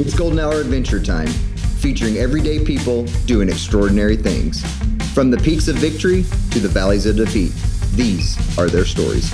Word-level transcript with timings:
It's 0.00 0.14
Golden 0.14 0.38
Hour 0.38 0.62
Adventure 0.62 0.98
Time, 0.98 1.26
featuring 1.26 2.16
everyday 2.16 2.64
people 2.64 3.04
doing 3.26 3.50
extraordinary 3.50 4.16
things. 4.16 4.64
From 5.12 5.30
the 5.30 5.36
peaks 5.36 5.68
of 5.68 5.76
victory 5.76 6.22
to 6.52 6.58
the 6.58 6.70
valleys 6.70 7.04
of 7.04 7.16
defeat, 7.16 7.52
these 7.96 8.38
are 8.58 8.70
their 8.70 8.86
stories. 8.86 9.30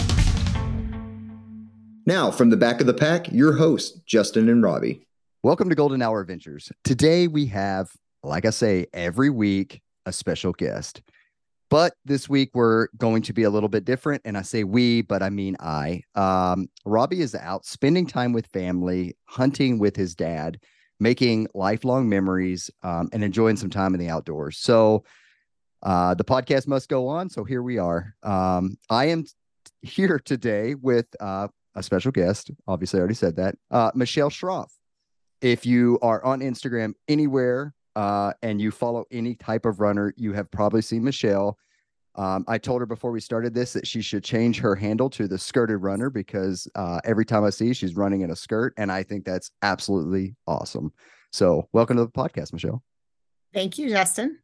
Now, 2.04 2.32
from 2.32 2.50
the 2.50 2.56
back 2.56 2.80
of 2.80 2.88
the 2.88 2.94
pack, 2.94 3.30
your 3.30 3.52
hosts, 3.52 4.00
Justin 4.06 4.48
and 4.48 4.60
Robbie. 4.60 5.06
Welcome 5.44 5.68
to 5.68 5.76
Golden 5.76 6.02
Hour 6.02 6.20
Adventures. 6.20 6.72
Today 6.82 7.28
we 7.28 7.46
have, 7.46 7.92
like 8.24 8.44
I 8.44 8.50
say, 8.50 8.86
every 8.92 9.30
week, 9.30 9.82
a 10.04 10.12
special 10.12 10.50
guest. 10.50 11.00
But 11.68 11.94
this 12.04 12.28
week 12.28 12.50
we're 12.54 12.88
going 12.96 13.22
to 13.22 13.32
be 13.32 13.42
a 13.42 13.50
little 13.50 13.68
bit 13.68 13.84
different. 13.84 14.22
And 14.24 14.38
I 14.38 14.42
say 14.42 14.64
we, 14.64 15.02
but 15.02 15.22
I 15.22 15.30
mean 15.30 15.56
I. 15.58 16.02
Um, 16.14 16.68
Robbie 16.84 17.20
is 17.20 17.34
out 17.34 17.66
spending 17.66 18.06
time 18.06 18.32
with 18.32 18.46
family, 18.46 19.16
hunting 19.24 19.78
with 19.78 19.96
his 19.96 20.14
dad, 20.14 20.60
making 21.00 21.48
lifelong 21.54 22.08
memories, 22.08 22.70
um, 22.82 23.08
and 23.12 23.24
enjoying 23.24 23.56
some 23.56 23.70
time 23.70 23.94
in 23.94 24.00
the 24.00 24.08
outdoors. 24.08 24.58
So 24.58 25.04
uh, 25.82 26.14
the 26.14 26.24
podcast 26.24 26.66
must 26.66 26.88
go 26.88 27.08
on. 27.08 27.28
So 27.30 27.44
here 27.44 27.62
we 27.62 27.78
are. 27.78 28.14
Um, 28.22 28.76
I 28.88 29.06
am 29.06 29.24
here 29.82 30.20
today 30.24 30.74
with 30.74 31.06
uh, 31.20 31.48
a 31.74 31.82
special 31.82 32.12
guest. 32.12 32.50
Obviously, 32.68 32.98
I 32.98 33.00
already 33.00 33.14
said 33.14 33.36
that. 33.36 33.56
Uh, 33.70 33.90
Michelle 33.94 34.30
Schroff. 34.30 34.70
If 35.42 35.66
you 35.66 35.98
are 36.00 36.24
on 36.24 36.40
Instagram 36.40 36.94
anywhere 37.08 37.74
uh, 37.96 38.32
and 38.42 38.60
you 38.60 38.70
follow 38.70 39.06
any 39.10 39.34
type 39.34 39.64
of 39.64 39.80
runner, 39.80 40.12
you 40.16 40.32
have 40.34 40.50
probably 40.50 40.82
seen 40.82 41.02
Michelle. 41.02 41.58
Um, 42.14 42.44
I 42.46 42.58
told 42.58 42.80
her 42.80 42.86
before 42.86 43.10
we 43.10 43.20
started 43.20 43.52
this 43.54 43.72
that 43.72 43.86
she 43.86 44.00
should 44.00 44.22
change 44.22 44.58
her 44.60 44.74
handle 44.74 45.10
to 45.10 45.26
the 45.26 45.38
skirted 45.38 45.82
runner 45.82 46.08
because 46.08 46.68
uh, 46.74 47.00
every 47.04 47.24
time 47.24 47.44
I 47.44 47.50
see 47.50 47.72
she's 47.74 47.96
running 47.96 48.20
in 48.20 48.30
a 48.30 48.36
skirt, 48.36 48.74
and 48.76 48.92
I 48.92 49.02
think 49.02 49.24
that's 49.24 49.50
absolutely 49.62 50.36
awesome. 50.46 50.92
So, 51.32 51.68
welcome 51.72 51.96
to 51.96 52.04
the 52.04 52.10
podcast, 52.10 52.52
Michelle. 52.52 52.82
Thank 53.52 53.78
you, 53.78 53.88
Justin. 53.88 54.38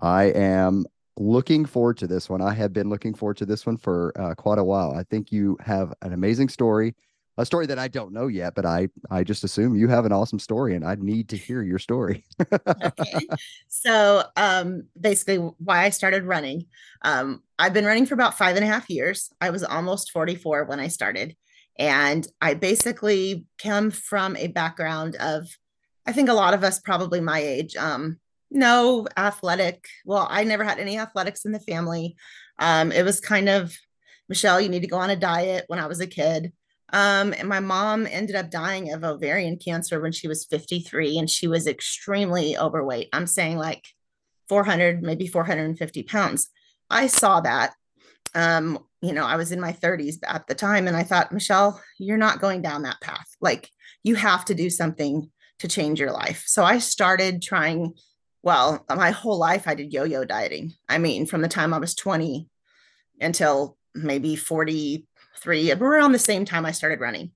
I 0.00 0.24
am 0.24 0.86
looking 1.18 1.64
forward 1.66 1.98
to 1.98 2.06
this 2.06 2.30
one. 2.30 2.40
I 2.40 2.54
have 2.54 2.72
been 2.72 2.88
looking 2.88 3.14
forward 3.14 3.36
to 3.38 3.46
this 3.46 3.66
one 3.66 3.76
for 3.76 4.12
uh, 4.18 4.34
quite 4.34 4.58
a 4.58 4.64
while. 4.64 4.92
I 4.92 5.02
think 5.04 5.32
you 5.32 5.58
have 5.60 5.92
an 6.02 6.12
amazing 6.12 6.48
story, 6.48 6.94
a 7.38 7.46
story 7.46 7.66
that 7.66 7.78
I 7.78 7.88
don't 7.88 8.12
know 8.12 8.26
yet, 8.26 8.54
but 8.54 8.66
I 8.66 8.88
I 9.10 9.24
just 9.24 9.44
assume 9.44 9.74
you 9.74 9.88
have 9.88 10.04
an 10.04 10.12
awesome 10.12 10.38
story, 10.38 10.74
and 10.74 10.84
I 10.84 10.96
need 10.96 11.30
to 11.30 11.36
hear 11.36 11.62
your 11.62 11.78
story. 11.78 12.24
okay, 12.52 13.26
so 13.68 14.24
um, 14.36 14.84
basically, 15.00 15.36
why 15.36 15.84
I 15.84 15.90
started 15.90 16.24
running. 16.24 16.66
Um, 17.02 17.42
I've 17.58 17.72
been 17.72 17.86
running 17.86 18.06
for 18.06 18.14
about 18.14 18.36
five 18.36 18.56
and 18.56 18.64
a 18.64 18.68
half 18.68 18.90
years. 18.90 19.30
I 19.40 19.50
was 19.50 19.64
almost 19.64 20.10
forty 20.10 20.34
four 20.34 20.64
when 20.64 20.80
I 20.80 20.88
started, 20.88 21.36
and 21.78 22.26
I 22.40 22.54
basically 22.54 23.46
come 23.58 23.90
from 23.90 24.36
a 24.36 24.48
background 24.48 25.16
of, 25.16 25.48
I 26.06 26.12
think 26.12 26.28
a 26.28 26.34
lot 26.34 26.54
of 26.54 26.64
us 26.64 26.80
probably 26.80 27.20
my 27.20 27.38
age. 27.40 27.76
Um, 27.76 28.18
no 28.50 29.06
athletic. 29.16 29.86
Well, 30.04 30.26
I 30.30 30.44
never 30.44 30.64
had 30.64 30.78
any 30.78 30.98
athletics 30.98 31.44
in 31.44 31.52
the 31.52 31.60
family. 31.60 32.16
Um, 32.58 32.92
it 32.92 33.04
was 33.04 33.20
kind 33.20 33.48
of, 33.48 33.74
Michelle, 34.28 34.60
you 34.60 34.68
need 34.68 34.82
to 34.82 34.88
go 34.88 34.98
on 34.98 35.10
a 35.10 35.16
diet 35.16 35.64
when 35.68 35.78
I 35.78 35.86
was 35.86 36.00
a 36.00 36.06
kid. 36.06 36.52
Um, 36.92 37.32
and 37.32 37.48
my 37.48 37.60
mom 37.60 38.06
ended 38.06 38.36
up 38.36 38.50
dying 38.50 38.92
of 38.92 39.02
ovarian 39.04 39.56
cancer 39.56 40.00
when 40.00 40.12
she 40.12 40.28
was 40.28 40.44
53 40.44 41.18
and 41.18 41.28
she 41.28 41.46
was 41.46 41.66
extremely 41.66 42.56
overweight. 42.56 43.08
I'm 43.12 43.26
saying 43.26 43.56
like 43.56 43.86
400, 44.48 45.02
maybe 45.02 45.26
450 45.26 46.02
pounds. 46.02 46.48
I 46.90 47.06
saw 47.06 47.40
that. 47.40 47.74
Um, 48.34 48.78
you 49.00 49.12
know, 49.12 49.24
I 49.24 49.36
was 49.36 49.52
in 49.52 49.60
my 49.60 49.72
30s 49.72 50.16
at 50.26 50.46
the 50.46 50.54
time 50.54 50.86
and 50.86 50.96
I 50.96 51.02
thought, 51.02 51.32
Michelle, 51.32 51.80
you're 51.98 52.18
not 52.18 52.40
going 52.40 52.62
down 52.62 52.82
that 52.82 53.00
path. 53.00 53.26
Like 53.40 53.70
you 54.02 54.14
have 54.14 54.44
to 54.46 54.54
do 54.54 54.68
something 54.68 55.30
to 55.60 55.68
change 55.68 55.98
your 55.98 56.12
life. 56.12 56.44
So 56.46 56.64
I 56.64 56.78
started 56.78 57.42
trying 57.42 57.94
well, 58.42 58.84
my 58.94 59.12
whole 59.12 59.38
life 59.38 59.68
I 59.68 59.74
did 59.74 59.92
yo-yo 59.92 60.24
dieting. 60.24 60.74
I 60.88 60.98
mean, 60.98 61.26
from 61.26 61.42
the 61.42 61.48
time 61.48 61.72
I 61.72 61.78
was 61.78 61.94
20 61.94 62.48
until 63.20 63.76
maybe 63.94 64.36
43, 65.42 65.72
around 65.72 66.12
the 66.12 66.18
same 66.18 66.44
time 66.44 66.64
I 66.64 66.72
started 66.72 67.00
running. 67.00 67.32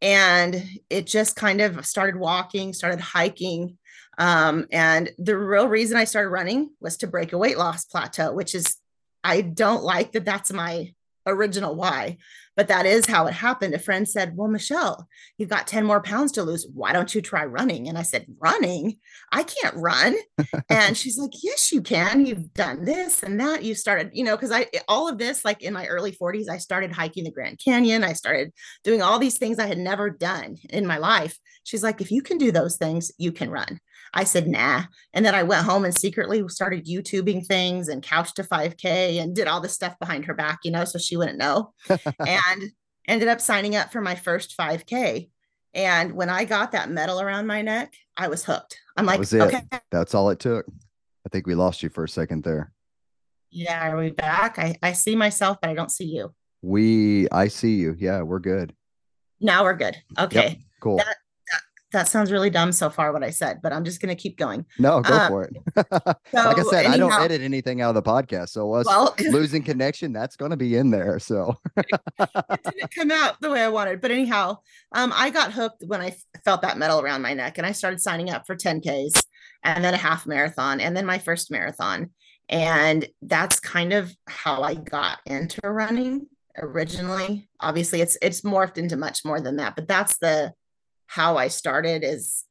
And 0.00 0.62
it 0.90 1.06
just 1.06 1.36
kind 1.36 1.60
of 1.60 1.86
started 1.86 2.16
walking, 2.16 2.72
started 2.72 3.00
hiking. 3.00 3.78
Um, 4.18 4.66
and 4.70 5.10
the 5.18 5.36
real 5.36 5.68
reason 5.68 5.96
I 5.96 6.04
started 6.04 6.28
running 6.28 6.70
was 6.80 6.98
to 6.98 7.06
break 7.06 7.32
a 7.32 7.38
weight 7.38 7.58
loss 7.58 7.84
plateau, 7.84 8.32
which 8.32 8.54
is, 8.54 8.76
I 9.22 9.40
don't 9.40 9.82
like 9.82 10.12
that 10.12 10.24
that's 10.24 10.52
my 10.52 10.92
original 11.26 11.74
why, 11.74 12.16
but 12.56 12.68
that 12.68 12.86
is 12.86 13.06
how 13.06 13.26
it 13.26 13.34
happened. 13.34 13.74
A 13.74 13.78
friend 13.78 14.08
said, 14.08 14.36
Well, 14.36 14.48
Michelle, 14.48 15.08
you've 15.38 15.48
got 15.48 15.66
10 15.66 15.84
more 15.84 16.00
pounds 16.00 16.32
to 16.32 16.42
lose. 16.42 16.66
Why 16.72 16.92
don't 16.92 17.14
you 17.14 17.20
try 17.20 17.44
running? 17.44 17.88
And 17.88 17.98
I 17.98 18.02
said, 18.02 18.26
Running? 18.38 18.98
I 19.32 19.42
can't 19.42 19.74
run. 19.76 20.16
and 20.68 20.96
she's 20.96 21.18
like, 21.18 21.32
Yes, 21.42 21.72
you 21.72 21.82
can. 21.82 22.26
You've 22.26 22.52
done 22.54 22.84
this 22.84 23.22
and 23.22 23.40
that. 23.40 23.64
You 23.64 23.74
started, 23.74 24.10
you 24.12 24.24
know, 24.24 24.36
because 24.36 24.52
I, 24.52 24.66
all 24.88 25.08
of 25.08 25.18
this, 25.18 25.44
like 25.44 25.62
in 25.62 25.74
my 25.74 25.86
early 25.86 26.12
40s, 26.12 26.48
I 26.48 26.58
started 26.58 26.92
hiking 26.92 27.24
the 27.24 27.32
Grand 27.32 27.58
Canyon. 27.64 28.04
I 28.04 28.12
started 28.12 28.52
doing 28.84 29.02
all 29.02 29.18
these 29.18 29.38
things 29.38 29.58
I 29.58 29.66
had 29.66 29.78
never 29.78 30.10
done 30.10 30.56
in 30.70 30.86
my 30.86 30.98
life. 30.98 31.38
She's 31.64 31.82
like, 31.82 32.00
If 32.00 32.10
you 32.10 32.22
can 32.22 32.38
do 32.38 32.52
those 32.52 32.76
things, 32.76 33.10
you 33.18 33.32
can 33.32 33.50
run. 33.50 33.80
I 34.14 34.24
said, 34.24 34.46
nah. 34.46 34.84
And 35.12 35.26
then 35.26 35.34
I 35.34 35.42
went 35.42 35.66
home 35.66 35.84
and 35.84 35.96
secretly 35.96 36.42
started 36.48 36.86
YouTubing 36.86 37.46
things 37.46 37.88
and 37.88 38.02
couch 38.02 38.32
to 38.34 38.44
5K 38.44 39.20
and 39.20 39.34
did 39.34 39.48
all 39.48 39.60
this 39.60 39.74
stuff 39.74 39.98
behind 39.98 40.24
her 40.26 40.34
back, 40.34 40.60
you 40.64 40.70
know, 40.70 40.84
so 40.84 40.98
she 40.98 41.16
wouldn't 41.16 41.38
know. 41.38 41.74
and 41.88 42.70
ended 43.08 43.28
up 43.28 43.40
signing 43.40 43.74
up 43.74 43.92
for 43.92 44.00
my 44.00 44.14
first 44.14 44.56
5K. 44.56 45.28
And 45.74 46.12
when 46.12 46.30
I 46.30 46.44
got 46.44 46.72
that 46.72 46.90
medal 46.90 47.20
around 47.20 47.48
my 47.48 47.60
neck, 47.62 47.92
I 48.16 48.28
was 48.28 48.44
hooked. 48.44 48.78
I'm 48.96 49.06
like, 49.06 49.20
okay. 49.20 49.62
That's 49.90 50.14
all 50.14 50.30
it 50.30 50.38
took. 50.38 50.66
I 51.26 51.28
think 51.30 51.48
we 51.48 51.56
lost 51.56 51.82
you 51.82 51.88
for 51.88 52.04
a 52.04 52.08
second 52.08 52.44
there. 52.44 52.72
Yeah, 53.50 53.90
are 53.90 53.96
we 53.96 54.10
back? 54.10 54.58
I, 54.58 54.76
I 54.82 54.92
see 54.92 55.16
myself, 55.16 55.58
but 55.60 55.70
I 55.70 55.74
don't 55.74 55.90
see 55.90 56.04
you. 56.04 56.32
We 56.62 57.28
I 57.30 57.48
see 57.48 57.74
you. 57.74 57.96
Yeah, 57.98 58.22
we're 58.22 58.38
good. 58.38 58.74
Now 59.40 59.64
we're 59.64 59.74
good. 59.74 59.96
Okay. 60.18 60.48
Yep, 60.48 60.58
cool. 60.80 60.96
That, 60.98 61.16
that 61.94 62.08
sounds 62.08 62.30
really 62.30 62.50
dumb 62.50 62.72
so 62.72 62.90
far 62.90 63.12
what 63.12 63.22
I 63.22 63.30
said, 63.30 63.60
but 63.62 63.72
I'm 63.72 63.84
just 63.84 64.02
going 64.02 64.14
to 64.14 64.20
keep 64.20 64.36
going. 64.36 64.66
No, 64.78 65.00
go 65.00 65.14
um, 65.14 65.28
for 65.28 65.44
it. 65.44 65.54
so 65.76 66.14
like 66.34 66.58
I 66.58 66.62
said, 66.62 66.84
anyhow, 66.86 66.92
I 66.92 66.96
don't 66.96 67.22
edit 67.22 67.40
anything 67.40 67.80
out 67.80 67.96
of 67.96 68.04
the 68.04 68.10
podcast. 68.10 68.50
So 68.50 68.72
us 68.74 68.84
well, 68.84 69.14
losing 69.30 69.62
connection, 69.62 70.12
that's 70.12 70.36
going 70.36 70.50
to 70.50 70.56
be 70.56 70.76
in 70.76 70.90
there. 70.90 71.18
So 71.18 71.56
it 71.78 72.60
didn't 72.64 72.94
come 72.94 73.10
out 73.10 73.40
the 73.40 73.50
way 73.50 73.62
I 73.62 73.68
wanted. 73.68 74.00
But 74.00 74.10
anyhow, 74.10 74.58
um, 74.92 75.12
I 75.14 75.30
got 75.30 75.52
hooked 75.52 75.84
when 75.86 76.00
I 76.00 76.14
felt 76.44 76.62
that 76.62 76.78
medal 76.78 77.00
around 77.00 77.22
my 77.22 77.32
neck 77.32 77.58
and 77.58 77.66
I 77.66 77.72
started 77.72 78.00
signing 78.00 78.30
up 78.30 78.46
for 78.46 78.56
10Ks 78.56 79.24
and 79.62 79.82
then 79.82 79.94
a 79.94 79.98
half 79.98 80.26
marathon 80.26 80.80
and 80.80 80.96
then 80.96 81.06
my 81.06 81.18
first 81.18 81.50
marathon. 81.50 82.10
And 82.48 83.08
that's 83.22 83.60
kind 83.60 83.92
of 83.92 84.12
how 84.26 84.62
I 84.62 84.74
got 84.74 85.20
into 85.24 85.60
running 85.64 86.26
originally. 86.58 87.48
Obviously, 87.60 88.00
it's 88.00 88.18
it's 88.20 88.42
morphed 88.42 88.78
into 88.78 88.96
much 88.96 89.24
more 89.24 89.40
than 89.40 89.56
that, 89.56 89.76
but 89.76 89.88
that's 89.88 90.18
the 90.18 90.52
how 91.14 91.36
I 91.36 91.46
started 91.46 92.02
is 92.02 92.44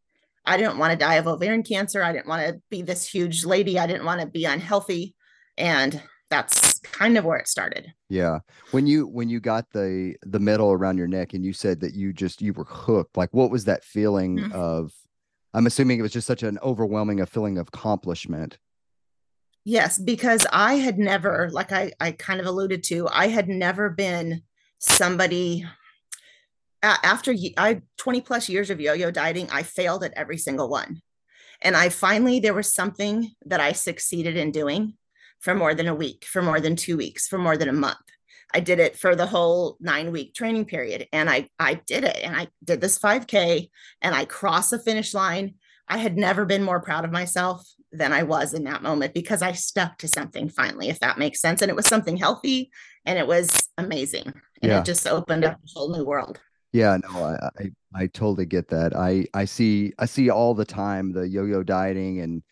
I 0.46 0.56
didn't 0.56 0.78
want 0.78 0.91
to 0.91 0.97
die 0.97 1.16
of 1.16 1.28
ovarian 1.28 1.63
cancer. 1.63 2.01
I 2.01 2.13
didn't 2.13 2.28
want 2.28 2.47
to 2.47 2.62
be 2.69 2.81
this 2.81 3.06
huge 3.07 3.44
lady. 3.44 3.78
I 3.78 3.88
didn't 3.88 4.06
want 4.06 4.22
to 4.22 4.28
be 4.28 4.46
unhealthy. 4.46 5.16
And 5.57 6.01
that's 6.29 6.79
kind 6.79 7.18
of 7.18 7.25
where 7.25 7.38
it 7.38 7.50
started. 7.50 7.94
Yeah. 8.09 8.40
When 8.72 8.88
you 8.88 9.06
when 9.06 9.29
you 9.29 9.41
got 9.41 9.66
the 9.72 10.16
the 10.24 10.40
medal 10.40 10.72
around 10.72 10.97
your 10.97 11.07
neck 11.07 11.34
and 11.34 11.44
you 11.44 11.51
said 11.51 11.81
that 11.81 11.94
you 11.94 12.13
just 12.13 12.41
you 12.41 12.53
were 12.53 12.63
hooked, 12.63 13.18
like 13.18 13.34
what 13.34 13.51
was 13.51 13.66
that 13.66 13.84
feeling 13.84 14.38
mm-hmm. 14.38 14.51
of 14.53 14.94
I'm 15.53 15.68
assuming 15.68 16.00
it 16.00 16.01
was 16.01 16.13
just 16.13 16.28
such 16.28 16.41
an 16.41 16.57
overwhelming 16.63 17.19
a 17.19 17.25
feeling 17.25 17.57
of 17.57 17.68
accomplishment. 17.68 18.57
Yes, 19.66 20.00
because 20.00 20.45
I 20.51 20.75
had 20.75 20.97
never, 20.97 21.50
like 21.51 21.72
I, 21.72 21.94
I 22.00 22.12
kind 22.12 22.41
of 22.41 22.47
alluded 22.47 22.84
to, 22.85 23.07
I 23.09 23.27
had 23.27 23.48
never 23.48 23.89
been 23.89 24.42
somebody 24.80 25.65
after 26.83 27.33
I 27.57 27.81
20 27.97 28.21
plus 28.21 28.50
years 28.50 28.69
of 28.69 28.81
yo-yo 28.81 29.09
dieting, 29.09 29.50
I 29.51 29.63
failed 29.63 30.03
at 30.03 30.13
every 30.15 30.38
single 30.38 30.69
one. 30.69 31.01
And 31.62 31.77
I 31.77 31.89
finally 31.89 32.39
there 32.39 32.53
was 32.53 32.74
something 32.74 33.31
that 33.45 33.62
I 33.62 33.71
succeeded 33.71 34.35
in 34.35 34.51
doing 34.51 34.95
for 35.39 35.56
more 35.56 35.74
than 35.74 35.88
a 35.88 35.95
week, 35.95 36.25
for 36.25 36.41
more 36.41 36.59
than 36.59 36.75
2 36.75 36.97
weeks, 36.97 37.27
for 37.27 37.38
more 37.38 37.57
than 37.57 37.69
a 37.69 37.74
month. 37.74 37.97
I 38.53 38.59
did 38.59 38.80
it 38.80 38.97
for 38.97 39.15
the 39.15 39.25
whole 39.25 39.77
9 39.80 40.12
week 40.12 40.35
training 40.35 40.65
period 40.65 41.07
and 41.12 41.30
I 41.30 41.47
I 41.57 41.75
did 41.88 42.03
it 42.03 42.19
and 42.24 42.35
I 42.35 42.50
did 42.63 42.81
this 42.81 43.00
5k 43.00 43.69
and 44.01 44.13
I 44.13 44.25
crossed 44.25 44.71
the 44.71 44.79
finish 44.79 45.13
line. 45.13 45.56
I 45.88 45.97
had 45.97 46.18
never 46.18 46.45
been 46.45 46.63
more 46.63 46.79
proud 46.79 47.03
of 47.03 47.12
myself 47.12 47.65
than 47.91 48.12
I 48.12 48.24
was 48.24 48.53
in 48.53 48.65
that 48.65 48.83
moment 48.83 49.13
because 49.13 49.41
I 49.41 49.53
stuck 49.53 49.97
to 50.00 50.07
something 50.07 50.50
finally, 50.50 50.89
if 50.89 51.00
that 51.00 51.18
makes 51.18 51.41
sense. 51.41 51.62
And 51.62 51.69
it 51.69 51.75
was 51.75 51.88
something 51.88 52.18
healthy 52.18 52.71
and 53.06 53.18
it 53.18 53.27
was 53.27 53.69
amazing. 53.77 54.33
And 54.62 54.71
yeah. 54.71 54.79
it 54.79 54.86
just 54.86 55.07
opened 55.07 55.45
up 55.45 55.56
a 55.56 55.69
whole 55.74 55.95
new 55.95 56.03
world. 56.03 56.39
Yeah, 56.74 56.98
no, 57.04 57.24
I, 57.24 57.50
I, 57.60 57.72
I 57.94 58.08
totally 58.08 58.46
get 58.48 58.68
that. 58.70 58.96
I 58.96 59.25
I 59.34 59.46
see 59.46 59.94
I 60.00 60.06
see 60.06 60.30
all 60.30 60.56
the 60.56 60.66
time 60.66 61.12
the 61.14 61.28
yo-yo 61.28 61.64
dieting 61.64 62.20
and 62.22 62.44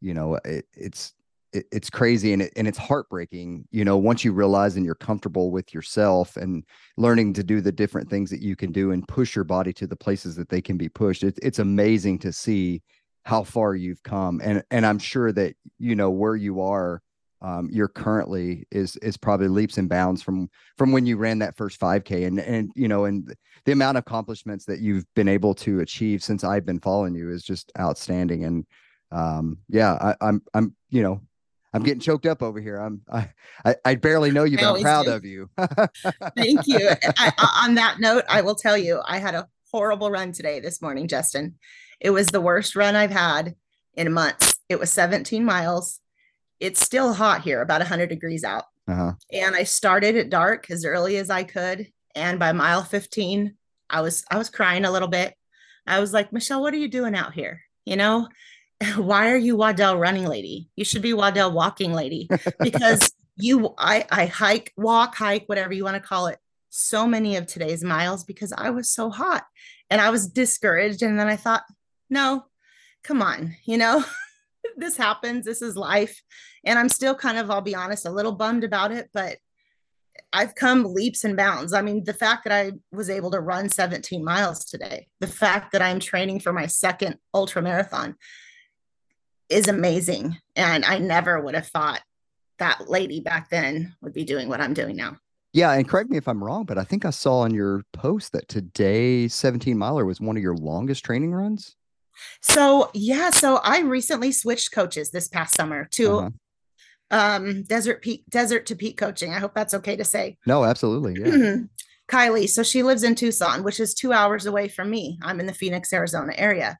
you 0.00 0.14
know 0.14 0.36
it, 0.44 0.66
it's 0.74 1.14
it, 1.52 1.66
it's 1.72 1.90
crazy 1.90 2.32
and 2.34 2.42
it, 2.42 2.52
and 2.56 2.68
it's 2.68 2.78
heartbreaking 2.78 3.66
you 3.72 3.84
know 3.84 3.96
once 3.98 4.24
you 4.24 4.32
realize 4.32 4.76
and 4.76 4.86
you're 4.86 4.94
comfortable 4.96 5.50
with 5.52 5.74
yourself 5.74 6.36
and 6.36 6.64
learning 6.98 7.34
to 7.34 7.44
do 7.44 7.60
the 7.62 7.72
different 7.72 8.10
things 8.10 8.30
that 8.30 8.42
you 8.42 8.56
can 8.56 8.72
do 8.72 8.92
and 8.92 9.08
push 9.08 9.36
your 9.36 9.44
body 9.44 9.72
to 9.74 9.86
the 9.86 9.96
places 9.96 10.36
that 10.36 10.50
they 10.50 10.62
can 10.62 10.76
be 10.78 10.88
pushed 10.88 11.24
it, 11.24 11.38
it's 11.42 11.60
amazing 11.60 12.18
to 12.20 12.32
see 12.32 12.82
how 13.24 13.44
far 13.44 13.74
you've 13.76 14.02
come 14.02 14.40
and 14.44 14.62
and 14.70 14.86
i'm 14.86 14.98
sure 14.98 15.32
that 15.32 15.54
you 15.78 15.94
know 15.96 16.10
where 16.10 16.36
you 16.36 16.60
are 16.60 17.02
um, 17.42 17.68
you're 17.72 17.88
currently 17.88 18.66
is 18.70 18.96
is 18.98 19.16
probably 19.16 19.48
leaps 19.48 19.76
and 19.76 19.88
bounds 19.88 20.22
from 20.22 20.48
from 20.78 20.92
when 20.92 21.04
you 21.04 21.16
ran 21.16 21.40
that 21.40 21.56
first 21.56 21.78
5k 21.80 22.26
and 22.26 22.38
and 22.38 22.70
you 22.76 22.88
know 22.88 23.04
and 23.04 23.34
the 23.64 23.72
amount 23.72 23.98
of 23.98 24.02
accomplishments 24.02 24.64
that 24.66 24.80
you've 24.80 25.04
been 25.14 25.28
able 25.28 25.54
to 25.56 25.80
achieve 25.80 26.22
since 26.22 26.44
I've 26.44 26.64
been 26.64 26.80
following 26.80 27.14
you 27.14 27.30
is 27.30 27.42
just 27.42 27.72
outstanding 27.78 28.44
and 28.44 28.66
um 29.10 29.58
yeah 29.68 29.92
I, 29.94 30.26
I'm 30.26 30.42
I'm 30.54 30.74
you 30.88 31.02
know 31.02 31.20
I'm 31.74 31.82
getting 31.82 32.00
choked 32.00 32.26
up 32.26 32.42
over 32.42 32.60
here. 32.60 32.76
I'm 32.76 33.00
I 33.10 33.76
I, 33.84 33.94
barely 33.94 34.30
know 34.30 34.44
you, 34.44 34.58
but 34.58 34.74
I'm 34.74 34.82
proud 34.82 35.06
do. 35.06 35.12
of 35.12 35.24
you. 35.24 35.48
Thank 36.36 36.66
you. 36.66 36.90
I, 37.16 37.62
on 37.64 37.76
that 37.76 37.98
note, 37.98 38.24
I 38.28 38.42
will 38.42 38.54
tell 38.54 38.76
you, 38.76 39.00
I 39.06 39.16
had 39.16 39.34
a 39.34 39.48
horrible 39.70 40.10
run 40.10 40.32
today 40.32 40.60
this 40.60 40.82
morning, 40.82 41.08
Justin. 41.08 41.54
It 41.98 42.10
was 42.10 42.26
the 42.26 42.42
worst 42.42 42.76
run 42.76 42.94
I've 42.94 43.10
had 43.10 43.54
in 43.94 44.12
months. 44.12 44.60
It 44.68 44.78
was 44.78 44.92
17 44.92 45.46
miles 45.46 46.01
it's 46.62 46.80
still 46.80 47.12
hot 47.12 47.42
here, 47.42 47.60
about 47.60 47.80
100 47.80 48.08
degrees 48.08 48.44
out. 48.44 48.64
Uh-huh. 48.88 49.12
And 49.32 49.56
I 49.56 49.64
started 49.64 50.16
at 50.16 50.30
dark 50.30 50.70
as 50.70 50.84
early 50.84 51.16
as 51.16 51.28
I 51.28 51.42
could. 51.42 51.88
And 52.14 52.38
by 52.38 52.52
mile 52.52 52.84
15, 52.84 53.54
I 53.90 54.00
was 54.00 54.24
I 54.30 54.38
was 54.38 54.48
crying 54.48 54.84
a 54.84 54.90
little 54.90 55.08
bit. 55.08 55.34
I 55.86 55.98
was 55.98 56.12
like, 56.12 56.32
Michelle, 56.32 56.62
what 56.62 56.72
are 56.72 56.78
you 56.78 56.88
doing 56.88 57.16
out 57.16 57.34
here? 57.34 57.62
You 57.84 57.96
know, 57.96 58.28
why 58.96 59.30
are 59.30 59.36
you 59.36 59.56
Waddell 59.56 59.98
running 59.98 60.26
lady? 60.26 60.70
You 60.76 60.84
should 60.84 61.02
be 61.02 61.14
Waddell 61.14 61.52
walking 61.52 61.92
lady 61.92 62.28
because 62.60 63.12
you 63.36 63.74
I 63.76 64.06
I 64.10 64.26
hike, 64.26 64.72
walk, 64.76 65.16
hike, 65.16 65.48
whatever 65.48 65.72
you 65.72 65.84
want 65.84 65.96
to 65.96 66.08
call 66.08 66.28
it, 66.28 66.38
so 66.70 67.06
many 67.06 67.36
of 67.36 67.46
today's 67.46 67.82
miles 67.82 68.24
because 68.24 68.52
I 68.52 68.70
was 68.70 68.88
so 68.88 69.10
hot 69.10 69.44
and 69.90 70.00
I 70.00 70.10
was 70.10 70.28
discouraged. 70.28 71.02
And 71.02 71.18
then 71.18 71.28
I 71.28 71.36
thought, 71.36 71.64
no, 72.08 72.44
come 73.02 73.20
on, 73.20 73.56
you 73.64 73.78
know, 73.78 74.04
this 74.76 74.96
happens. 74.96 75.44
This 75.44 75.62
is 75.62 75.76
life. 75.76 76.20
And 76.64 76.78
I'm 76.78 76.88
still 76.88 77.14
kind 77.14 77.38
of, 77.38 77.50
I'll 77.50 77.60
be 77.60 77.74
honest, 77.74 78.06
a 78.06 78.10
little 78.10 78.32
bummed 78.32 78.64
about 78.64 78.92
it, 78.92 79.10
but 79.12 79.38
I've 80.32 80.54
come 80.54 80.84
leaps 80.84 81.24
and 81.24 81.36
bounds. 81.36 81.72
I 81.72 81.82
mean, 81.82 82.04
the 82.04 82.14
fact 82.14 82.44
that 82.44 82.52
I 82.52 82.72
was 82.90 83.10
able 83.10 83.30
to 83.32 83.40
run 83.40 83.68
17 83.68 84.24
miles 84.24 84.64
today, 84.64 85.08
the 85.20 85.26
fact 85.26 85.72
that 85.72 85.82
I'm 85.82 86.00
training 86.00 86.40
for 86.40 86.52
my 86.52 86.66
second 86.66 87.16
ultra 87.34 87.62
marathon 87.62 88.16
is 89.48 89.68
amazing. 89.68 90.38
And 90.56 90.84
I 90.84 90.98
never 90.98 91.40
would 91.40 91.54
have 91.54 91.66
thought 91.66 92.00
that 92.58 92.88
lady 92.88 93.20
back 93.20 93.50
then 93.50 93.94
would 94.00 94.12
be 94.12 94.24
doing 94.24 94.48
what 94.48 94.60
I'm 94.60 94.74
doing 94.74 94.96
now. 94.96 95.16
Yeah, 95.52 95.72
and 95.72 95.86
correct 95.86 96.08
me 96.08 96.16
if 96.16 96.28
I'm 96.28 96.42
wrong, 96.42 96.64
but 96.64 96.78
I 96.78 96.84
think 96.84 97.04
I 97.04 97.10
saw 97.10 97.40
on 97.40 97.52
your 97.52 97.82
post 97.92 98.32
that 98.32 98.48
today 98.48 99.28
17 99.28 99.76
miler 99.76 100.06
was 100.06 100.20
one 100.20 100.36
of 100.36 100.42
your 100.42 100.56
longest 100.56 101.04
training 101.04 101.32
runs. 101.32 101.76
So 102.40 102.90
yeah, 102.94 103.30
so 103.30 103.56
I 103.56 103.80
recently 103.80 104.32
switched 104.32 104.72
coaches 104.72 105.10
this 105.10 105.28
past 105.28 105.54
summer 105.54 105.86
to 105.92 106.18
uh-huh. 106.18 106.30
um 107.10 107.62
desert 107.64 108.02
peak 108.02 108.24
desert 108.28 108.66
to 108.66 108.76
peak 108.76 108.96
coaching. 108.96 109.32
I 109.32 109.38
hope 109.38 109.54
that's 109.54 109.74
okay 109.74 109.96
to 109.96 110.04
say. 110.04 110.38
No, 110.46 110.64
absolutely. 110.64 111.16
Yeah. 111.20 111.56
Kylie, 112.08 112.48
so 112.48 112.62
she 112.62 112.82
lives 112.82 113.04
in 113.04 113.14
Tucson, 113.14 113.62
which 113.62 113.80
is 113.80 113.94
two 113.94 114.12
hours 114.12 114.44
away 114.44 114.68
from 114.68 114.90
me. 114.90 115.18
I'm 115.22 115.40
in 115.40 115.46
the 115.46 115.54
Phoenix, 115.54 115.92
Arizona 115.92 116.34
area. 116.36 116.78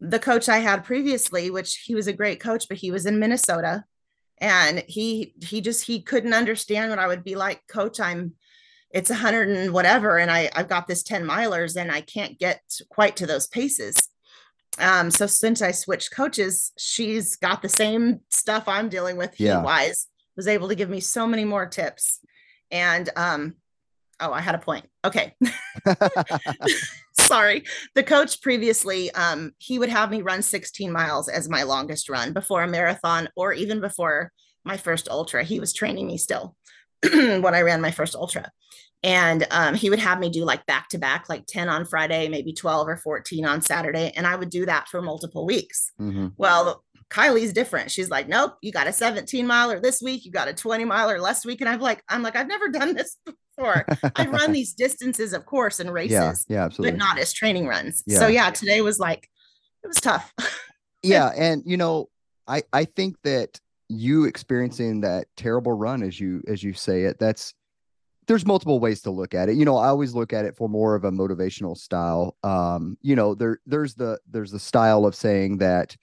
The 0.00 0.20
coach 0.20 0.48
I 0.48 0.58
had 0.58 0.84
previously, 0.84 1.50
which 1.50 1.82
he 1.86 1.94
was 1.94 2.06
a 2.06 2.12
great 2.12 2.38
coach, 2.40 2.68
but 2.68 2.76
he 2.76 2.90
was 2.90 3.06
in 3.06 3.18
Minnesota 3.18 3.84
and 4.38 4.84
he 4.86 5.34
he 5.42 5.60
just 5.60 5.86
he 5.86 6.02
couldn't 6.02 6.34
understand 6.34 6.90
what 6.90 6.98
I 6.98 7.06
would 7.06 7.24
be 7.24 7.34
like, 7.34 7.66
coach. 7.66 8.00
I'm 8.00 8.34
it's 8.90 9.10
a 9.10 9.14
hundred 9.14 9.48
and 9.48 9.72
whatever, 9.72 10.18
and 10.18 10.30
I 10.30 10.50
I've 10.54 10.68
got 10.68 10.86
this 10.86 11.02
10 11.02 11.24
milers 11.24 11.76
and 11.76 11.90
I 11.90 12.00
can't 12.00 12.38
get 12.38 12.62
quite 12.88 13.16
to 13.16 13.26
those 13.26 13.46
paces 13.46 14.08
um 14.80 15.10
so 15.10 15.26
since 15.26 15.62
i 15.62 15.70
switched 15.70 16.10
coaches 16.12 16.72
she's 16.78 17.36
got 17.36 17.62
the 17.62 17.68
same 17.68 18.20
stuff 18.30 18.64
i'm 18.66 18.88
dealing 18.88 19.16
with 19.16 19.38
yeah. 19.38 19.62
wise 19.62 20.08
was 20.36 20.48
able 20.48 20.68
to 20.68 20.74
give 20.74 20.90
me 20.90 21.00
so 21.00 21.26
many 21.26 21.44
more 21.44 21.66
tips. 21.66 22.20
And 22.70 23.08
um 23.16 23.54
oh 24.20 24.32
i 24.32 24.40
had 24.40 24.54
a 24.54 24.58
point. 24.58 24.86
Okay. 25.04 25.34
Sorry. 27.20 27.64
The 27.94 28.02
coach 28.02 28.40
previously 28.42 29.10
um 29.12 29.52
he 29.58 29.78
would 29.78 29.88
have 29.88 30.10
me 30.10 30.22
run 30.22 30.42
16 30.42 30.90
miles 30.90 31.28
as 31.28 31.48
my 31.48 31.62
longest 31.62 32.08
run 32.08 32.32
before 32.32 32.62
a 32.62 32.68
marathon 32.68 33.28
or 33.36 33.52
even 33.52 33.80
before 33.80 34.32
my 34.64 34.76
first 34.76 35.08
ultra. 35.08 35.44
He 35.44 35.60
was 35.60 35.72
training 35.72 36.06
me 36.06 36.18
still 36.18 36.56
when 37.12 37.54
i 37.54 37.60
ran 37.60 37.80
my 37.80 37.90
first 37.90 38.14
ultra 38.14 38.50
and 39.04 39.46
um, 39.50 39.74
he 39.74 39.90
would 39.90 39.98
have 40.00 40.18
me 40.18 40.30
do 40.30 40.44
like 40.44 40.64
back 40.66 40.88
to 40.88 40.98
back 40.98 41.28
like 41.28 41.46
10 41.46 41.68
on 41.68 41.84
friday 41.84 42.28
maybe 42.28 42.52
12 42.52 42.88
or 42.88 42.96
14 42.96 43.44
on 43.44 43.60
saturday 43.60 44.10
and 44.16 44.26
i 44.26 44.34
would 44.34 44.50
do 44.50 44.66
that 44.66 44.88
for 44.88 45.00
multiple 45.00 45.46
weeks. 45.46 45.92
Mm-hmm. 46.00 46.28
well 46.36 46.82
kylie's 47.10 47.52
different. 47.52 47.90
She's 47.92 48.10
like 48.10 48.28
nope 48.28 48.56
you 48.62 48.72
got 48.72 48.88
a 48.88 48.92
17 48.92 49.46
miler 49.46 49.78
this 49.78 50.02
week 50.02 50.24
you 50.24 50.32
got 50.32 50.48
a 50.48 50.54
20 50.54 50.84
miler 50.84 51.20
last 51.20 51.44
week 51.44 51.60
and 51.60 51.68
i'm 51.68 51.78
like 51.78 52.02
i'm 52.08 52.22
like 52.22 52.34
i've 52.34 52.48
never 52.48 52.68
done 52.80 52.94
this 52.94 53.18
before. 53.24 53.86
I 54.16 54.26
run 54.26 54.50
these 54.58 54.72
distances 54.72 55.32
of 55.32 55.44
course 55.46 55.78
and 55.78 55.92
races 55.92 56.12
yeah, 56.12 56.32
yeah 56.48 56.64
absolutely. 56.64 56.92
but 56.92 56.98
not 56.98 57.18
as 57.18 57.32
training 57.32 57.68
runs. 57.68 58.02
Yeah. 58.06 58.18
so 58.18 58.26
yeah 58.26 58.50
today 58.50 58.80
was 58.80 58.98
like 58.98 59.28
it 59.84 59.86
was 59.86 59.96
tough. 59.96 60.32
Yeah 61.02 61.30
and 61.36 61.62
you 61.66 61.76
know 61.76 62.08
i 62.48 62.62
i 62.72 62.86
think 62.86 63.16
that 63.24 63.60
you 63.90 64.24
experiencing 64.24 65.02
that 65.02 65.26
terrible 65.36 65.72
run 65.72 66.02
as 66.02 66.18
you 66.18 66.42
as 66.48 66.62
you 66.62 66.72
say 66.72 67.02
it 67.02 67.18
that's 67.18 67.52
there's 68.26 68.46
multiple 68.46 68.80
ways 68.80 69.02
to 69.02 69.10
look 69.10 69.34
at 69.34 69.48
it. 69.48 69.56
You 69.56 69.64
know, 69.64 69.76
I 69.76 69.88
always 69.88 70.14
look 70.14 70.32
at 70.32 70.44
it 70.44 70.56
for 70.56 70.68
more 70.68 70.94
of 70.94 71.04
a 71.04 71.10
motivational 71.10 71.76
style. 71.76 72.36
Um, 72.42 72.96
you 73.02 73.16
know, 73.16 73.34
there 73.34 73.60
there's 73.66 73.94
the 73.94 74.18
there's 74.28 74.50
the 74.50 74.58
style 74.58 75.06
of 75.06 75.14
saying 75.14 75.58
that 75.58 75.96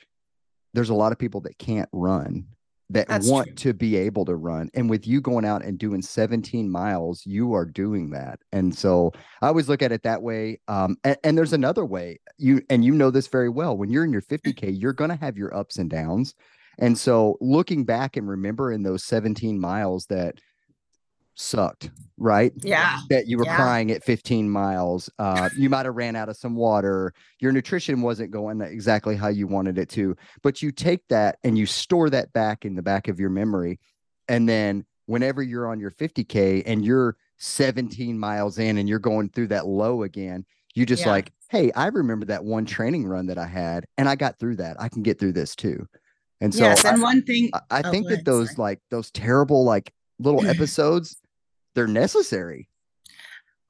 there's 0.73 0.89
a 0.89 0.95
lot 0.95 1.11
of 1.11 1.19
people 1.19 1.41
that 1.41 1.57
can't 1.57 1.89
run 1.91 2.47
that 2.91 3.07
That's 3.07 3.27
want 3.27 3.47
true. 3.47 3.55
to 3.55 3.73
be 3.73 3.95
able 3.95 4.25
to 4.25 4.35
run. 4.35 4.69
And 4.73 4.89
with 4.89 5.07
you 5.07 5.21
going 5.21 5.45
out 5.45 5.63
and 5.63 5.79
doing 5.79 6.01
17 6.01 6.69
miles, 6.69 7.25
you 7.25 7.53
are 7.53 7.65
doing 7.65 8.09
that. 8.11 8.39
And 8.51 8.75
so 8.75 9.11
I 9.41 9.47
always 9.47 9.69
look 9.69 9.81
at 9.81 9.91
it 9.91 10.03
that 10.03 10.21
way. 10.21 10.59
Um, 10.67 10.97
and, 11.03 11.17
and 11.23 11.37
there's 11.37 11.53
another 11.53 11.85
way. 11.85 12.19
You 12.37 12.61
and 12.69 12.83
you 12.83 12.93
know 12.93 13.11
this 13.11 13.27
very 13.27 13.49
well. 13.49 13.77
When 13.77 13.89
you're 13.89 14.03
in 14.03 14.11
your 14.11 14.21
50K, 14.21 14.79
you're 14.79 14.93
gonna 14.93 15.15
have 15.15 15.37
your 15.37 15.55
ups 15.55 15.77
and 15.77 15.89
downs. 15.89 16.35
And 16.79 16.97
so 16.97 17.37
looking 17.41 17.85
back 17.85 18.17
and 18.17 18.27
remembering 18.27 18.83
those 18.83 19.03
17 19.03 19.59
miles 19.59 20.05
that 20.07 20.39
sucked, 21.41 21.89
right? 22.17 22.53
Yeah. 22.57 22.99
That 23.09 23.27
you 23.27 23.37
were 23.37 23.45
yeah. 23.45 23.55
crying 23.55 23.91
at 23.91 24.03
15 24.03 24.49
miles. 24.49 25.09
Uh, 25.19 25.49
you 25.57 25.69
might 25.69 25.85
have 25.85 25.95
ran 25.95 26.15
out 26.15 26.29
of 26.29 26.37
some 26.37 26.55
water. 26.55 27.13
Your 27.39 27.51
nutrition 27.51 28.01
wasn't 28.01 28.31
going 28.31 28.61
exactly 28.61 29.15
how 29.15 29.27
you 29.27 29.47
wanted 29.47 29.77
it 29.77 29.89
to. 29.89 30.15
But 30.43 30.61
you 30.61 30.71
take 30.71 31.07
that 31.09 31.37
and 31.43 31.57
you 31.57 31.65
store 31.65 32.09
that 32.11 32.31
back 32.33 32.65
in 32.65 32.75
the 32.75 32.81
back 32.81 33.07
of 33.07 33.19
your 33.19 33.29
memory. 33.29 33.79
And 34.27 34.47
then 34.47 34.85
whenever 35.07 35.41
you're 35.41 35.67
on 35.67 35.79
your 35.79 35.91
50K 35.91 36.63
and 36.65 36.85
you're 36.85 37.17
17 37.37 38.17
miles 38.17 38.59
in 38.59 38.77
and 38.77 38.87
you're 38.87 38.99
going 38.99 39.29
through 39.29 39.47
that 39.47 39.67
low 39.67 40.03
again, 40.03 40.45
you 40.73 40.85
just 40.85 41.05
yeah. 41.05 41.11
like, 41.11 41.33
hey, 41.49 41.71
I 41.73 41.87
remember 41.87 42.27
that 42.27 42.45
one 42.45 42.65
training 42.65 43.05
run 43.05 43.27
that 43.27 43.37
I 43.37 43.47
had 43.47 43.85
and 43.97 44.07
I 44.07 44.15
got 44.15 44.39
through 44.39 44.57
that. 44.57 44.79
I 44.79 44.87
can 44.89 45.01
get 45.01 45.19
through 45.19 45.33
this 45.33 45.55
too. 45.55 45.87
And 46.39 46.53
so 46.53 46.63
yes, 46.63 46.85
and 46.85 46.97
I, 46.97 47.01
one 47.03 47.21
thing 47.21 47.51
I, 47.53 47.59
I 47.69 47.81
oh, 47.85 47.91
think 47.91 48.07
that 48.07 48.25
those 48.25 48.55
sorry. 48.55 48.57
like 48.57 48.79
those 48.89 49.11
terrible 49.11 49.63
like 49.63 49.93
little 50.17 50.45
episodes 50.47 51.20
they're 51.75 51.87
necessary. 51.87 52.67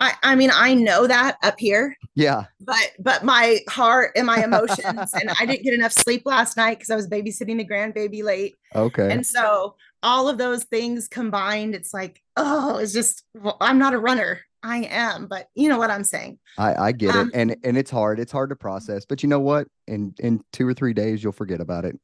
I, 0.02 0.14
I 0.24 0.36
mean, 0.36 0.50
I 0.52 0.74
know 0.74 1.06
that 1.06 1.38
up 1.44 1.60
here. 1.60 1.96
Yeah. 2.16 2.46
But 2.60 2.92
but 3.00 3.24
my 3.24 3.60
heart 3.70 4.14
and 4.16 4.26
my 4.26 4.44
emotions, 4.44 5.14
and 5.14 5.30
I 5.40 5.46
didn't 5.46 5.64
get 5.64 5.76
enough 5.76 5.92
sleep 5.92 6.24
last 6.26 6.58
night 6.58 6.80
because 6.80 6.90
I 6.90 6.96
was 6.96 7.08
babysitting 7.08 7.58
the 7.58 7.68
grandbaby 7.68 8.24
late. 8.24 8.56
Okay. 8.74 9.12
And 9.12 9.26
so 9.26 9.76
all 10.02 10.28
of 10.28 10.40
those 10.40 10.64
things 10.64 11.08
combined, 11.08 11.76
it's 11.76 11.94
like, 11.94 12.20
oh, 12.36 12.78
it's 12.78 12.94
just 12.94 13.24
well, 13.36 13.58
I'm 13.62 13.78
not 13.78 13.94
a 13.94 14.00
runner. 14.00 14.42
I 14.64 14.84
am, 14.90 15.28
but 15.28 15.48
you 15.54 15.70
know 15.70 15.78
what 15.78 15.92
I'm 15.92 16.04
saying. 16.04 16.40
I, 16.58 16.76
I 16.76 16.92
get 16.92 17.16
um, 17.16 17.28
it. 17.28 17.36
And 17.36 17.56
and 17.64 17.78
it's 17.78 17.92
hard. 17.92 18.20
It's 18.20 18.32
hard 18.32 18.50
to 18.50 18.56
process. 18.56 19.06
But 19.06 19.22
you 19.22 19.30
know 19.30 19.40
what? 19.40 19.68
In 19.88 20.16
in 20.18 20.44
two 20.52 20.68
or 20.68 20.74
three 20.74 20.94
days, 20.94 21.24
you'll 21.24 21.32
forget 21.32 21.62
about 21.62 21.86
it. 21.86 22.00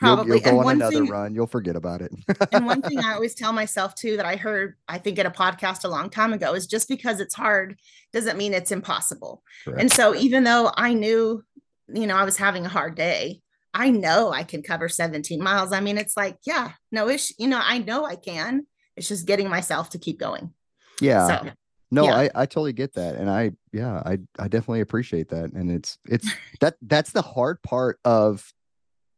Probably. 0.00 0.38
You'll, 0.38 0.46
you'll 0.46 0.62
go 0.62 0.68
on 0.68 0.76
another 0.76 0.96
thing, 0.96 1.08
run. 1.08 1.34
You'll 1.34 1.46
forget 1.46 1.76
about 1.76 2.00
it. 2.00 2.10
and 2.52 2.64
one 2.64 2.80
thing 2.80 2.98
I 3.04 3.12
always 3.12 3.34
tell 3.34 3.52
myself 3.52 3.94
too 3.94 4.16
that 4.16 4.24
I 4.24 4.36
heard, 4.36 4.76
I 4.88 4.96
think, 4.98 5.18
at 5.18 5.26
a 5.26 5.30
podcast 5.30 5.84
a 5.84 5.88
long 5.88 6.08
time 6.08 6.32
ago 6.32 6.54
is 6.54 6.66
just 6.66 6.88
because 6.88 7.20
it's 7.20 7.34
hard 7.34 7.78
doesn't 8.12 8.38
mean 8.38 8.54
it's 8.54 8.72
impossible. 8.72 9.42
Correct. 9.64 9.80
And 9.80 9.92
so 9.92 10.14
even 10.14 10.44
though 10.44 10.72
I 10.74 10.94
knew, 10.94 11.44
you 11.92 12.06
know, 12.06 12.16
I 12.16 12.24
was 12.24 12.38
having 12.38 12.64
a 12.64 12.70
hard 12.70 12.94
day, 12.94 13.42
I 13.74 13.90
know 13.90 14.32
I 14.32 14.42
can 14.42 14.62
cover 14.62 14.88
17 14.88 15.42
miles. 15.42 15.72
I 15.72 15.80
mean, 15.80 15.98
it's 15.98 16.16
like, 16.16 16.38
yeah, 16.44 16.72
no 16.90 17.08
issue. 17.08 17.34
You 17.38 17.48
know, 17.48 17.60
I 17.62 17.78
know 17.78 18.04
I 18.04 18.16
can. 18.16 18.66
It's 18.96 19.08
just 19.08 19.26
getting 19.26 19.48
myself 19.48 19.90
to 19.90 19.98
keep 19.98 20.18
going. 20.18 20.52
Yeah. 21.00 21.26
So, 21.26 21.50
no, 21.90 22.04
yeah. 22.04 22.14
I, 22.14 22.30
I 22.34 22.46
totally 22.46 22.72
get 22.72 22.94
that. 22.94 23.16
And 23.16 23.30
I, 23.30 23.52
yeah, 23.72 24.02
I, 24.04 24.18
I 24.38 24.48
definitely 24.48 24.80
appreciate 24.80 25.28
that. 25.28 25.52
And 25.52 25.70
it's, 25.70 25.98
it's 26.08 26.28
that, 26.60 26.76
that's 26.82 27.12
the 27.12 27.22
hard 27.22 27.62
part 27.62 27.98
of 28.04 28.50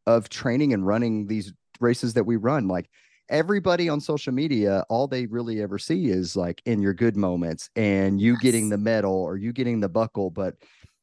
of 0.06 0.28
training 0.28 0.72
and 0.72 0.86
running 0.86 1.26
these 1.26 1.52
races 1.80 2.14
that 2.14 2.24
we 2.24 2.36
run. 2.36 2.68
Like 2.68 2.88
everybody 3.28 3.88
on 3.88 4.00
social 4.00 4.32
media, 4.32 4.84
all 4.88 5.06
they 5.06 5.26
really 5.26 5.62
ever 5.62 5.78
see 5.78 6.06
is 6.06 6.36
like 6.36 6.60
in 6.66 6.82
your 6.82 6.94
good 6.94 7.16
moments 7.16 7.70
and 7.76 8.20
you 8.20 8.32
Yes. 8.34 8.42
getting 8.42 8.68
the 8.68 8.78
medal 8.78 9.14
or 9.14 9.36
you 9.36 9.52
getting 9.52 9.80
the 9.80 9.88
buckle, 9.88 10.30
but 10.30 10.54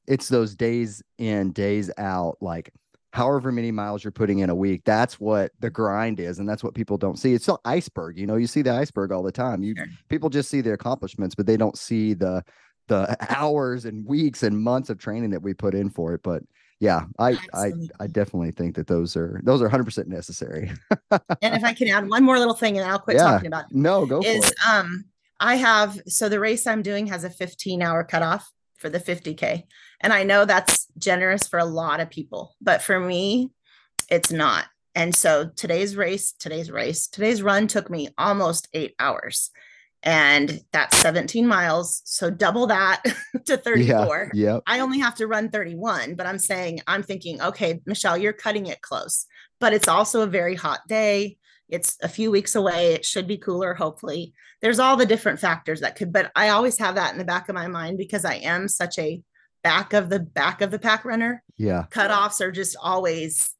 it's 0.07 0.27
those 0.29 0.55
days 0.55 1.01
in, 1.17 1.51
days 1.51 1.91
out, 1.97 2.37
like 2.41 2.71
however 3.13 3.51
many 3.51 3.71
miles 3.71 4.03
you're 4.03 4.11
putting 4.11 4.39
in 4.39 4.49
a 4.49 4.55
week. 4.55 4.81
That's 4.85 5.19
what 5.19 5.51
the 5.59 5.69
grind 5.69 6.19
is, 6.19 6.39
and 6.39 6.47
that's 6.47 6.63
what 6.63 6.75
people 6.75 6.97
don't 6.97 7.17
see. 7.17 7.33
It's 7.33 7.45
the 7.47 7.57
iceberg, 7.65 8.17
you 8.17 8.27
know. 8.27 8.35
You 8.35 8.47
see 8.47 8.61
the 8.61 8.73
iceberg 8.73 9.11
all 9.11 9.23
the 9.23 9.31
time. 9.31 9.63
You 9.63 9.75
Sure. 9.75 9.85
people 10.09 10.29
just 10.29 10.49
see 10.49 10.61
the 10.61 10.73
accomplishments, 10.73 11.35
but 11.35 11.45
they 11.47 11.57
don't 11.57 11.77
see 11.77 12.13
the 12.13 12.43
the 12.87 13.15
hours 13.35 13.85
and 13.85 14.05
weeks 14.05 14.41
and 14.43 14.59
months 14.59 14.89
of 14.89 14.97
training 14.97 15.29
that 15.31 15.43
we 15.43 15.53
put 15.53 15.75
in 15.75 15.89
for 15.91 16.13
it. 16.13 16.21
But 16.23 16.43
yeah, 16.79 17.01
I 17.17 17.29
I 17.31 17.35
Absolutely. 17.53 17.89
I 17.99 18.07
definitely 18.07 18.51
think 18.51 18.75
that 18.75 18.87
those 18.87 19.15
are 19.15 19.41
those 19.43 19.61
are 19.61 19.65
100 19.65 19.83
percent 19.83 20.07
necessary. 20.07 20.71
and 21.11 21.55
if 21.55 21.63
I 21.63 21.73
can 21.73 21.87
add 21.89 22.09
one 22.09 22.23
more 22.23 22.39
little 22.39 22.53
thing, 22.53 22.77
and 22.77 22.89
I'll 22.89 22.99
quit 22.99 23.17
Yeah. 23.17 23.23
talking 23.31 23.47
about 23.47 23.65
it, 23.69 23.75
no, 23.75 24.05
go 24.05 24.21
for 24.21 24.27
is 24.29 24.45
it. 24.49 24.55
um 24.67 25.05
I 25.39 25.55
have 25.55 25.99
so 26.07 26.27
the 26.29 26.39
race 26.39 26.67
I'm 26.67 26.81
doing 26.81 27.07
has 27.07 27.23
a 27.23 27.29
15 27.29 27.81
hour 27.81 28.03
cutoff 28.03 28.49
for 28.77 28.89
the 28.89 28.99
50k, 28.99 29.63
and 30.01 30.13
I 30.13 30.23
know 30.23 30.45
that's 30.45 30.87
generous 30.97 31.47
for 31.47 31.59
a 31.59 31.65
lot 31.65 31.99
of 31.99 32.09
people, 32.09 32.55
but 32.61 32.81
for 32.81 32.99
me, 32.99 33.51
it's 34.09 34.31
not. 34.31 34.65
And 34.95 35.15
so 35.15 35.49
today's 35.55 35.95
race, 35.95 36.33
today's 36.33 36.71
race, 36.71 37.07
today's 37.07 37.41
run 37.41 37.67
took 37.67 37.89
me 37.89 38.09
almost 38.17 38.67
eight 38.73 38.95
hours. 38.99 39.51
And 40.03 40.61
that's 40.71 40.97
17 40.99 41.45
miles. 41.45 42.01
So 42.05 42.29
double 42.29 42.67
that 42.67 43.03
to 43.45 43.57
34. 43.57 44.31
Yeah, 44.33 44.53
yeah, 44.53 44.59
I 44.65 44.79
only 44.79 44.99
have 44.99 45.15
to 45.15 45.27
run 45.27 45.49
31, 45.49 46.15
but 46.15 46.25
I'm 46.25 46.39
saying, 46.39 46.81
I'm 46.87 47.03
thinking, 47.03 47.41
okay, 47.41 47.81
Michelle, 47.85 48.17
you're 48.17 48.33
cutting 48.33 48.67
it 48.67 48.81
close, 48.81 49.25
but 49.59 49.73
it's 49.73 49.87
also 49.87 50.21
a 50.21 50.27
very 50.27 50.55
hot 50.55 50.79
day. 50.87 51.37
It's 51.67 51.97
a 52.01 52.07
few 52.07 52.31
weeks 52.31 52.55
away. 52.55 52.93
It 52.93 53.05
should 53.05 53.27
be 53.27 53.37
cooler, 53.37 53.73
hopefully. 53.73 54.33
There's 54.61 54.79
all 54.79 54.95
the 54.97 55.05
different 55.05 55.39
factors 55.39 55.81
that 55.81 55.95
could, 55.95 56.11
but 56.11 56.31
I 56.35 56.49
always 56.49 56.79
have 56.79 56.95
that 56.95 57.11
in 57.11 57.19
the 57.19 57.25
back 57.25 57.47
of 57.49 57.55
my 57.55 57.67
mind 57.67 57.97
because 57.97 58.25
I 58.25 58.35
am 58.35 58.67
such 58.67 58.97
a 58.97 59.21
back 59.63 59.93
of 59.93 60.09
the 60.09 60.19
back 60.19 60.61
of 60.61 60.71
the 60.71 60.79
pack 60.79 61.05
runner. 61.05 61.43
yeah. 61.57 61.85
Cutoffs 61.91 62.41
are 62.41 62.51
just 62.51 62.75
always 62.81 63.53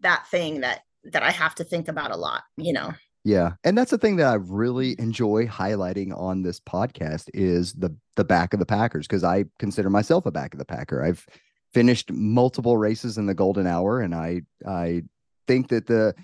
that 0.00 0.26
thing 0.28 0.60
that 0.60 0.80
that 1.04 1.22
I 1.22 1.30
have 1.30 1.54
to 1.56 1.64
think 1.64 1.88
about 1.88 2.10
a 2.10 2.16
lot, 2.16 2.42
you 2.56 2.72
know. 2.72 2.92
Yeah, 3.24 3.52
and 3.64 3.76
that's 3.76 3.90
the 3.90 3.98
thing 3.98 4.16
that 4.16 4.26
I 4.26 4.34
really 4.34 4.94
enjoy 5.00 5.46
highlighting 5.46 6.16
on 6.16 6.42
this 6.42 6.60
podcast 6.60 7.30
is 7.32 7.72
the 7.72 7.96
the 8.16 8.24
back 8.24 8.52
of 8.52 8.60
the 8.60 8.66
Packers 8.66 9.06
because 9.06 9.24
I 9.24 9.46
consider 9.58 9.88
myself 9.90 10.26
a 10.26 10.30
back 10.30 10.52
of 10.52 10.58
the 10.58 10.64
Packer. 10.66 11.02
I've 11.02 11.26
finished 11.72 12.12
multiple 12.12 12.76
races 12.76 13.16
in 13.18 13.26
the 13.26 13.34
golden 13.34 13.66
hour, 13.66 14.00
and 14.00 14.14
I 14.14 14.42
I 14.66 15.02
think 15.46 15.68
that 15.68 15.86
the 15.86 16.14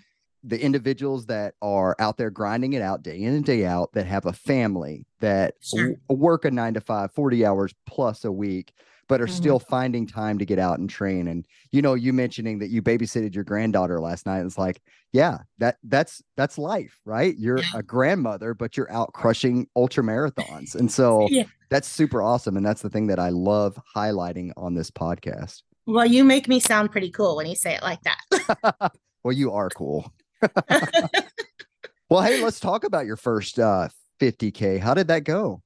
the 0.44 0.62
individuals 0.62 1.26
that 1.26 1.54
are 1.62 1.96
out 1.98 2.16
there 2.18 2.30
grinding 2.30 2.74
it 2.74 2.82
out 2.82 3.02
day 3.02 3.18
in 3.20 3.34
and 3.34 3.44
day 3.44 3.64
out 3.66 3.92
that 3.92 4.06
have 4.06 4.24
a 4.26 4.32
family 4.32 5.06
that 5.20 5.54
Sure. 5.60 5.82
w- 5.84 5.98
work 6.08 6.44
a 6.46 6.50
nine 6.50 6.72
to 6.74 6.80
five 6.80 7.12
40 7.12 7.44
hours 7.44 7.74
plus 7.86 8.24
a 8.24 8.32
week 8.32 8.72
but 9.10 9.20
are 9.20 9.26
Mhm. 9.26 9.30
still 9.30 9.58
finding 9.58 10.06
time 10.06 10.38
to 10.38 10.46
get 10.46 10.58
out 10.58 10.78
and 10.78 10.88
train 10.88 11.28
and 11.28 11.44
you 11.72 11.82
know 11.82 11.92
you 11.94 12.12
mentioning 12.14 12.60
that 12.60 12.70
you 12.70 12.80
babysitted 12.80 13.34
your 13.34 13.44
granddaughter 13.44 14.00
last 14.00 14.24
night 14.24 14.46
it's 14.46 14.56
like 14.56 14.80
yeah 15.12 15.38
that 15.58 15.76
that's 15.84 16.22
that's 16.36 16.56
life 16.56 16.98
right 17.04 17.34
you're 17.36 17.58
Yeah. 17.58 17.80
a 17.80 17.82
grandmother 17.82 18.54
but 18.54 18.76
you're 18.76 18.90
out 18.90 19.12
crushing 19.12 19.66
ultra 19.76 20.02
marathons 20.04 20.74
and 20.74 20.90
so 20.90 21.26
Yeah. 21.30 21.44
that's 21.68 21.88
super 21.88 22.22
awesome 22.22 22.56
and 22.56 22.64
that's 22.64 22.82
the 22.82 22.88
thing 22.90 23.08
that 23.08 23.18
i 23.18 23.28
love 23.28 23.78
highlighting 23.96 24.52
on 24.56 24.74
this 24.74 24.90
podcast 24.90 25.62
Well, 25.86 26.06
you 26.06 26.22
make 26.24 26.46
me 26.48 26.60
sound 26.60 26.92
pretty 26.92 27.10
cool 27.10 27.36
when 27.36 27.46
you 27.46 27.56
say 27.56 27.74
it 27.74 27.82
like 27.82 28.00
that. 28.02 28.92
well 29.24 29.32
you 29.34 29.52
are 29.52 29.68
cool 29.70 30.10
well 32.08 32.22
hey 32.22 32.42
let's 32.42 32.60
talk 32.60 32.84
about 32.84 33.06
your 33.06 33.16
first 33.16 33.58
uh 33.58 33.88
50k 34.20 34.78
how 34.78 34.94
did 34.94 35.08
that 35.08 35.24
go 35.24 35.62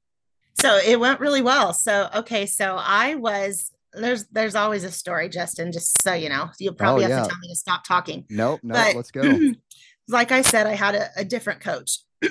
so 0.64 0.76
it 0.76 0.98
went 0.98 1.20
really 1.20 1.42
well. 1.42 1.72
So 1.72 2.08
okay, 2.16 2.46
so 2.46 2.76
I 2.80 3.14
was 3.16 3.70
there's 3.92 4.26
there's 4.28 4.54
always 4.54 4.82
a 4.84 4.90
story, 4.90 5.28
Justin, 5.28 5.70
just 5.72 6.02
so 6.02 6.12
you 6.14 6.28
know. 6.28 6.50
You'll 6.58 6.74
probably 6.74 7.04
Oh, 7.04 7.08
have 7.08 7.16
yeah. 7.18 7.22
to 7.24 7.28
tell 7.28 7.38
me 7.38 7.48
to 7.48 7.56
stop 7.56 7.84
talking. 7.84 8.24
nope 8.30 8.60
no 8.62 8.74
But- 8.74 8.96
let's 8.96 9.10
go 9.10 9.22
like 10.08 10.32
I 10.32 10.42
said, 10.42 10.66
I 10.66 10.74
had 10.74 10.94
a, 10.94 11.08
a 11.16 11.24
different 11.24 11.60
coach 11.60 11.98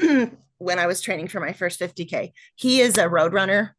when 0.58 0.80
I 0.80 0.88
was 0.88 1.02
training 1.02 1.28
for 1.28 1.40
my 1.40 1.54
first 1.54 1.80
50K. 1.80 2.32
He 2.56 2.82
is 2.82 2.98
a 2.98 3.10
road 3.10 3.34
runner, 3.34 3.75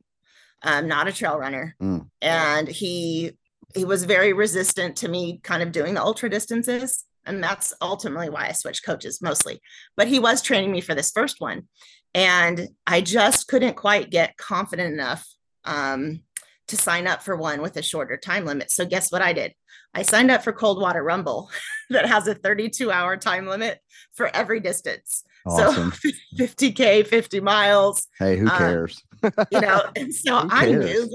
um, 0.63 0.89
not 0.89 1.07
a 1.09 1.13
trail 1.13 1.39
runner. 1.39 1.77
Mm. 1.81 2.09
And 2.23 2.69
he 2.69 3.33
he 3.75 3.85
was 3.85 4.05
very 4.05 4.33
resistant 4.33 4.97
to 4.99 5.09
me 5.09 5.41
kind 5.43 5.63
of 5.63 5.73
doing 5.73 5.95
the 5.95 6.03
ultra 6.03 6.29
distances. 6.31 7.05
And 7.27 7.43
that's 7.43 7.73
ultimately 7.81 8.29
why 8.31 8.49
I 8.49 8.53
switched 8.53 8.85
coaches 8.85 9.21
mostly. 9.23 9.61
But 9.97 10.09
he 10.09 10.19
was 10.19 10.43
training 10.43 10.71
me 10.73 10.81
for 10.81 10.95
this 10.95 11.11
first 11.11 11.41
one. 11.41 11.69
And 12.15 12.69
I 12.87 13.01
just 13.01 13.49
couldn't 13.49 13.75
quite 13.75 14.11
get 14.11 14.37
confident 14.37 14.93
enough 14.93 15.27
um, 15.65 16.21
to 16.69 16.77
sign 16.77 17.07
up 17.07 17.23
for 17.23 17.37
one 17.37 17.61
with 17.61 17.77
a 17.77 17.83
shorter 17.83 18.17
time 18.17 18.45
limit. 18.45 18.71
So 18.71 18.87
guess 18.87 19.11
what 19.11 19.23
I 19.23 19.33
did? 19.33 19.55
I 19.95 20.03
signed 20.03 20.31
up 20.31 20.43
for 20.43 20.53
Coldwater 20.53 21.03
Rumble 21.03 21.51
that 21.91 22.07
has 22.07 22.27
a 22.29 22.35
32 22.35 22.91
hour 22.91 23.17
time 23.17 23.47
limit 23.47 23.81
for 24.15 24.35
every 24.35 24.61
distance. 24.61 25.25
awesome 25.47 25.93
So 26.03 26.11
50K, 26.39 27.07
50 27.07 27.41
miles, 27.41 28.07
hey 28.19 28.37
who 28.37 28.47
um, 28.47 28.59
cares 28.59 29.03
you 29.51 29.61
know. 29.61 29.83
And 29.97 30.15
so 30.15 30.47
I 30.51 30.71
knew 30.71 31.09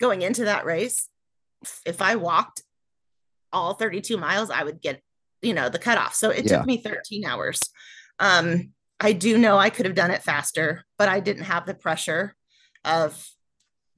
going 0.00 0.22
into 0.22 0.44
that 0.44 0.64
race, 0.64 1.08
if 1.86 2.02
I 2.02 2.16
walked 2.16 2.62
all 3.52 3.74
32 3.74 4.16
miles, 4.16 4.50
I 4.50 4.64
would 4.64 4.80
get, 4.82 5.00
you 5.42 5.54
know, 5.54 5.68
the 5.68 5.78
cutoff. 5.78 6.14
So 6.14 6.30
it 6.30 6.44
Yeah. 6.44 6.58
took 6.58 6.66
me 6.66 6.78
13 6.78 7.24
hours. 7.24 7.60
Um, 8.18 8.72
I 9.04 9.12
do 9.12 9.36
know 9.36 9.58
I 9.58 9.68
could 9.68 9.84
have 9.84 9.94
done 9.94 10.10
it 10.10 10.22
faster, 10.22 10.82
but 10.96 11.10
I 11.10 11.20
didn't 11.20 11.44
have 11.44 11.66
the 11.66 11.74
pressure 11.74 12.34
of 12.86 13.28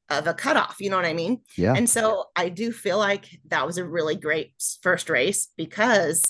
of 0.08 0.26
a 0.26 0.34
cutoff. 0.34 0.76
You 0.80 0.90
know 0.90 0.96
what 0.96 1.06
I 1.06 1.14
mean? 1.14 1.42
yeah 1.56 1.74
And 1.76 1.88
so 1.88 2.24
I 2.34 2.48
do 2.48 2.72
feel 2.72 2.98
like 2.98 3.26
that 3.48 3.66
was 3.66 3.78
a 3.78 3.84
really 3.84 4.16
great 4.16 4.52
first 4.82 5.08
race 5.08 5.48
because 5.56 6.22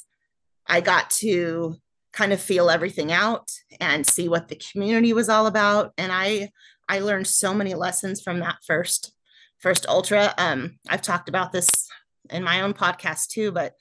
I 0.67 0.81
got 0.81 1.11
to 1.23 1.77
kind 2.13 2.33
of 2.33 2.41
feel 2.41 2.71
everything 2.71 3.13
out 3.13 3.51
and 3.81 4.07
see 4.07 4.29
what 4.29 4.49
the 4.49 4.61
community 4.73 5.13
was 5.15 5.29
all 5.31 5.47
about. 5.47 5.93
And 5.97 6.13
I 6.13 6.51
I 6.87 6.99
learned 6.99 7.27
so 7.27 7.55
many 7.55 7.75
lessons 7.75 8.21
from 8.21 8.41
that 8.41 8.59
first 8.67 9.13
first 9.59 9.87
ultra. 9.89 10.35
Um, 10.37 10.79
I've 10.89 11.03
talked 11.03 11.31
about 11.31 11.51
this 11.51 11.71
in 12.29 12.43
my 12.43 12.61
own 12.61 12.75
podcast 12.75 13.29
too, 13.29 13.53
but 13.53 13.73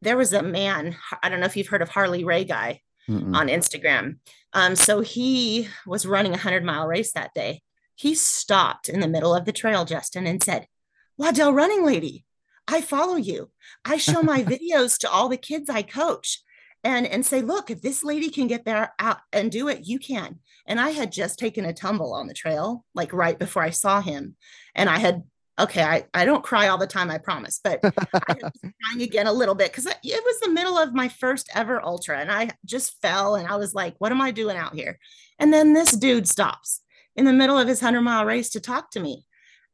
there 0.00 0.16
was 0.16 0.32
a 0.32 0.42
man, 0.42 0.96
I 1.22 1.28
don't 1.28 1.38
know 1.38 1.46
if 1.46 1.56
you've 1.56 1.68
heard 1.68 1.82
of 1.82 1.88
Harley 1.88 2.24
Ray 2.24 2.42
guy 2.42 2.80
Mm-mm. 3.08 3.34
on 3.36 3.48
Instagram. 3.48 4.18
Um, 4.52 4.76
so 4.76 5.00
he 5.00 5.68
was 5.86 6.06
running 6.06 6.34
a 6.34 6.38
hundred 6.38 6.64
mile 6.64 6.86
race 6.86 7.12
that 7.12 7.34
day. 7.34 7.62
He 7.94 8.14
stopped 8.14 8.88
in 8.88 9.00
the 9.00 9.08
middle 9.08 9.34
of 9.34 9.44
the 9.44 9.52
trail, 9.52 9.84
Justin, 9.84 10.26
and 10.26 10.42
said, 10.42 10.66
Waddell 11.16 11.52
running 11.52 11.84
lady, 11.84 12.24
I 12.66 12.80
follow 12.80 13.16
you. 13.16 13.50
I 13.84 13.96
show 13.96 14.22
my 14.22 14.42
videos 14.44 14.98
to 14.98 15.10
all 15.10 15.28
the 15.28 15.36
kids 15.36 15.68
I 15.68 15.82
coach 15.82 16.42
and, 16.84 17.06
and 17.06 17.24
say, 17.24 17.42
look, 17.42 17.70
if 17.70 17.80
this 17.80 18.02
lady 18.02 18.28
can 18.28 18.46
get 18.46 18.64
there 18.64 18.92
out 18.98 19.18
and 19.32 19.50
do 19.50 19.68
it, 19.68 19.86
you 19.86 19.98
can. 19.98 20.40
And 20.66 20.80
I 20.80 20.90
had 20.90 21.12
just 21.12 21.38
taken 21.38 21.64
a 21.64 21.72
tumble 21.72 22.12
on 22.12 22.26
the 22.26 22.34
trail, 22.34 22.84
like 22.94 23.12
right 23.12 23.38
before 23.38 23.62
I 23.62 23.70
saw 23.70 24.00
him. 24.00 24.36
And 24.74 24.88
I 24.88 24.98
had, 24.98 25.22
okay, 25.58 25.82
I, 25.82 26.04
I 26.14 26.24
don't 26.24 26.42
cry 26.42 26.68
all 26.68 26.78
the 26.78 26.86
time, 26.86 27.10
I 27.10 27.18
promise, 27.18 27.60
but 27.62 27.80
I 27.84 28.36
was 28.42 28.52
crying 28.82 29.02
again 29.02 29.26
a 29.26 29.32
little 29.32 29.54
bit 29.54 29.70
because 29.70 29.86
it 29.86 29.96
was 30.02 30.40
the 30.40 30.50
middle 30.50 30.78
of 30.78 30.94
my 30.94 31.08
first 31.08 31.50
ever 31.54 31.84
ultra 31.84 32.18
and 32.18 32.30
I 32.30 32.50
just 32.64 33.00
fell 33.00 33.34
and 33.34 33.46
I 33.46 33.56
was 33.56 33.74
like, 33.74 33.94
what 33.98 34.12
am 34.12 34.20
I 34.20 34.30
doing 34.30 34.56
out 34.56 34.74
here? 34.74 34.98
And 35.38 35.52
then 35.52 35.72
this 35.72 35.92
dude 35.92 36.28
stops 36.28 36.82
in 37.16 37.24
the 37.24 37.32
middle 37.32 37.58
of 37.58 37.68
his 37.68 37.82
100 37.82 38.00
mile 38.00 38.24
race 38.24 38.50
to 38.50 38.60
talk 38.60 38.90
to 38.92 39.00
me. 39.00 39.26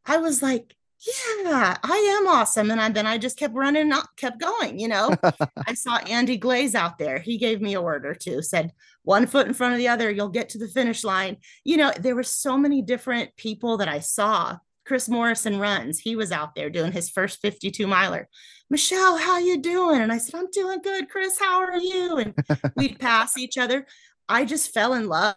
I 0.04 0.18
was 0.18 0.42
like, 0.42 0.74
yeah, 1.06 1.76
I 1.82 2.18
am 2.20 2.26
awesome. 2.26 2.70
And 2.70 2.80
I, 2.80 2.88
then 2.88 3.06
I 3.06 3.18
just 3.18 3.38
kept 3.38 3.54
running, 3.54 3.88
not 3.88 4.08
kept 4.16 4.40
going. 4.40 4.80
You 4.80 4.88
know, 4.88 5.14
I 5.66 5.74
saw 5.74 5.96
Andy 5.98 6.36
Glaze 6.36 6.74
out 6.74 6.98
there. 6.98 7.20
He 7.20 7.38
gave 7.38 7.60
me 7.60 7.74
a 7.74 7.82
word 7.82 8.04
or 8.04 8.14
two, 8.14 8.42
said 8.42 8.72
one 9.02 9.26
foot 9.26 9.46
in 9.46 9.54
front 9.54 9.74
of 9.74 9.78
the 9.78 9.88
other, 9.88 10.10
you'll 10.10 10.28
get 10.28 10.48
to 10.50 10.58
the 10.58 10.66
finish 10.66 11.04
line. 11.04 11.36
You 11.64 11.76
know, 11.76 11.92
there 11.98 12.16
were 12.16 12.24
so 12.24 12.58
many 12.58 12.82
different 12.82 13.36
people 13.36 13.76
that 13.76 13.88
I 13.88 14.00
saw. 14.00 14.58
Chris 14.88 15.06
Morrison 15.06 15.58
runs. 15.60 16.00
He 16.00 16.16
was 16.16 16.32
out 16.32 16.54
there 16.54 16.70
doing 16.70 16.92
his 16.92 17.10
first 17.10 17.42
52 17.42 17.86
miler. 17.86 18.26
Michelle, 18.70 19.18
how 19.18 19.38
you 19.38 19.60
doing? 19.60 20.00
And 20.00 20.10
I 20.10 20.16
said, 20.16 20.34
I'm 20.34 20.50
doing 20.50 20.80
good. 20.80 21.10
Chris, 21.10 21.38
how 21.38 21.60
are 21.60 21.76
you? 21.76 22.16
And 22.16 22.34
we'd 22.76 22.98
pass 22.98 23.36
each 23.36 23.58
other. 23.58 23.86
I 24.30 24.46
just 24.46 24.72
fell 24.72 24.94
in 24.94 25.06
love. 25.06 25.34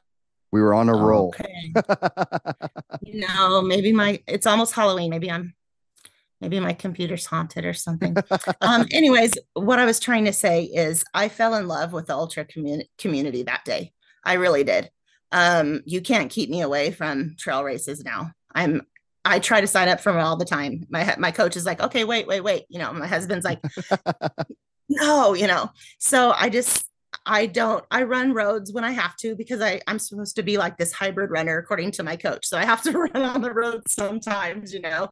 we 0.53 0.61
were 0.61 0.73
on 0.73 0.87
a 0.87 0.93
roll 0.93 1.35
Okay. 1.37 1.73
you 3.03 3.19
know, 3.27 3.61
maybe 3.61 3.91
my 3.91 4.21
it's 4.25 4.47
almost 4.47 4.73
Halloween. 4.73 5.09
Maybe 5.09 5.29
I'm 5.29 5.53
maybe 6.39 6.61
my 6.61 6.71
computer's 6.71 7.25
haunted 7.25 7.65
or 7.65 7.73
something. 7.73 8.15
um, 8.61 8.85
anyways, 8.89 9.33
what 9.53 9.79
I 9.79 9.85
was 9.85 9.99
trying 9.99 10.25
to 10.25 10.33
say 10.33 10.63
is 10.63 11.03
I 11.13 11.27
fell 11.27 11.55
in 11.55 11.67
love 11.67 11.91
with 11.91 12.07
the 12.07 12.15
ultra 12.15 12.45
community 12.45 12.89
community 12.97 13.43
that 13.43 13.65
day. 13.65 13.91
I 14.23 14.33
really 14.33 14.63
did. 14.63 14.89
Um, 15.33 15.81
you 15.85 15.99
can't 15.99 16.31
keep 16.31 16.49
me 16.49 16.61
away 16.61 16.91
from 16.91 17.35
trail 17.37 17.65
races 17.65 18.03
now. 18.05 18.31
I'm 18.53 18.81
I 19.23 19.39
try 19.39 19.61
to 19.61 19.67
sign 19.67 19.87
up 19.87 19.99
for 19.99 20.11
them 20.11 20.21
all 20.21 20.35
the 20.35 20.45
time. 20.45 20.85
My 20.89 21.15
my 21.17 21.31
coach 21.31 21.55
is 21.55 21.65
like, 21.65 21.81
okay, 21.81 22.03
wait, 22.03 22.27
wait, 22.27 22.41
wait. 22.41 22.65
You 22.69 22.79
know, 22.79 22.91
my 22.93 23.07
husband's 23.07 23.45
like, 23.45 23.59
no, 24.89 25.33
you 25.33 25.47
know. 25.47 25.69
So 25.99 26.31
I 26.31 26.49
just 26.49 26.85
I 27.25 27.45
don't 27.45 27.83
I 27.91 28.03
run 28.03 28.33
roads 28.33 28.71
when 28.71 28.83
I 28.83 28.91
have 28.91 29.15
to 29.17 29.35
because 29.35 29.61
I 29.61 29.81
I'm 29.87 29.99
supposed 29.99 30.35
to 30.37 30.43
be 30.43 30.57
like 30.57 30.77
this 30.77 30.91
hybrid 30.91 31.29
runner 31.29 31.57
according 31.57 31.91
to 31.91 32.03
my 32.03 32.15
coach. 32.15 32.47
So 32.47 32.57
I 32.57 32.65
have 32.65 32.81
to 32.83 32.91
run 32.97 33.23
on 33.23 33.41
the 33.41 33.53
road 33.53 33.83
sometimes, 33.87 34.73
you 34.73 34.81
know. 34.81 35.09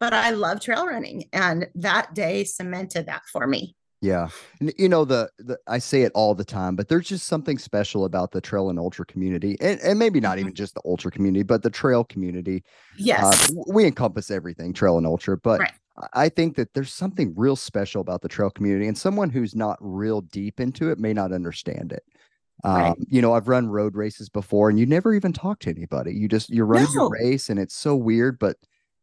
But 0.00 0.12
I 0.12 0.30
love 0.30 0.60
trail 0.60 0.86
running 0.86 1.24
and 1.32 1.68
that 1.76 2.14
day 2.14 2.44
cemented 2.44 3.06
that 3.06 3.22
for 3.32 3.46
me. 3.46 3.74
Yeah. 4.00 4.28
And 4.60 4.72
you 4.78 4.88
know, 4.88 5.04
the, 5.04 5.28
the 5.38 5.58
I 5.66 5.78
say 5.78 6.02
it 6.02 6.12
all 6.14 6.34
the 6.34 6.44
time, 6.44 6.76
but 6.76 6.88
there's 6.88 7.08
just 7.08 7.26
something 7.26 7.58
special 7.58 8.04
about 8.04 8.30
the 8.30 8.40
trail 8.40 8.70
and 8.70 8.78
ultra 8.78 9.04
community. 9.04 9.56
And, 9.60 9.80
and 9.80 9.98
maybe 9.98 10.20
not 10.20 10.38
even 10.38 10.52
mm-hmm. 10.52 10.56
just 10.56 10.74
the 10.74 10.82
ultra 10.84 11.10
community, 11.10 11.42
but 11.42 11.62
the 11.62 11.70
trail 11.70 12.04
community. 12.04 12.62
Yes. 12.96 13.50
Uh, 13.50 13.62
we 13.66 13.84
encompass 13.84 14.30
everything 14.30 14.72
trail 14.72 14.98
and 14.98 15.06
ultra, 15.06 15.36
but 15.36 15.60
right. 15.60 15.72
I 16.12 16.28
think 16.28 16.56
that 16.56 16.74
there's 16.74 16.92
something 16.92 17.34
real 17.36 17.56
special 17.56 18.00
about 18.00 18.22
the 18.22 18.28
trail 18.28 18.50
community, 18.50 18.86
and 18.86 18.96
someone 18.96 19.30
who's 19.30 19.56
not 19.56 19.78
real 19.80 20.20
deep 20.20 20.60
into 20.60 20.90
it 20.90 20.98
may 20.98 21.12
not 21.12 21.32
understand 21.32 21.92
it. 21.92 22.04
Right. 22.64 22.90
Um, 22.90 23.04
you 23.08 23.22
know, 23.22 23.32
I've 23.32 23.48
run 23.48 23.68
road 23.68 23.96
races 23.96 24.28
before, 24.28 24.68
and 24.68 24.78
you 24.78 24.86
never 24.86 25.14
even 25.14 25.32
talk 25.32 25.60
to 25.60 25.70
anybody. 25.70 26.12
You 26.12 26.28
just 26.28 26.50
you're 26.50 26.66
running 26.66 26.88
no. 26.94 27.02
your 27.02 27.10
race, 27.10 27.48
and 27.48 27.58
it's 27.58 27.74
so 27.74 27.96
weird. 27.96 28.38
But 28.38 28.56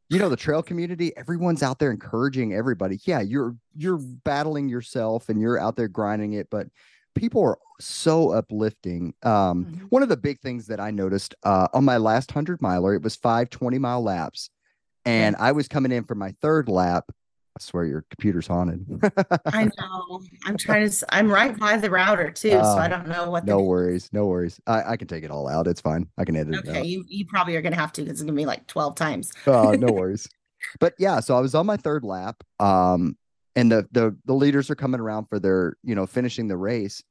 you 0.09 0.19
know, 0.19 0.29
the 0.29 0.35
trail 0.35 0.61
community, 0.61 1.15
everyone's 1.17 1.63
out 1.63 1.79
there 1.79 1.91
encouraging 1.91 2.53
everybody. 2.53 2.99
Yeah, 3.03 3.21
you're 3.21 3.55
you're 3.75 3.97
battling 3.97 4.69
yourself, 4.69 5.29
and 5.29 5.41
you're 5.41 5.59
out 5.59 5.75
there 5.75 5.87
grinding 5.87 6.33
it, 6.33 6.49
but 6.49 6.67
people 7.15 7.43
are 7.43 7.57
so 7.79 8.31
uplifting. 8.31 9.13
Um, 9.23 9.65
mm-hmm. 9.65 9.85
One 9.85 10.03
of 10.03 10.09
the 10.09 10.17
big 10.17 10.39
things 10.41 10.67
that 10.67 10.79
I 10.79 10.91
noticed 10.91 11.33
uh, 11.43 11.67
on 11.73 11.85
my 11.85 11.97
last 11.97 12.31
hundred 12.31 12.61
miler, 12.61 12.93
it 12.93 13.01
was 13.01 13.15
five 13.15 13.49
20 13.49 13.79
mile 13.79 14.03
laps 14.03 14.49
and 15.05 15.35
I 15.37 15.51
was 15.51 15.67
coming 15.67 15.91
in 15.91 16.03
for 16.03 16.15
my 16.15 16.33
third 16.41 16.67
lap. 16.67 17.11
I 17.57 17.61
swear 17.61 17.85
your 17.85 18.05
computer's 18.09 18.47
haunted. 18.47 18.85
I 19.45 19.65
know. 19.79 20.21
I'm 20.45 20.57
trying 20.57 20.89
to. 20.89 21.05
I'm 21.15 21.31
right 21.31 21.57
by 21.57 21.77
the 21.77 21.89
router 21.89 22.29
too, 22.29 22.51
uh, 22.51 22.63
so 22.63 22.79
I 22.79 22.85
uh, 22.85 22.87
don't 22.89 23.07
know 23.07 23.29
what. 23.29 23.45
No 23.45 23.61
worries. 23.61 24.09
No 24.11 24.25
worries. 24.25 24.59
I, 24.67 24.91
I 24.91 24.97
can 24.97 25.07
take 25.07 25.23
it 25.23 25.31
all 25.31 25.47
out. 25.47 25.67
It's 25.67 25.79
fine. 25.79 26.07
I 26.17 26.25
can 26.25 26.35
edit 26.35 26.55
okay, 26.55 26.67
it. 26.67 26.71
Okay. 26.71 26.87
You 26.87 27.05
you 27.07 27.25
probably 27.25 27.55
are 27.55 27.61
gonna 27.61 27.77
have 27.77 27.93
to 27.93 28.01
because 28.01 28.19
it's 28.19 28.21
gonna 28.21 28.33
be 28.33 28.45
like 28.45 28.67
12 28.67 28.95
times. 28.95 29.31
Oh, 29.47 29.69
uh, 29.69 29.71
no 29.77 29.87
worries. 29.93 30.27
But 30.79 30.95
yeah, 30.99 31.21
so 31.21 31.37
I 31.37 31.39
was 31.39 31.55
on 31.55 31.65
my 31.65 31.77
third 31.77 32.03
lap. 32.03 32.43
Um, 32.59 33.17
and 33.55 33.71
the 33.71 33.87
the 33.91 34.17
the 34.25 34.33
leaders 34.33 34.69
are 34.69 34.75
coming 34.75 34.99
around 34.99 35.27
for 35.27 35.39
their 35.39 35.77
you 35.83 35.95
know 35.95 36.05
finishing 36.05 36.49
the 36.49 36.57
race, 36.57 37.03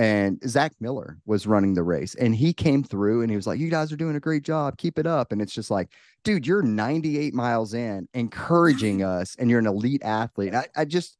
and 0.00 0.40
Zach 0.48 0.72
Miller 0.80 1.18
was 1.26 1.46
running 1.46 1.74
the 1.74 1.82
race 1.82 2.14
and 2.14 2.34
he 2.34 2.54
came 2.54 2.82
through 2.82 3.20
and 3.20 3.30
he 3.30 3.36
was 3.36 3.46
like, 3.46 3.60
You 3.60 3.68
guys 3.68 3.92
are 3.92 3.96
doing 3.96 4.16
a 4.16 4.20
great 4.20 4.42
job. 4.42 4.78
Keep 4.78 4.98
it 4.98 5.06
up. 5.06 5.30
And 5.30 5.42
it's 5.42 5.52
just 5.52 5.70
like, 5.70 5.90
dude, 6.24 6.46
you're 6.46 6.62
98 6.62 7.34
miles 7.34 7.74
in, 7.74 8.08
encouraging 8.14 9.02
us, 9.04 9.36
and 9.38 9.50
you're 9.50 9.58
an 9.58 9.66
elite 9.66 10.02
athlete. 10.02 10.54
I, 10.54 10.68
I 10.74 10.86
just, 10.86 11.18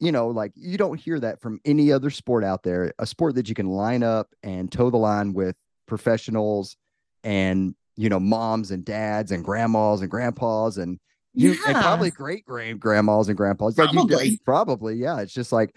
you 0.00 0.10
know, 0.10 0.28
like 0.28 0.52
you 0.54 0.78
don't 0.78 0.98
hear 0.98 1.20
that 1.20 1.42
from 1.42 1.60
any 1.66 1.92
other 1.92 2.08
sport 2.08 2.44
out 2.44 2.62
there, 2.62 2.94
a 2.98 3.04
sport 3.04 3.34
that 3.34 3.50
you 3.50 3.54
can 3.54 3.68
line 3.68 4.02
up 4.02 4.28
and 4.42 4.72
toe 4.72 4.88
the 4.88 4.96
line 4.96 5.34
with 5.34 5.54
professionals 5.86 6.78
and, 7.24 7.74
you 7.96 8.08
know, 8.08 8.20
moms 8.20 8.70
and 8.70 8.86
dads 8.86 9.32
and 9.32 9.44
grandmas 9.44 10.00
and 10.00 10.10
grandpas 10.10 10.78
and 10.78 10.98
you 11.34 11.52
yeah. 11.52 11.58
and 11.66 11.76
probably 11.76 12.10
great 12.10 12.46
great 12.46 12.80
grandmas 12.80 13.28
and 13.28 13.36
grandpas. 13.36 13.74
Probably. 13.74 14.16
Like 14.16 14.30
you, 14.30 14.38
probably, 14.46 14.94
yeah. 14.94 15.20
It's 15.20 15.34
just 15.34 15.52
like 15.52 15.76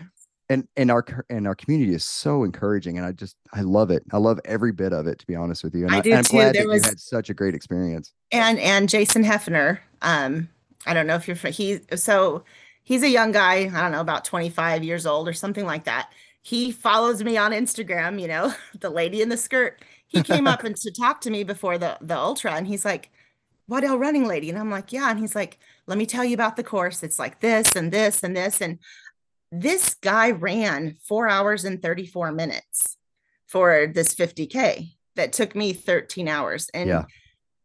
and 0.51 0.67
and 0.75 0.91
our 0.91 1.05
and 1.29 1.47
our 1.47 1.55
community 1.55 1.93
is 1.93 2.03
so 2.03 2.43
encouraging 2.43 2.97
and 2.97 3.07
i 3.07 3.11
just 3.11 3.37
i 3.53 3.61
love 3.61 3.89
it. 3.89 4.03
I 4.11 4.17
love 4.17 4.39
every 4.43 4.73
bit 4.73 4.91
of 4.91 5.07
it 5.07 5.17
to 5.19 5.25
be 5.25 5.35
honest 5.35 5.63
with 5.63 5.73
you 5.73 5.85
and 5.85 5.95
i, 5.95 5.99
I 5.99 6.01
do 6.01 6.11
am 6.11 6.23
too. 6.23 6.33
glad 6.33 6.55
there 6.55 6.63
that 6.63 6.67
was 6.67 6.83
you 6.83 6.89
had 6.89 6.99
such 6.99 7.29
a 7.29 7.33
great 7.33 7.55
experience. 7.55 8.11
And 8.31 8.59
and 8.59 8.89
jason 8.89 9.23
hefner 9.23 9.79
um 10.01 10.49
i 10.85 10.93
don't 10.93 11.07
know 11.07 11.15
if 11.15 11.27
you're 11.27 11.37
he 11.37 11.79
so 11.95 12.43
he's 12.83 13.03
a 13.03 13.09
young 13.09 13.31
guy 13.31 13.71
i 13.73 13.81
don't 13.81 13.91
know 13.91 14.01
about 14.01 14.25
25 14.25 14.83
years 14.83 15.05
old 15.05 15.27
or 15.27 15.33
something 15.33 15.65
like 15.65 15.85
that. 15.85 16.11
He 16.43 16.71
follows 16.71 17.23
me 17.23 17.37
on 17.37 17.51
instagram 17.51 18.19
you 18.19 18.27
know 18.27 18.53
the 18.79 18.89
lady 18.89 19.21
in 19.21 19.29
the 19.29 19.37
skirt. 19.37 19.81
He 20.07 20.21
came 20.21 20.47
up 20.47 20.65
and 20.65 20.75
to 20.81 20.91
talk 20.91 21.21
to 21.21 21.29
me 21.29 21.43
before 21.43 21.77
the 21.77 21.97
the 22.01 22.17
ultra 22.17 22.51
and 22.51 22.67
he's 22.67 22.83
like 22.83 23.09
Waddell 23.67 23.97
running 23.97 24.27
lady? 24.27 24.49
And 24.49 24.59
i'm 24.59 24.69
like 24.69 24.91
yeah. 24.91 25.09
And 25.09 25.19
he's 25.19 25.35
like 25.35 25.59
let 25.87 25.97
me 25.97 26.05
tell 26.05 26.25
you 26.25 26.33
about 26.33 26.57
the 26.57 26.63
course. 26.63 27.03
It's 27.03 27.19
like 27.19 27.39
this 27.39 27.75
and 27.75 27.91
this 27.91 28.23
and 28.23 28.35
this. 28.35 28.61
And 28.61 28.79
this 29.51 29.95
guy 29.95 30.31
ran 30.31 30.95
four 31.03 31.27
hours 31.27 31.65
and 31.65 31.81
34 31.81 32.31
minutes 32.31 32.97
for 33.47 33.87
this 33.87 34.15
50K 34.15 34.93
that 35.15 35.33
took 35.33 35.55
me 35.55 35.73
13 35.73 36.27
hours. 36.27 36.69
And 36.73 36.89
yeah. 36.89 37.03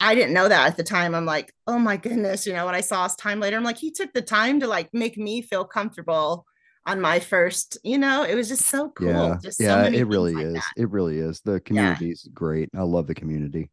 I 0.01 0.15
didn't 0.15 0.35
know 0.35 0.49
that 0.49 0.67
at 0.67 0.77
the 0.77 0.83
time. 0.85 1.15
I'm 1.15 1.25
like, 1.25 1.53
oh 1.67 1.79
my 1.79 1.97
goodness. 1.97 2.47
You 2.47 2.53
know, 2.53 2.67
when 2.67 2.75
I 2.75 2.81
saw 2.81 3.05
his 3.05 3.15
time 3.15 3.41
later, 3.41 3.57
I'm 3.57 3.65
like, 3.65 3.79
he 3.79 3.91
took 3.91 4.13
the 4.13 4.23
time 4.23 4.61
to 4.61 4.67
like 4.67 4.93
make 4.93 5.17
me 5.17 5.43
feel 5.43 5.65
comfortable 5.65 6.45
on 6.87 7.01
my 7.01 7.19
first, 7.19 7.79
you 7.83 7.99
know, 7.99 8.23
it 8.23 8.35
was 8.35 8.49
just 8.49 8.67
so 8.67 8.91
cool. 8.91 9.09
Yeah, 9.09 9.37
just 9.43 9.61
yeah 9.61 9.85
so 9.85 9.93
it 9.93 10.07
really 10.07 10.35
like 10.35 10.45
is. 10.47 10.55
That. 10.55 10.73
It 10.77 10.91
really 10.91 11.19
is. 11.19 11.41
The 11.41 11.61
community 11.61 12.11
is 12.11 12.25
yeah. 12.27 12.33
great. 12.35 12.71
I 12.77 12.83
love 12.83 13.07
the 13.07 13.15
community. 13.15 13.71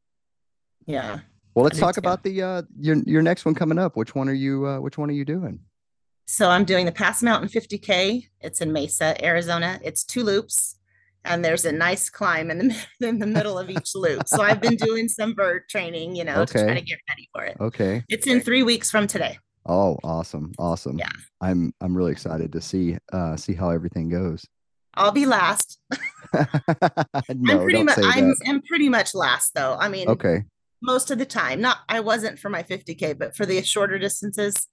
Yeah. 0.85 1.19
Well, 1.53 1.63
let's 1.63 1.79
talk 1.79 1.95
too. 1.95 1.99
about 1.99 2.23
the 2.23 2.41
uh 2.41 2.61
your 2.79 2.97
your 3.05 3.21
next 3.21 3.45
one 3.45 3.53
coming 3.53 3.77
up. 3.77 3.95
Which 3.95 4.15
one 4.15 4.27
are 4.29 4.33
you 4.33 4.65
uh 4.65 4.79
which 4.79 4.97
one 4.97 5.09
are 5.09 5.13
you 5.13 5.25
doing? 5.25 5.59
So 6.25 6.49
I'm 6.49 6.65
doing 6.65 6.85
the 6.85 6.91
Pass 6.91 7.21
Mountain 7.21 7.49
50K. 7.49 8.27
It's 8.41 8.61
in 8.61 8.71
Mesa, 8.71 9.23
Arizona. 9.23 9.79
It's 9.83 10.03
two 10.03 10.23
loops 10.23 10.77
and 11.25 11.43
there's 11.43 11.65
a 11.65 11.71
nice 11.71 12.09
climb 12.09 12.51
in 12.51 12.69
the 12.69 12.85
in 13.07 13.19
the 13.19 13.27
middle 13.27 13.57
of 13.57 13.69
each 13.69 13.95
loop. 13.95 14.27
So 14.27 14.41
I've 14.41 14.61
been 14.61 14.75
doing 14.75 15.07
some 15.07 15.33
bird 15.33 15.63
training, 15.69 16.15
you 16.15 16.23
know, 16.23 16.41
okay. 16.41 16.59
to 16.59 16.65
try 16.65 16.73
to 16.75 16.81
get 16.81 16.99
ready 17.09 17.29
for 17.33 17.43
it. 17.43 17.57
Okay. 17.59 18.03
It's 18.09 18.27
in 18.27 18.41
3 18.41 18.63
weeks 18.63 18.91
from 18.91 19.07
today. 19.07 19.37
Oh, 19.65 19.97
awesome. 20.03 20.51
Awesome. 20.59 20.97
Yeah. 20.97 21.09
I'm 21.41 21.73
I'm 21.81 21.95
really 21.95 22.11
excited 22.11 22.51
to 22.53 22.61
see 22.61 22.97
uh 23.11 23.35
see 23.35 23.53
how 23.53 23.69
everything 23.69 24.09
goes. 24.09 24.45
I'll 24.95 25.11
be 25.11 25.25
last. 25.25 25.79
no, 26.33 26.45
I'm 27.53 27.63
pretty 27.63 27.83
much 27.83 27.97
I'm, 28.03 28.33
I'm 28.47 28.61
pretty 28.61 28.89
much 28.89 29.15
last 29.15 29.53
though. 29.55 29.77
I 29.79 29.89
mean, 29.89 30.07
okay. 30.09 30.43
Most 30.81 31.11
of 31.11 31.17
the 31.17 31.25
time. 31.25 31.61
Not 31.61 31.77
I 31.87 32.01
wasn't 32.01 32.39
for 32.39 32.49
my 32.49 32.63
50k, 32.63 33.17
but 33.17 33.35
for 33.35 33.45
the 33.45 33.61
shorter 33.63 33.97
distances, 33.97 34.67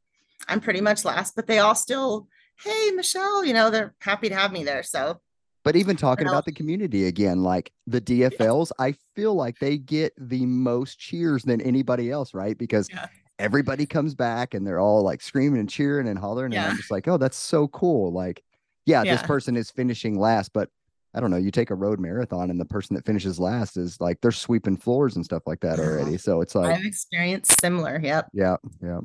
I'm 0.48 0.60
pretty 0.60 0.80
much 0.80 1.04
last, 1.04 1.36
but 1.36 1.46
they 1.46 1.58
all 1.58 1.74
still, 1.74 2.28
hey, 2.62 2.90
Michelle, 2.94 3.44
you 3.44 3.52
know, 3.52 3.70
they're 3.70 3.94
happy 4.00 4.28
to 4.28 4.34
have 4.34 4.52
me 4.52 4.64
there. 4.64 4.82
So, 4.82 5.20
but 5.62 5.76
even 5.76 5.96
talking 5.96 6.26
about 6.26 6.46
the 6.46 6.52
community 6.52 7.06
again, 7.06 7.42
like 7.42 7.70
the 7.86 8.00
DFLs, 8.00 8.72
I 8.78 8.94
feel 9.14 9.34
like 9.34 9.58
they 9.58 9.76
get 9.76 10.12
the 10.18 10.46
most 10.46 10.98
cheers 10.98 11.42
than 11.42 11.60
anybody 11.60 12.10
else, 12.10 12.32
right? 12.32 12.56
Because 12.56 12.88
yeah. 12.90 13.06
everybody 13.38 13.84
comes 13.84 14.14
back 14.14 14.54
and 14.54 14.66
they're 14.66 14.80
all 14.80 15.02
like 15.02 15.20
screaming 15.20 15.60
and 15.60 15.68
cheering 15.68 16.08
and 16.08 16.18
hollering. 16.18 16.52
Yeah. 16.52 16.62
And 16.62 16.70
I'm 16.70 16.76
just 16.78 16.90
like, 16.90 17.06
oh, 17.08 17.18
that's 17.18 17.36
so 17.36 17.68
cool. 17.68 18.10
Like, 18.10 18.42
yeah, 18.86 19.02
yeah, 19.02 19.12
this 19.12 19.22
person 19.22 19.54
is 19.54 19.70
finishing 19.70 20.18
last, 20.18 20.52
but 20.54 20.70
I 21.12 21.20
don't 21.20 21.30
know. 21.30 21.36
You 21.36 21.50
take 21.50 21.70
a 21.70 21.74
road 21.74 22.00
marathon 22.00 22.50
and 22.50 22.58
the 22.58 22.64
person 22.64 22.96
that 22.96 23.04
finishes 23.04 23.38
last 23.38 23.76
is 23.76 24.00
like 24.00 24.20
they're 24.22 24.32
sweeping 24.32 24.76
floors 24.76 25.16
and 25.16 25.24
stuff 25.24 25.42
like 25.46 25.60
that 25.60 25.78
uh-huh. 25.78 25.90
already. 25.90 26.16
So 26.16 26.40
it's 26.40 26.54
like 26.54 26.74
I've 26.74 26.84
experienced 26.86 27.60
similar. 27.60 28.00
Yep. 28.02 28.28
Yeah. 28.32 28.56
Yeah. 28.82 29.00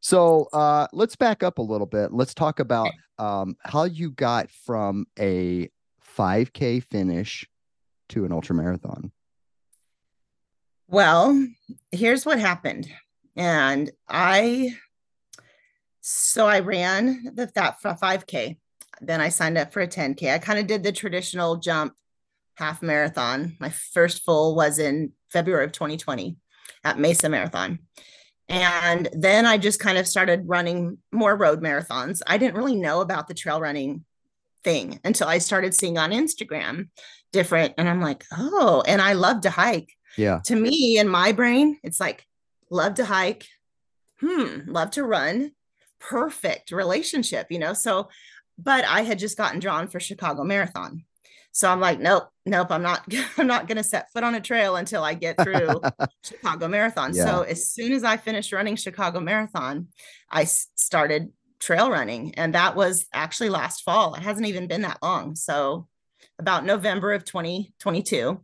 So 0.00 0.48
uh, 0.52 0.86
let's 0.92 1.16
back 1.16 1.42
up 1.42 1.58
a 1.58 1.62
little 1.62 1.86
bit. 1.86 2.12
Let's 2.12 2.34
talk 2.34 2.60
about 2.60 2.90
um, 3.18 3.56
how 3.60 3.84
you 3.84 4.10
got 4.10 4.50
from 4.50 5.06
a 5.18 5.70
5K 6.16 6.82
finish 6.84 7.48
to 8.10 8.24
an 8.24 8.32
ultra 8.32 8.54
marathon. 8.54 9.10
Well, 10.88 11.46
here's 11.90 12.24
what 12.24 12.38
happened. 12.38 12.88
And 13.34 13.90
I, 14.08 14.76
so 16.00 16.46
I 16.46 16.60
ran 16.60 17.32
the, 17.34 17.50
that 17.54 17.82
5K. 17.82 18.58
Then 19.00 19.20
I 19.20 19.28
signed 19.28 19.58
up 19.58 19.72
for 19.72 19.82
a 19.82 19.88
10K. 19.88 20.32
I 20.32 20.38
kind 20.38 20.58
of 20.58 20.66
did 20.66 20.82
the 20.82 20.92
traditional 20.92 21.56
jump 21.56 21.94
half 22.54 22.82
marathon. 22.82 23.56
My 23.60 23.70
first 23.70 24.24
full 24.24 24.54
was 24.54 24.78
in 24.78 25.12
February 25.30 25.64
of 25.64 25.72
2020 25.72 26.36
at 26.84 26.98
Mesa 26.98 27.28
Marathon. 27.28 27.80
And 28.48 29.08
then 29.12 29.44
I 29.44 29.58
just 29.58 29.80
kind 29.80 29.98
of 29.98 30.06
started 30.06 30.44
running 30.46 30.98
more 31.10 31.34
road 31.34 31.62
marathons. 31.62 32.22
I 32.26 32.38
didn't 32.38 32.56
really 32.56 32.76
know 32.76 33.00
about 33.00 33.26
the 33.26 33.34
trail 33.34 33.60
running 33.60 34.04
thing 34.62 35.00
until 35.04 35.28
I 35.28 35.38
started 35.38 35.74
seeing 35.74 35.98
on 35.98 36.10
Instagram 36.10 36.88
different. 37.32 37.74
And 37.76 37.88
I'm 37.88 38.00
like, 38.00 38.24
oh, 38.32 38.84
and 38.86 39.02
I 39.02 39.14
love 39.14 39.42
to 39.42 39.50
hike. 39.50 39.92
Yeah. 40.16 40.40
To 40.44 40.56
me, 40.56 40.98
in 40.98 41.08
my 41.08 41.32
brain, 41.32 41.78
it's 41.82 42.00
like, 42.00 42.24
love 42.70 42.94
to 42.94 43.04
hike. 43.04 43.46
Hmm, 44.20 44.60
love 44.66 44.92
to 44.92 45.04
run. 45.04 45.52
Perfect 45.98 46.70
relationship, 46.70 47.48
you 47.50 47.58
know? 47.58 47.72
So, 47.72 48.08
but 48.58 48.84
I 48.84 49.02
had 49.02 49.18
just 49.18 49.36
gotten 49.36 49.60
drawn 49.60 49.88
for 49.88 50.00
Chicago 50.00 50.44
Marathon. 50.44 51.04
So 51.52 51.68
I'm 51.70 51.80
like, 51.80 51.98
nope, 51.98 52.28
nope, 52.46 52.68
I'm 52.70 52.82
not, 52.82 53.04
I'm 53.36 53.46
not 53.46 53.68
going 53.68 53.76
to 53.76 53.84
set 53.84 54.10
foot 54.12 54.24
on 54.24 54.34
a 54.34 54.40
trail 54.40 54.76
until 54.76 55.04
I 55.04 55.14
get 55.14 55.42
through 55.42 55.80
Chicago 56.24 56.68
Marathon. 56.68 57.14
Yeah. 57.14 57.24
So 57.24 57.42
as 57.42 57.68
soon 57.68 57.92
as 57.92 58.04
I 58.04 58.16
finished 58.16 58.52
running 58.52 58.76
Chicago 58.76 59.20
Marathon, 59.20 59.88
I 60.30 60.44
started 60.44 61.32
trail 61.60 61.90
running. 61.90 62.34
And 62.34 62.54
that 62.54 62.76
was 62.76 63.06
actually 63.12 63.48
last 63.48 63.82
fall. 63.82 64.14
It 64.14 64.22
hasn't 64.22 64.46
even 64.46 64.66
been 64.66 64.82
that 64.82 64.98
long. 65.02 65.34
So 65.34 65.88
about 66.38 66.64
November 66.64 67.12
of 67.12 67.24
2022. 67.24 68.40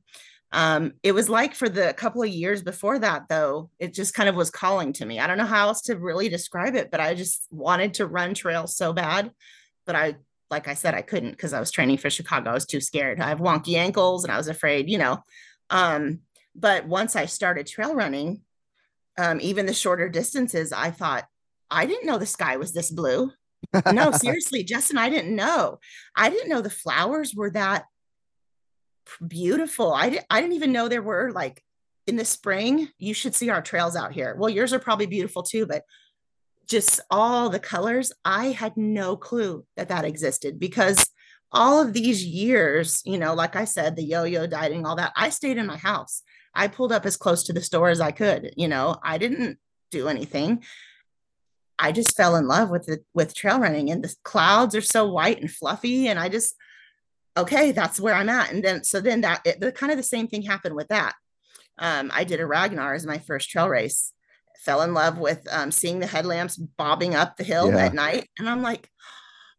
Um, 0.55 0.93
it 1.03 1.13
was 1.13 1.31
like 1.31 1.55
for 1.55 1.69
the 1.69 1.95
couple 1.97 2.23
of 2.23 2.29
years 2.29 2.63
before 2.63 2.99
that, 2.99 3.29
though, 3.29 3.71
it 3.79 3.95
just 3.95 4.13
kind 4.13 4.29
of 4.29 4.35
was 4.35 4.51
calling 4.51 4.93
to 4.95 5.07
me. 5.07 5.19
I 5.19 5.27
don't 5.27 5.39
know 5.39 5.47
how 5.47 5.69
else 5.69 5.83
to 5.83 5.97
really 5.97 6.29
describe 6.29 6.75
it, 6.75 6.91
but 6.91 7.01
I 7.01 7.15
just 7.15 7.47
wanted 7.51 7.95
to 7.95 8.07
run 8.07 8.35
trails 8.35 8.77
so 8.77 8.93
bad. 8.93 9.31
But 9.87 9.97
I 9.97 10.17
like 10.53 10.69
I 10.69 10.75
said, 10.75 10.95
I 10.95 11.03
couldn't 11.03 11.33
because 11.33 11.53
I 11.53 11.59
was 11.59 11.73
training 11.73 11.97
for 11.97 12.11
Chicago. 12.11 12.51
I 12.51 12.55
was 12.55 12.67
too 12.67 12.81
scared. 12.81 13.21
I 13.21 13.31
have 13.31 13.41
wonky 13.41 13.75
ankles 13.75 14.23
and 14.23 14.33
I 14.33 14.37
was 14.37 14.47
afraid, 14.47 14.89
you 14.89 14.99
know. 14.99 15.25
Um, 15.71 16.21
but 16.55 16.87
once 16.87 17.17
I 17.17 17.27
started 17.27 17.67
trail 17.67 17.95
running, 17.95 18.43
um, 19.19 19.41
even 19.41 19.67
the 19.67 19.75
shorter 19.75 20.09
distances, 20.09 20.73
I 20.73 20.91
thought, 20.91 21.25
I 21.71 21.87
didn't 21.87 22.07
know 22.07 22.19
the 22.19 22.27
sky 22.27 22.59
was 22.59 22.73
this 22.73 22.91
blue. 22.91 23.33
no, 23.91 24.13
seriously, 24.13 24.63
Justin, 24.63 24.99
I 24.99 25.09
didn't 25.09 25.35
know. 25.35 25.81
I 26.15 26.29
didn't 26.29 26.51
know 26.51 26.61
the 26.61 26.71
flowers 26.71 27.35
were 27.35 27.51
that 27.51 27.87
beautiful. 29.27 29.93
I 29.93 30.11
didn't 30.11 30.27
I 30.31 30.41
didn't 30.41 30.57
even 30.57 30.73
know 30.73 30.87
there 30.87 31.03
were 31.03 31.33
like 31.33 31.63
in 32.07 32.17
the 32.17 32.25
spring, 32.25 32.89
you 32.99 33.15
should 33.15 33.35
see 33.35 33.49
our 33.49 33.63
trails 33.63 33.97
out 33.97 34.13
here. 34.13 34.37
Well, 34.39 34.51
yours 34.51 34.73
are 34.73 34.79
probably 34.79 35.07
beautiful 35.07 35.43
too, 35.43 35.67
but 35.67 35.83
just 36.69 37.01
all 37.11 37.49
the 37.49 37.59
colors, 37.59 38.13
I 38.25 38.47
had 38.47 38.77
no 38.77 39.17
clue 39.17 39.65
that 39.77 39.89
that 39.89 40.05
existed 40.05 40.59
because 40.59 41.07
all 41.53 41.81
of 41.81 41.93
these 41.93 42.25
years, 42.25 43.03
you 43.05 43.19
know, 43.19 43.35
like 43.35 43.57
I 43.57 43.65
said, 43.65 43.95
the 43.95 44.03
yo-yo 44.03 44.47
dieting, 44.47 44.87
all 44.87 44.97
that, 44.97 45.13
I 45.17 45.29
stayed 45.29 45.59
in 45.59 45.67
my 45.67 45.77
house. 45.77 46.23
I 46.55 46.69
pulled 46.69 46.93
up 46.93 47.07
as 47.07 47.17
close 47.17 47.45
to 47.45 47.53
the 47.53 47.61
store 47.61 47.89
as 47.89 48.01
I 48.01 48.11
could. 48.11 48.55
You 48.57 48.69
know, 48.69 48.97
I 49.03 49.19
didn't 49.19 49.59
do 49.91 50.09
anything. 50.09 50.63
I 51.79 51.93
just 51.93 52.17
fell 52.17 52.37
in 52.37 52.47
love 52.47 52.71
with 52.71 52.87
the 52.87 53.01
with 53.15 53.35
trail 53.35 53.59
running, 53.59 53.91
and 53.91 54.05
the 54.05 54.15
clouds 54.23 54.75
are 54.75 54.83
so 54.83 55.11
white 55.11 55.41
and 55.41 55.51
fluffy, 55.51 56.09
and 56.09 56.19
I 56.19 56.29
just 56.29 56.55
okay, 57.37 57.73
that's 57.73 57.99
where 57.99 58.15
I'm 58.15 58.29
at. 58.29 58.53
And 58.53 58.63
then 58.63 58.85
so 58.85 59.01
then 59.01 59.23
that 59.23 59.41
it, 59.45 59.61
the 59.61 59.73
kind 59.73 59.91
of 59.91 59.99
the 59.99 60.05
same 60.05 60.29
thing 60.29 60.43
happened 60.43 60.77
with 60.77 60.89
that. 60.89 61.15
Um, 61.79 62.11
I 62.15 62.25
did 62.25 62.41
a 62.41 62.47
Ragnar 62.47 62.95
as 62.95 63.07
my 63.07 63.19
first 63.19 63.51
trail 63.51 63.69
race. 63.69 64.12
Fell 64.65 64.83
in 64.83 64.95
love 64.95 65.19
with 65.19 65.47
um, 65.51 65.71
seeing 65.71 65.99
the 65.99 66.07
headlamps 66.07 66.57
bobbing 66.57 67.15
up 67.15 67.37
the 67.37 67.45
hill 67.45 67.71
yeah. 67.71 67.87
at 67.87 67.95
night, 67.95 68.29
and 68.39 68.49
I'm 68.49 68.63
like, 68.63 68.89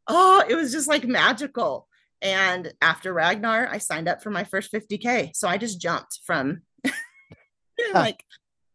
oh, 0.08 0.44
it 0.48 0.56
was 0.56 0.72
just 0.72 0.88
like 0.88 1.06
magical. 1.06 1.88
And 2.22 2.74
after 2.82 3.14
Ragnar, 3.14 3.68
I 3.70 3.80
signed 3.80 4.08
up 4.08 4.24
for 4.24 4.32
my 4.32 4.46
first 4.46 4.72
50k. 4.72 5.36
So 5.36 5.48
I 5.48 5.58
just 5.58 5.82
jumped 5.82 6.20
from 6.26 6.62
like 7.94 8.24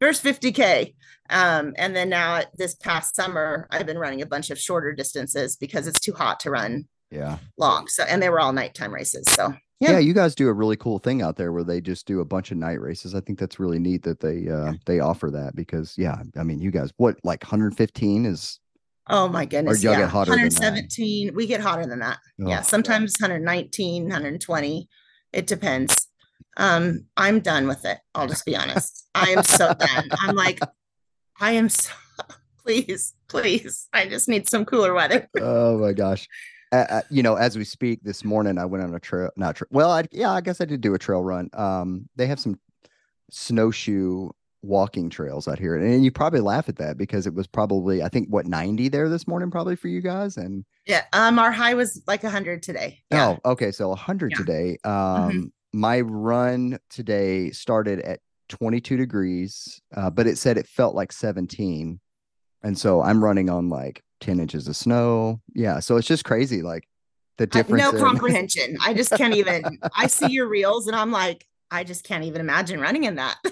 first 0.01 0.23
50k 0.25 0.95
um, 1.31 1.75
and 1.77 1.95
then 1.95 2.09
now 2.09 2.43
this 2.57 2.75
past 2.75 3.17
summer 3.17 3.67
i've 3.71 3.87
been 3.87 3.99
running 3.99 4.23
a 4.23 4.27
bunch 4.27 4.51
of 4.51 4.59
shorter 4.59 4.93
distances 4.93 5.57
because 5.57 5.87
it's 5.87 6.01
too 6.01 6.13
hot 6.13 6.41
to 6.41 6.51
run 6.51 6.87
yeah 7.11 7.39
long 7.57 7.89
so 7.89 8.05
and 8.05 8.23
they 8.23 8.29
were 8.29 8.41
all 8.41 8.53
nighttime 8.53 8.95
races 8.95 9.25
so 9.29 9.53
yeah. 9.81 9.93
yeah. 9.93 9.99
you 9.99 10.13
guys 10.13 10.35
do 10.35 10.49
a 10.49 10.53
really 10.53 10.77
cool 10.77 10.99
thing 10.99 11.23
out 11.23 11.37
there 11.37 11.53
where 11.53 11.65
they 11.65 11.81
just 11.81 12.07
do 12.07 12.21
a 12.21 12.25
bunch 12.25 12.51
of 12.51 12.57
night 12.57 12.81
races 12.81 13.15
i 13.15 13.21
think 13.21 13.39
that's 13.39 13.61
really 13.61 13.79
neat 13.79 14.03
that 14.03 14.21
they 14.21 14.49
uh 14.49 14.65
yeah. 14.65 14.73
they 14.87 15.01
offer 15.01 15.31
that 15.31 15.55
because 15.55 15.95
yeah 15.97 16.23
i 16.37 16.43
mean 16.43 16.61
you 16.61 16.71
guys 16.71 16.93
what 16.97 17.17
like 17.25 17.43
115 17.43 18.27
is 18.27 18.61
oh 19.09 19.29
my 19.29 19.45
goodness 19.45 19.85
or 19.85 19.91
yeah. 19.91 19.99
get 20.01 20.09
hotter 20.09 20.33
117 20.33 21.35
we 21.35 21.47
get 21.47 21.61
hotter 21.61 21.87
than 21.87 21.99
that 21.99 22.19
oh. 22.43 22.49
yeah 22.49 22.61
sometimes 22.61 23.17
119 23.21 24.05
120 24.05 24.89
it 25.33 25.47
depends 25.47 26.09
um, 26.59 27.05
I'm 27.17 27.41
done 27.41 27.69
with 27.69 27.85
it. 27.85 27.99
I'll 28.15 28.27
just 28.27 28.45
be 28.45 28.57
honest. 28.57 29.09
I 29.15 29.31
am 29.31 29.45
so 29.45 29.73
done. 29.75 30.09
I'm 30.21 30.35
like, 30.35 30.61
I 31.41 31.53
am 31.53 31.69
so 31.69 31.93
please, 32.63 33.15
please. 33.29 33.89
I 33.93 34.07
just 34.07 34.29
need 34.29 34.49
some 34.49 34.65
cooler 34.65 34.93
weather. 34.93 35.29
oh 35.41 35.79
my 35.79 35.93
gosh. 35.93 36.29
Uh, 36.71 37.03
you 37.11 37.23
know, 37.23 37.35
as 37.37 37.57
we 37.57 37.65
speak 37.65 38.03
this 38.03 38.25
morning, 38.25 38.59
I 38.59 38.65
went 38.65 38.85
on 38.85 38.95
a 38.95 39.01
trail, 39.01 39.31
not 39.37 39.57
tra- 39.57 39.67
well, 39.71 39.91
I, 39.91 40.05
yeah, 40.13 40.31
I 40.31 40.41
guess 40.41 40.61
I 40.61 40.65
did 40.65 40.81
do 40.81 40.95
a 40.95 40.99
trail 40.99 41.23
run. 41.23 41.49
Um, 41.55 42.09
they 42.17 42.27
have 42.27 42.41
some 42.41 42.59
snowshoe 43.31 44.29
walking 44.63 45.09
trails 45.09 45.49
out 45.49 45.59
here. 45.59 45.77
And 45.77 46.05
you 46.05 46.11
probably 46.11 46.41
laugh 46.41 46.69
at 46.69 46.77
that 46.77 46.99
because 46.99 47.27
it 47.27 47.35
was 47.35 47.47
probably, 47.47 48.03
I 48.03 48.09
think, 48.09 48.29
what, 48.29 48.47
90 48.47 48.89
there 48.89 49.09
this 49.09 49.27
morning, 49.27 49.51
probably 49.51 49.77
for 49.77 49.89
you 49.89 50.01
guys. 50.01 50.37
And 50.37 50.65
yeah, 50.85 51.05
um, 51.13 51.39
our 51.39 51.53
high 51.53 51.75
was 51.75 52.03
like 52.07 52.23
100 52.23 52.63
today. 52.63 52.99
Yeah. 53.11 53.37
Oh, 53.45 53.53
okay. 53.53 53.71
So 53.71 53.89
100 53.89 54.33
yeah. 54.33 54.37
today. 54.37 54.79
Um, 54.85 54.93
mm-hmm 54.93 55.47
my 55.73 56.01
run 56.01 56.79
today 56.91 57.51
started 57.51 58.01
at 58.01 58.21
22 58.49 58.97
degrees, 58.97 59.81
uh, 59.95 60.11
but 60.11 60.27
it 60.27 60.39
said 60.39 60.57
it 60.57 60.67
felt 60.67 60.95
like 60.95 61.13
17. 61.13 62.01
And 62.63 62.79
so 62.79 63.03
I'm 63.03 63.23
running 63.23 63.51
on 63.51 63.69
like 63.69 64.03
10 64.21 64.41
inches 64.41 64.69
of 64.69 64.77
snow. 64.77 65.41
Yeah. 65.55 65.81
So 65.81 65.97
it's 65.97 66.07
just 66.07 66.25
crazy. 66.25 66.63
Like 66.63 66.89
the 67.37 67.47
difference. 67.47 67.83
no 67.83 67.91
in- 67.91 67.99
comprehension. 68.05 68.79
I 68.85 68.95
just 68.95 69.11
can't 69.13 69.35
even, 69.35 69.79
I 69.97 70.07
see 70.07 70.31
your 70.31 70.49
reels 70.49 70.87
and 70.87 70.97
I'm 70.97 71.13
like, 71.13 71.47
I 71.71 71.85
just 71.85 72.05
can't 72.05 72.25
even 72.25 72.41
imagine 72.41 72.81
running 72.81 73.05
in 73.05 73.17
that. 73.17 73.37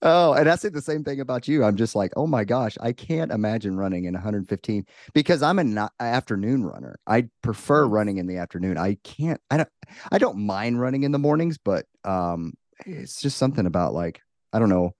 Oh, 0.00 0.32
and 0.32 0.48
I 0.48 0.54
say 0.54 0.68
the 0.68 0.80
same 0.80 1.02
thing 1.02 1.20
about 1.20 1.48
you. 1.48 1.64
I'm 1.64 1.74
just 1.74 1.96
like, 1.96 2.12
oh 2.16 2.26
my 2.26 2.44
gosh, 2.44 2.78
I 2.80 2.92
can't 2.92 3.32
imagine 3.32 3.76
running 3.76 4.04
in 4.04 4.14
115 4.14 4.86
because 5.12 5.42
I'm 5.42 5.58
an 5.58 5.88
afternoon 5.98 6.62
runner. 6.62 7.00
I 7.06 7.28
prefer 7.42 7.84
mm-hmm. 7.84 7.94
running 7.94 8.18
in 8.18 8.28
the 8.28 8.36
afternoon. 8.36 8.78
I 8.78 8.98
can't. 9.02 9.40
I 9.50 9.56
don't. 9.56 9.68
I 10.12 10.18
don't 10.18 10.38
mind 10.38 10.80
running 10.80 11.02
in 11.02 11.10
the 11.10 11.18
mornings, 11.18 11.58
but 11.58 11.86
um, 12.04 12.54
it's 12.86 13.20
just 13.20 13.38
something 13.38 13.66
about 13.66 13.92
like 13.92 14.20
I 14.52 14.60
don't 14.60 14.68
know. 14.68 14.94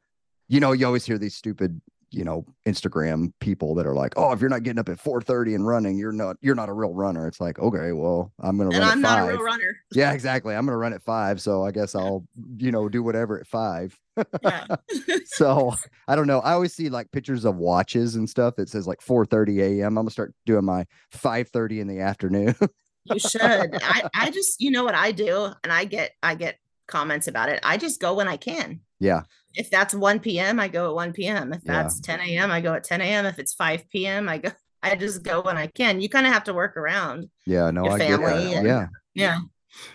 You 0.49 0.59
know, 0.59 0.73
you 0.73 0.85
always 0.85 1.05
hear 1.05 1.19
these 1.19 1.37
stupid 1.37 1.81
you 2.11 2.25
know 2.25 2.45
instagram 2.67 3.33
people 3.39 3.75
that 3.75 3.87
are 3.87 3.95
like 3.95 4.15
oh 4.17 4.33
if 4.33 4.41
you're 4.41 4.49
not 4.49 4.63
getting 4.63 4.79
up 4.79 4.89
at 4.89 4.99
4:30 4.99 5.55
and 5.55 5.67
running 5.67 5.99
you're 5.99 6.13
not 6.13 6.37
you're 6.41 6.55
not 6.55 6.69
a 6.69 6.73
real 6.73 6.95
runner. 6.95 7.27
It's 7.27 7.41
like 7.41 7.59
okay 7.59 7.93
well 7.93 8.33
i'm 8.41 8.57
gonna 8.57 8.71
and 8.71 8.79
run 8.79 8.89
i'm 8.91 9.01
not 9.01 9.19
five. 9.19 9.29
a 9.29 9.33
real 9.33 9.43
runner. 9.43 9.77
Yeah 9.93 10.13
exactly. 10.13 10.55
I'm 10.55 10.65
gonna 10.65 10.79
run 10.79 10.93
at 10.93 11.03
five 11.03 11.41
so 11.41 11.65
i 11.65 11.71
guess 11.71 11.95
i'll 11.95 12.27
you 12.57 12.73
know 12.73 12.89
do 12.89 13.03
whatever 13.03 13.39
at 13.39 13.47
five. 13.47 13.99
So 15.27 15.75
i 16.09 16.17
don't 16.17 16.27
know. 16.27 16.41
I 16.41 16.53
always 16.53 16.75
see 16.75 16.89
like 16.89 17.11
pictures 17.13 17.45
of 17.45 17.57
watches 17.57 18.17
and 18.17 18.29
stuff 18.29 18.57
that 18.57 18.69
says 18.69 18.87
like 18.87 19.01
4:30 19.01 19.61
a.m 19.61 19.87
i'm 19.87 19.95
gonna 19.95 20.11
start 20.11 20.35
doing 20.47 20.65
my 20.65 20.87
5:30 21.15 21.81
in 21.81 21.87
the 21.89 22.01
afternoon. 22.01 22.55
You 23.05 23.19
should. 23.19 23.41
I 23.43 24.03
i 24.15 24.31
just 24.31 24.61
you 24.61 24.71
know 24.71 24.85
what 24.85 24.95
i 24.95 25.13
do 25.13 25.51
and 25.65 25.73
i 25.73 25.87
get 25.87 26.13
i 26.23 26.35
get 26.35 26.59
comments 26.87 27.27
about 27.27 27.49
it. 27.49 27.59
I 27.63 27.79
just 27.79 28.01
go 28.01 28.13
when 28.15 28.29
i 28.29 28.37
can. 28.37 28.81
Yeah 29.01 29.23
if 29.55 29.71
that's 29.71 29.95
1 29.95 30.21
p.m., 30.21 30.61
I 30.61 30.69
go 30.69 30.89
at 30.89 30.95
1 30.95 31.13
p.m. 31.13 31.53
If 31.53 31.65
that's 31.65 32.01
yeah. 32.07 32.17
10 32.17 32.29
a.m., 32.29 32.51
I 32.51 32.61
go 32.61 32.75
at 32.75 32.85
10 32.85 33.01
a.m. 33.01 33.27
If 33.27 33.39
it's 33.39 33.55
5 33.55 33.89
p.m., 33.89 34.29
I 34.29 34.39
go, 34.39 34.51
I 34.83 34.95
just 34.95 35.23
go 35.23 35.41
when 35.41 35.57
I 35.57 35.67
can. 35.67 36.01
You 36.01 36.09
kind 36.09 36.27
of 36.27 36.33
have 36.33 36.45
to 36.45 36.55
work 36.55 36.77
around. 36.77 37.29
Yeah, 37.47 37.71
no, 37.71 37.87
I 37.87 37.99
get 37.99 38.21
that. 38.21 38.57
And, 38.57 38.67
yeah. 38.67 38.87
Yeah. 39.15 39.39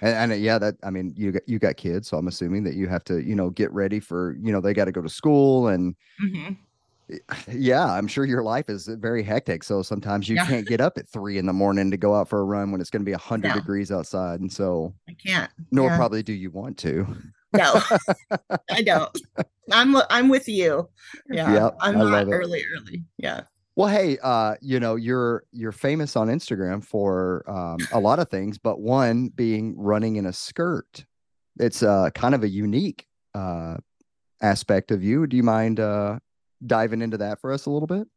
And, 0.02 0.32
and, 0.32 0.42
yeah, 0.42 0.58
that 0.60 0.76
I 0.84 0.90
mean, 0.90 1.14
you 1.16 1.32
got 1.32 1.42
you 1.48 1.60
got 1.60 1.78
kids, 1.78 2.08
so 2.10 2.18
I'm 2.18 2.28
assuming 2.28 2.64
that 2.66 2.76
you 2.76 2.88
have 2.88 3.04
to, 3.06 3.22
you 3.22 3.36
know, 3.36 3.50
get 3.50 3.72
ready 3.72 4.00
for, 4.00 4.38
you 4.42 4.52
know, 4.52 4.60
they 4.60 4.74
got 4.74 4.86
to 4.86 4.92
go 4.92 5.02
to 5.02 5.10
school 5.10 5.70
and 5.70 5.96
mm-hmm. 6.22 6.54
yeah, 7.52 7.86
I'm 7.86 8.08
sure 8.08 8.26
your 8.26 8.44
life 8.44 8.70
is 8.70 8.88
very 8.88 9.24
hectic. 9.24 9.64
So 9.64 9.82
sometimes 9.82 10.30
you 10.30 10.36
yeah. 10.36 10.46
can't 10.46 10.68
get 10.68 10.82
up 10.82 10.98
at 10.98 11.08
three 11.08 11.38
in 11.38 11.46
the 11.46 11.54
morning 11.54 11.92
to 11.92 11.98
go 11.98 12.14
out 12.16 12.30
for 12.30 12.40
a 12.40 12.44
run 12.44 12.72
when 12.72 12.82
it's 12.82 12.90
going 12.90 13.02
to 13.02 13.10
be 13.10 13.14
hundred 13.14 13.50
no. 13.50 13.56
degrees 13.56 13.92
outside, 13.92 14.42
and 14.42 14.52
so 14.52 14.94
I 15.08 15.14
can't. 15.14 15.52
Nor 15.72 15.90
yeah. 15.90 15.98
probably 15.98 16.24
do 16.24 16.34
you 16.34 16.52
want 16.52 16.78
to. 16.80 17.06
No, 17.54 17.82
I 18.72 18.82
don't. 18.86 19.18
I'm 19.72 19.96
I'm 20.10 20.30
with 20.30 20.48
you. 20.48 20.90
Yeah, 21.30 21.54
yep, 21.54 21.76
I'm 21.80 21.98
not 21.98 22.28
early, 22.28 22.64
early. 22.76 23.04
Yeah. 23.18 23.42
Well, 23.76 23.90
hey, 23.90 24.18
uh, 24.22 24.56
you 24.62 24.80
know, 24.80 24.96
you're 24.96 25.44
you're 25.52 25.72
famous 25.72 26.16
on 26.16 26.28
Instagram 26.28 26.84
for 26.84 27.44
um, 27.50 27.78
a 27.92 28.00
lot 28.00 28.20
of 28.20 28.30
things, 28.30 28.58
but 28.58 28.80
one 28.80 29.30
being 29.30 29.76
running 29.78 30.18
in 30.18 30.26
a 30.26 30.34
skirt. 30.34 31.06
It's 31.60 31.84
uh, 31.84 32.10
kind 32.12 32.36
of 32.36 32.44
a 32.44 32.50
unique 32.50 33.08
uh, 33.34 33.78
aspect 34.42 34.92
of 34.92 35.04
you. 35.04 35.26
Do 35.28 35.38
you 35.38 35.44
mind 35.44 35.80
uh, 35.80 36.20
diving 36.66 37.02
into 37.02 37.18
that 37.18 37.40
for 37.40 37.52
us 37.52 37.66
a 37.66 37.72
little 37.72 37.88
bit? 37.88 38.08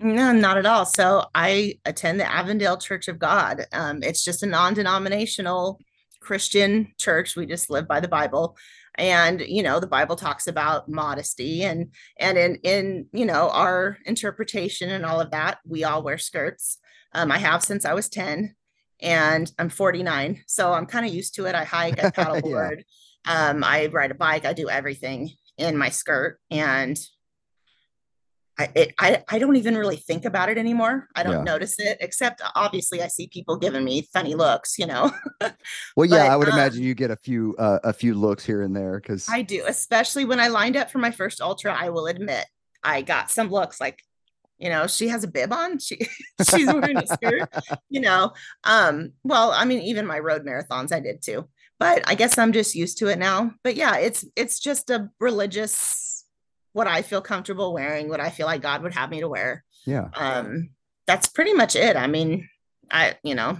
No, 0.00 0.32
not 0.32 0.56
at 0.56 0.66
all. 0.66 0.86
So 0.86 1.24
I 1.34 1.78
attend 1.84 2.20
the 2.20 2.30
Avondale 2.30 2.78
Church 2.78 3.08
of 3.08 3.18
God. 3.18 3.66
Um, 3.72 4.02
it's 4.02 4.24
just 4.24 4.42
a 4.42 4.46
non-denominational 4.46 5.78
Christian 6.20 6.92
church. 6.98 7.36
We 7.36 7.46
just 7.46 7.68
live 7.68 7.86
by 7.86 8.00
the 8.00 8.08
Bible 8.08 8.56
and 9.00 9.40
you 9.40 9.62
know 9.62 9.80
the 9.80 9.86
bible 9.86 10.14
talks 10.14 10.46
about 10.46 10.88
modesty 10.88 11.64
and 11.64 11.92
and 12.18 12.36
in 12.36 12.56
in 12.56 13.06
you 13.12 13.24
know 13.24 13.48
our 13.48 13.96
interpretation 14.04 14.90
and 14.90 15.06
all 15.06 15.20
of 15.20 15.30
that 15.30 15.58
we 15.66 15.82
all 15.84 16.02
wear 16.02 16.18
skirts. 16.18 16.78
Um, 17.12 17.32
i 17.32 17.38
have 17.38 17.64
since 17.64 17.84
i 17.84 17.94
was 17.94 18.08
10 18.08 18.54
and 19.00 19.50
i'm 19.58 19.70
49 19.70 20.42
so 20.46 20.72
i'm 20.72 20.86
kind 20.86 21.06
of 21.06 21.12
used 21.12 21.34
to 21.36 21.46
it. 21.46 21.54
I 21.54 21.64
hike 21.64 22.04
i 22.04 22.10
paddleboard. 22.10 22.82
Yeah. 23.26 23.48
um, 23.50 23.64
i 23.64 23.86
ride 23.86 24.10
a 24.10 24.14
bike 24.14 24.44
i 24.44 24.52
do 24.52 24.68
everything 24.68 25.30
in 25.56 25.76
my 25.76 25.88
skirt 25.88 26.38
and 26.50 26.98
I, 28.60 28.68
it, 28.74 28.94
I, 28.98 29.24
I 29.26 29.38
don't 29.38 29.56
even 29.56 29.74
really 29.74 29.96
think 29.96 30.26
about 30.26 30.50
it 30.50 30.58
anymore. 30.58 31.08
I 31.16 31.22
don't 31.22 31.32
yeah. 31.32 31.42
notice 31.44 31.76
it, 31.78 31.96
except 32.00 32.42
obviously 32.54 33.00
I 33.00 33.08
see 33.08 33.26
people 33.26 33.56
giving 33.56 33.84
me 33.84 34.06
funny 34.12 34.34
looks, 34.34 34.78
you 34.78 34.86
know. 34.86 35.10
well, 35.96 36.04
yeah, 36.04 36.24
but, 36.24 36.30
I 36.30 36.36
would 36.36 36.48
um, 36.48 36.58
imagine 36.58 36.82
you 36.82 36.94
get 36.94 37.10
a 37.10 37.16
few 37.16 37.56
uh, 37.58 37.78
a 37.84 37.94
few 37.94 38.12
looks 38.12 38.44
here 38.44 38.60
and 38.60 38.76
there 38.76 39.00
because 39.00 39.26
I 39.30 39.40
do, 39.40 39.64
especially 39.66 40.26
when 40.26 40.40
I 40.40 40.48
lined 40.48 40.76
up 40.76 40.90
for 40.90 40.98
my 40.98 41.10
first 41.10 41.40
ultra. 41.40 41.74
I 41.74 41.88
will 41.88 42.06
admit 42.06 42.44
I 42.84 43.00
got 43.00 43.30
some 43.30 43.48
looks 43.48 43.80
like, 43.80 44.02
you 44.58 44.68
know, 44.68 44.86
she 44.86 45.08
has 45.08 45.24
a 45.24 45.28
bib 45.28 45.54
on, 45.54 45.78
she 45.78 45.98
she's 46.50 46.66
wearing 46.66 46.98
a 46.98 47.06
skirt, 47.06 47.48
you 47.88 48.02
know. 48.02 48.34
Um, 48.64 49.12
well, 49.24 49.52
I 49.52 49.64
mean, 49.64 49.80
even 49.80 50.06
my 50.06 50.18
road 50.18 50.44
marathons 50.44 50.92
I 50.92 51.00
did 51.00 51.22
too, 51.22 51.48
but 51.78 52.06
I 52.06 52.14
guess 52.14 52.36
I'm 52.36 52.52
just 52.52 52.74
used 52.74 52.98
to 52.98 53.06
it 53.06 53.18
now. 53.18 53.52
But 53.64 53.76
yeah, 53.76 53.96
it's 53.96 54.22
it's 54.36 54.60
just 54.60 54.90
a 54.90 55.08
religious 55.18 56.19
what 56.72 56.86
I 56.86 57.02
feel 57.02 57.20
comfortable 57.20 57.72
wearing, 57.72 58.08
what 58.08 58.20
I 58.20 58.30
feel 58.30 58.46
like 58.46 58.62
God 58.62 58.82
would 58.82 58.94
have 58.94 59.10
me 59.10 59.20
to 59.20 59.28
wear. 59.28 59.64
Yeah. 59.86 60.08
Um, 60.14 60.70
that's 61.06 61.28
pretty 61.28 61.52
much 61.54 61.74
it. 61.76 61.96
I 61.96 62.06
mean, 62.06 62.48
I, 62.90 63.16
you 63.22 63.34
know, 63.34 63.58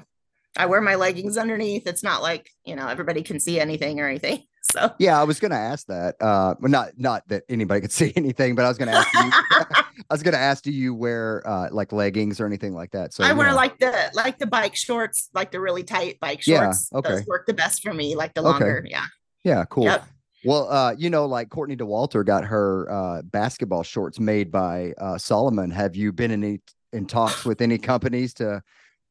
I 0.56 0.66
wear 0.66 0.80
my 0.80 0.94
leggings 0.96 1.36
underneath. 1.36 1.86
It's 1.86 2.02
not 2.02 2.22
like, 2.22 2.50
you 2.64 2.76
know, 2.76 2.88
everybody 2.88 3.22
can 3.22 3.40
see 3.40 3.58
anything 3.60 4.00
or 4.00 4.08
anything. 4.08 4.42
So 4.62 4.92
Yeah, 4.98 5.18
I 5.18 5.24
was 5.24 5.40
gonna 5.40 5.54
ask 5.54 5.86
that. 5.86 6.16
Uh 6.20 6.54
well 6.60 6.70
not 6.70 6.90
not 6.98 7.26
that 7.28 7.44
anybody 7.48 7.80
could 7.80 7.90
see 8.00 8.12
anything, 8.14 8.54
but 8.54 8.66
I 8.66 8.68
was 8.68 8.76
gonna 8.76 8.92
ask 8.92 9.08
you 9.14 9.20
I 9.32 9.84
was 10.10 10.22
gonna 10.22 10.36
ask 10.36 10.62
do 10.62 10.70
you 10.70 10.94
wear 10.94 11.42
uh 11.48 11.70
like 11.72 11.92
leggings 11.92 12.40
or 12.40 12.46
anything 12.46 12.74
like 12.74 12.90
that? 12.90 13.14
So 13.14 13.24
I 13.24 13.32
wear 13.32 13.48
yeah. 13.48 13.54
like 13.54 13.78
the 13.78 14.10
like 14.12 14.38
the 14.38 14.46
bike 14.46 14.76
shorts, 14.76 15.30
like 15.32 15.50
the 15.50 15.60
really 15.60 15.82
tight 15.82 16.20
bike 16.20 16.42
shorts. 16.42 16.90
Yeah, 16.92 16.98
okay. 16.98 17.08
Those 17.08 17.26
work 17.26 17.46
the 17.46 17.54
best 17.54 17.82
for 17.82 17.94
me, 17.94 18.14
like 18.14 18.34
the 18.34 18.42
Okay. 18.42 18.48
longer. 18.50 18.86
Yeah. 18.86 19.06
yeah, 19.44 19.64
cool. 19.64 19.84
Yep. 19.84 20.06
Well, 20.44 20.70
uh, 20.70 20.94
you 20.96 21.10
know, 21.10 21.26
like 21.26 21.50
Courtney 21.50 21.76
Dauwalter 21.76 22.24
got 22.24 22.44
her 22.44 22.90
uh 22.90 23.22
basketball 23.22 23.82
shorts 23.82 24.18
made 24.18 24.50
by 24.50 24.92
uh 24.98 25.18
Salomon. 25.18 25.70
Have 25.70 25.96
you 25.96 26.12
been 26.12 26.30
in 26.30 26.44
any 26.44 26.60
in 26.92 27.06
talks 27.06 27.44
with 27.44 27.60
any 27.60 27.78
companies 27.78 28.34
to 28.34 28.62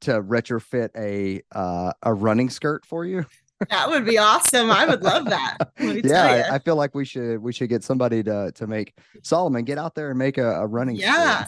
to 0.01 0.21
retrofit 0.21 0.89
a 0.95 1.41
uh 1.57 1.93
a 2.03 2.13
running 2.13 2.49
skirt 2.49 2.85
for 2.85 3.05
you? 3.05 3.25
That 3.69 3.89
would 3.89 4.05
be 4.05 4.17
awesome. 4.17 4.71
I 4.71 4.85
would 4.85 5.03
love 5.03 5.25
that. 5.25 5.57
Let 5.79 5.95
me 5.95 6.01
tell 6.01 6.11
yeah. 6.37 6.47
I, 6.49 6.55
I 6.55 6.59
feel 6.59 6.77
like 6.77 6.95
we 6.95 7.03
should 7.03 7.39
we 7.39 7.51
should 7.51 7.69
get 7.69 7.83
somebody 7.83 8.23
to 8.23 8.51
to 8.53 8.67
make 8.67 8.97
Salomon 9.21 9.65
get 9.65 9.77
out 9.77 9.95
there 9.95 10.09
and 10.09 10.17
make 10.17 10.37
a, 10.37 10.61
a 10.61 10.65
running 10.65 10.95
yeah 10.95 11.47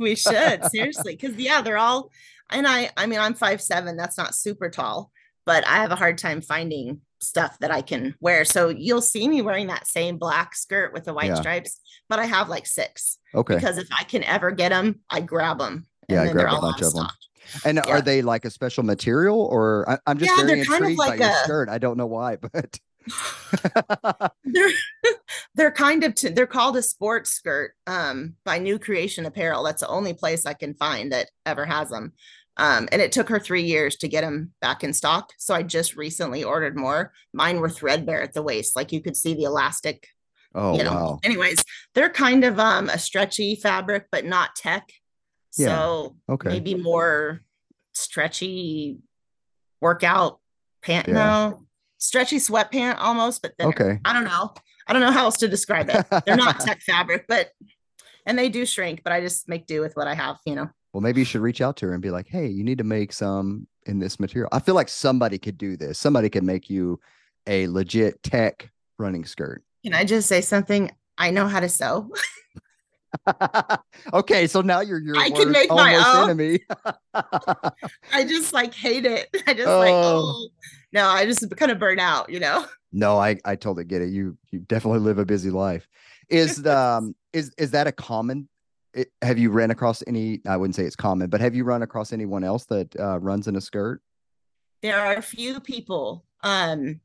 we 0.00 0.16
should 0.16 0.64
seriously 0.64 1.14
because 1.14 1.36
yeah 1.36 1.60
they're 1.60 1.78
all 1.78 2.10
and 2.50 2.66
i 2.66 2.90
i 2.96 3.06
mean 3.06 3.20
i'm 3.20 3.34
five 3.34 3.60
seven 3.60 3.96
that's 3.96 4.18
not 4.18 4.34
super 4.34 4.68
tall 4.68 5.12
but 5.44 5.64
i 5.66 5.76
have 5.76 5.92
a 5.92 5.96
hard 5.96 6.18
time 6.18 6.40
finding 6.40 7.00
stuff 7.20 7.58
that 7.60 7.70
i 7.70 7.82
can 7.82 8.14
wear 8.20 8.44
so 8.44 8.68
you'll 8.68 9.02
see 9.02 9.28
me 9.28 9.42
wearing 9.42 9.66
that 9.66 9.86
same 9.86 10.16
black 10.16 10.54
skirt 10.54 10.92
with 10.92 11.04
the 11.04 11.12
white 11.14 11.26
Yeah. 11.28 11.34
stripes 11.34 11.80
but 12.08 12.18
i 12.18 12.24
have 12.26 12.48
like 12.48 12.66
six 12.66 13.18
Okay. 13.34 13.54
because 13.56 13.76
if 13.78 13.88
i 13.98 14.04
can 14.04 14.24
ever 14.24 14.50
get 14.50 14.70
them 14.70 15.00
i 15.10 15.20
grab 15.20 15.58
them 15.58 15.86
Yeah, 16.08 16.22
I 16.22 16.32
grab 16.32 16.48
a 16.48 16.50
all 16.56 16.60
bunch 16.60 16.82
of 16.82 16.92
them. 16.94 17.06
And 17.64 17.76
Yeah. 17.84 17.92
are 17.92 18.00
they 18.00 18.22
like 18.22 18.44
a 18.44 18.50
special 18.50 18.84
material 18.84 19.40
or 19.50 19.88
I, 19.88 19.98
I'm 20.06 20.18
just 20.18 20.30
Yeah, 20.30 20.44
very 20.44 20.56
they're 20.58 20.64
kind 20.64 20.84
of 20.84 20.90
intrigued 20.90 20.98
by 20.98 21.06
like 21.08 21.20
your 21.20 21.28
a- 21.30 21.44
skirt. 21.44 21.68
I 21.68 21.78
don't 21.78 21.96
know 21.96 22.06
why, 22.06 22.36
but 22.36 22.78
they're 24.44 24.70
they're 25.54 25.70
kind 25.72 26.04
of 26.04 26.14
t- 26.14 26.28
they're 26.28 26.46
called 26.46 26.76
a 26.76 26.82
sports 26.82 27.30
skirt 27.30 27.72
um 27.86 28.34
by 28.44 28.58
new 28.58 28.78
creation 28.78 29.26
apparel 29.26 29.62
that's 29.64 29.80
the 29.80 29.88
only 29.88 30.12
place 30.12 30.44
i 30.46 30.52
can 30.52 30.74
find 30.74 31.12
that 31.12 31.28
ever 31.46 31.64
has 31.64 31.88
them 31.90 32.12
um 32.60 32.88
and 32.92 33.00
it 33.02 33.10
took 33.10 33.28
her 33.28 33.38
three 33.40 33.62
years 33.64 33.96
to 33.96 34.06
get 34.08 34.20
them 34.20 34.52
back 34.60 34.84
in 34.84 34.92
stock 34.92 35.32
so 35.38 35.54
i 35.54 35.62
just 35.62 35.96
recently 35.96 36.44
ordered 36.44 36.76
more 36.76 37.12
mine 37.32 37.58
were 37.60 37.68
threadbare 37.70 38.22
at 38.22 38.32
the 38.34 38.42
waist 38.42 38.76
like 38.76 38.92
you 38.92 39.00
could 39.00 39.16
see 39.16 39.34
the 39.34 39.44
elastic 39.44 40.06
oh 40.54 40.76
you 40.76 40.84
know 40.84 40.92
wow. 40.94 41.18
anyways 41.24 41.64
they're 41.94 42.10
kind 42.10 42.44
of 42.44 42.58
um 42.60 42.88
a 42.90 42.98
stretchy 42.98 43.56
fabric 43.56 44.06
but 44.12 44.24
not 44.24 44.54
tech 44.54 44.88
Yeah, 45.56 45.66
so 45.66 46.16
Okay. 46.28 46.50
maybe 46.50 46.74
more 46.74 47.40
stretchy 47.92 48.98
workout 49.80 50.38
pant 50.82 51.08
Yeah. 51.08 51.14
no 51.14 51.66
stretchy 51.98 52.36
sweatpant 52.38 52.96
almost 52.98 53.42
but 53.42 53.52
then 53.58 53.68
Okay. 53.68 53.98
I 54.04 54.12
don't 54.12 54.24
know. 54.24 54.52
I 54.86 54.92
don't 54.92 55.02
know 55.02 55.12
how 55.12 55.24
else 55.24 55.36
to 55.38 55.48
describe 55.48 55.88
it. 55.88 56.04
They're 56.26 56.36
not 56.36 56.58
tech 56.66 56.80
fabric, 56.80 57.26
but 57.28 57.50
and 58.26 58.36
they 58.36 58.48
do 58.48 58.66
shrink, 58.66 59.02
but 59.04 59.12
I 59.12 59.20
just 59.20 59.48
make 59.48 59.66
do 59.66 59.80
with 59.82 59.94
what 59.94 60.08
I 60.08 60.14
have, 60.14 60.38
you 60.44 60.56
know. 60.56 60.68
Well, 60.92 61.00
maybe 61.00 61.20
you 61.20 61.24
should 61.24 61.40
reach 61.40 61.60
out 61.60 61.76
to 61.78 61.86
her 61.86 61.92
and 61.92 62.02
be 62.02 62.10
like, 62.10 62.26
"Hey, 62.28 62.46
you 62.48 62.64
need 62.64 62.78
to 62.78 62.84
make 62.84 63.12
some 63.12 63.66
in 63.86 63.98
this 64.00 64.18
material." 64.18 64.48
I 64.52 64.58
feel 64.58 64.74
like 64.74 64.88
somebody 64.88 65.38
could 65.38 65.56
do 65.58 65.76
this. 65.76 65.98
Somebody 65.98 66.28
could 66.28 66.44
make 66.44 66.68
you 66.68 66.98
a 67.46 67.68
legit 67.68 68.22
tech 68.22 68.70
running 68.98 69.24
skirt. 69.24 69.62
Can 69.84 69.94
I 69.94 70.04
just 70.04 70.28
say 70.28 70.40
something? 70.40 70.90
I 71.16 71.30
know 71.30 71.46
how 71.46 71.60
to 71.60 71.68
sew. 71.68 72.10
okay, 74.14 74.46
so 74.46 74.60
now 74.60 74.80
you're 74.80 75.00
your 75.00 75.16
I 75.18 75.30
can 75.30 75.50
make 75.50 75.70
my 75.70 75.94
almost 75.96 76.14
own. 76.14 76.24
enemy. 76.30 76.60
I 77.14 78.24
just 78.24 78.52
like 78.52 78.74
hate 78.74 79.04
it. 79.06 79.28
I 79.46 79.54
just 79.54 79.66
like, 79.68 79.90
Oh. 79.90 80.22
oh 80.24 80.48
no, 80.92 81.06
I 81.08 81.24
just 81.24 81.44
kind 81.56 81.70
of 81.70 81.78
burn 81.78 81.98
out, 82.00 82.30
you 82.30 82.40
know. 82.40 82.64
no, 82.92 83.18
I 83.18 83.36
I 83.44 83.56
totally 83.56 83.84
get 83.84 84.02
it. 84.02 84.10
You 84.10 84.36
you 84.50 84.60
definitely 84.60 85.00
live 85.00 85.18
a 85.18 85.24
busy 85.24 85.50
life. 85.50 85.88
Is 86.28 86.62
the 86.62 86.76
um 86.76 87.14
is 87.32 87.52
is 87.58 87.70
that 87.72 87.86
a 87.86 87.92
common? 87.92 88.48
It, 88.92 89.08
have 89.22 89.38
you 89.38 89.50
ran 89.50 89.70
across 89.70 90.02
any? 90.06 90.40
I 90.46 90.56
wouldn't 90.56 90.74
say 90.74 90.84
it's 90.84 90.96
common, 90.96 91.30
but 91.30 91.40
have 91.40 91.54
you 91.54 91.64
run 91.64 91.82
across 91.82 92.12
anyone 92.12 92.44
else 92.44 92.64
that 92.66 92.98
uh, 92.98 93.18
runs 93.20 93.46
in 93.46 93.56
a 93.56 93.60
skirt? 93.60 94.02
There 94.82 94.98
are 94.98 95.14
a 95.14 95.22
few 95.22 95.60
people 95.60 96.24
um 96.42 97.00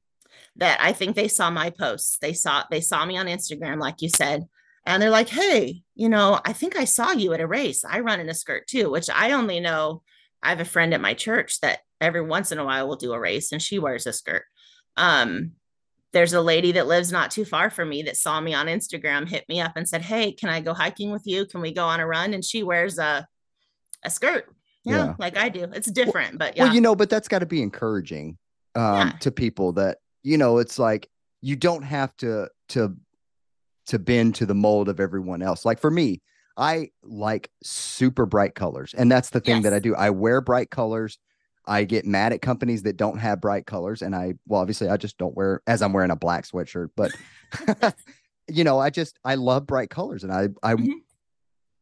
that 0.55 0.79
I 0.81 0.93
think 0.93 1.15
they 1.15 1.27
saw 1.27 1.49
my 1.49 1.69
posts. 1.69 2.17
They 2.19 2.33
saw 2.33 2.63
they 2.71 2.81
saw 2.81 3.05
me 3.05 3.17
on 3.17 3.27
Instagram, 3.27 3.79
like 3.79 4.01
you 4.01 4.09
said, 4.09 4.47
and 4.85 5.01
they're 5.01 5.09
like, 5.09 5.29
"Hey, 5.29 5.83
you 5.93 6.09
know, 6.09 6.39
I 6.45 6.53
think 6.53 6.75
I 6.75 6.85
saw 6.85 7.11
you 7.11 7.33
at 7.33 7.41
a 7.41 7.47
race. 7.47 7.83
I 7.85 7.99
run 7.99 8.19
in 8.19 8.29
a 8.29 8.33
skirt 8.33 8.67
too." 8.67 8.89
Which 8.89 9.09
I 9.09 9.31
only 9.33 9.59
know. 9.59 10.01
I 10.41 10.49
have 10.49 10.59
a 10.59 10.65
friend 10.65 10.93
at 10.93 11.01
my 11.01 11.15
church 11.15 11.59
that 11.61 11.79
every 11.99 12.21
once 12.21 12.51
in 12.51 12.59
a 12.59 12.65
while 12.65 12.87
will 12.87 12.95
do 12.95 13.13
a 13.13 13.19
race, 13.19 13.51
and 13.51 13.61
she 13.61 13.79
wears 13.79 14.05
a 14.05 14.13
skirt. 14.13 14.43
Um, 14.97 15.53
there's 16.15 16.31
a 16.31 16.39
lady 16.41 16.71
that 16.71 16.87
lives 16.87 17.11
not 17.11 17.29
too 17.29 17.43
far 17.43 17.69
from 17.69 17.89
me 17.89 18.01
that 18.03 18.15
saw 18.15 18.39
me 18.39 18.53
on 18.53 18.67
Instagram, 18.67 19.27
hit 19.27 19.43
me 19.49 19.59
up 19.59 19.73
and 19.75 19.87
said, 19.87 20.01
"Hey, 20.01 20.31
can 20.31 20.47
I 20.49 20.61
go 20.61 20.73
hiking 20.73 21.11
with 21.11 21.27
you? 21.27 21.45
Can 21.45 21.59
we 21.59 21.73
go 21.73 21.83
on 21.83 21.99
a 21.99 22.07
run?" 22.07 22.33
And 22.33 22.43
she 22.43 22.63
wears 22.63 22.97
a 22.97 23.27
a 24.03 24.09
skirt. 24.09 24.45
Yeah, 24.85 24.97
Yeah. 25.07 25.15
like 25.19 25.35
I 25.35 25.49
do. 25.49 25.63
It's 25.73 25.91
different, 25.91 26.37
but 26.39 26.55
yeah. 26.55 26.63
Well, 26.65 26.73
you 26.75 26.79
know, 26.79 26.95
but 26.95 27.09
that's 27.09 27.27
got 27.27 27.39
to 27.39 27.45
be 27.45 27.61
encouraging 27.61 28.37
um, 28.75 28.83
Yeah. 29.09 29.11
to 29.19 29.31
people 29.31 29.73
that 29.73 29.97
you 30.23 30.37
know. 30.37 30.57
It's 30.59 30.79
like 30.79 31.09
you 31.41 31.57
don't 31.57 31.83
have 31.83 32.15
to 32.17 32.47
to 32.69 32.95
to 33.87 33.99
bend 33.99 34.35
to 34.35 34.45
the 34.45 34.55
mold 34.55 34.87
of 34.87 35.01
everyone 35.01 35.41
else. 35.41 35.65
Like 35.65 35.81
for 35.81 35.91
me, 35.91 36.21
I 36.55 36.91
like 37.03 37.51
super 37.61 38.25
bright 38.25 38.55
colors, 38.55 38.93
and 38.97 39.11
that's 39.11 39.31
the 39.31 39.41
thing 39.41 39.63
that 39.63 39.73
I 39.73 39.79
do. 39.79 39.93
I 39.95 40.11
wear 40.11 40.39
bright 40.39 40.69
colors. 40.71 41.19
I 41.67 41.83
get 41.83 42.05
mad 42.05 42.33
at 42.33 42.41
companies 42.41 42.83
that 42.83 42.97
don't 42.97 43.17
have 43.19 43.41
bright 43.41 43.65
colors, 43.65 44.01
and 44.01 44.15
I 44.15 44.33
well, 44.47 44.61
obviously, 44.61 44.89
I 44.89 44.97
just 44.97 45.17
don't 45.17 45.35
wear 45.35 45.61
as 45.67 45.81
I'm 45.81 45.93
wearing 45.93 46.11
a 46.11 46.15
black 46.15 46.45
sweatshirt, 46.45 46.89
but. 46.95 47.11
you 48.47 48.63
know 48.63 48.77
i 48.77 48.91
just 48.91 49.17
i 49.25 49.33
love 49.33 49.65
bright 49.65 49.89
colors 49.89 50.23
and 50.23 50.31
i 50.31 50.47
i 50.61 50.75
Mhm. 50.75 50.99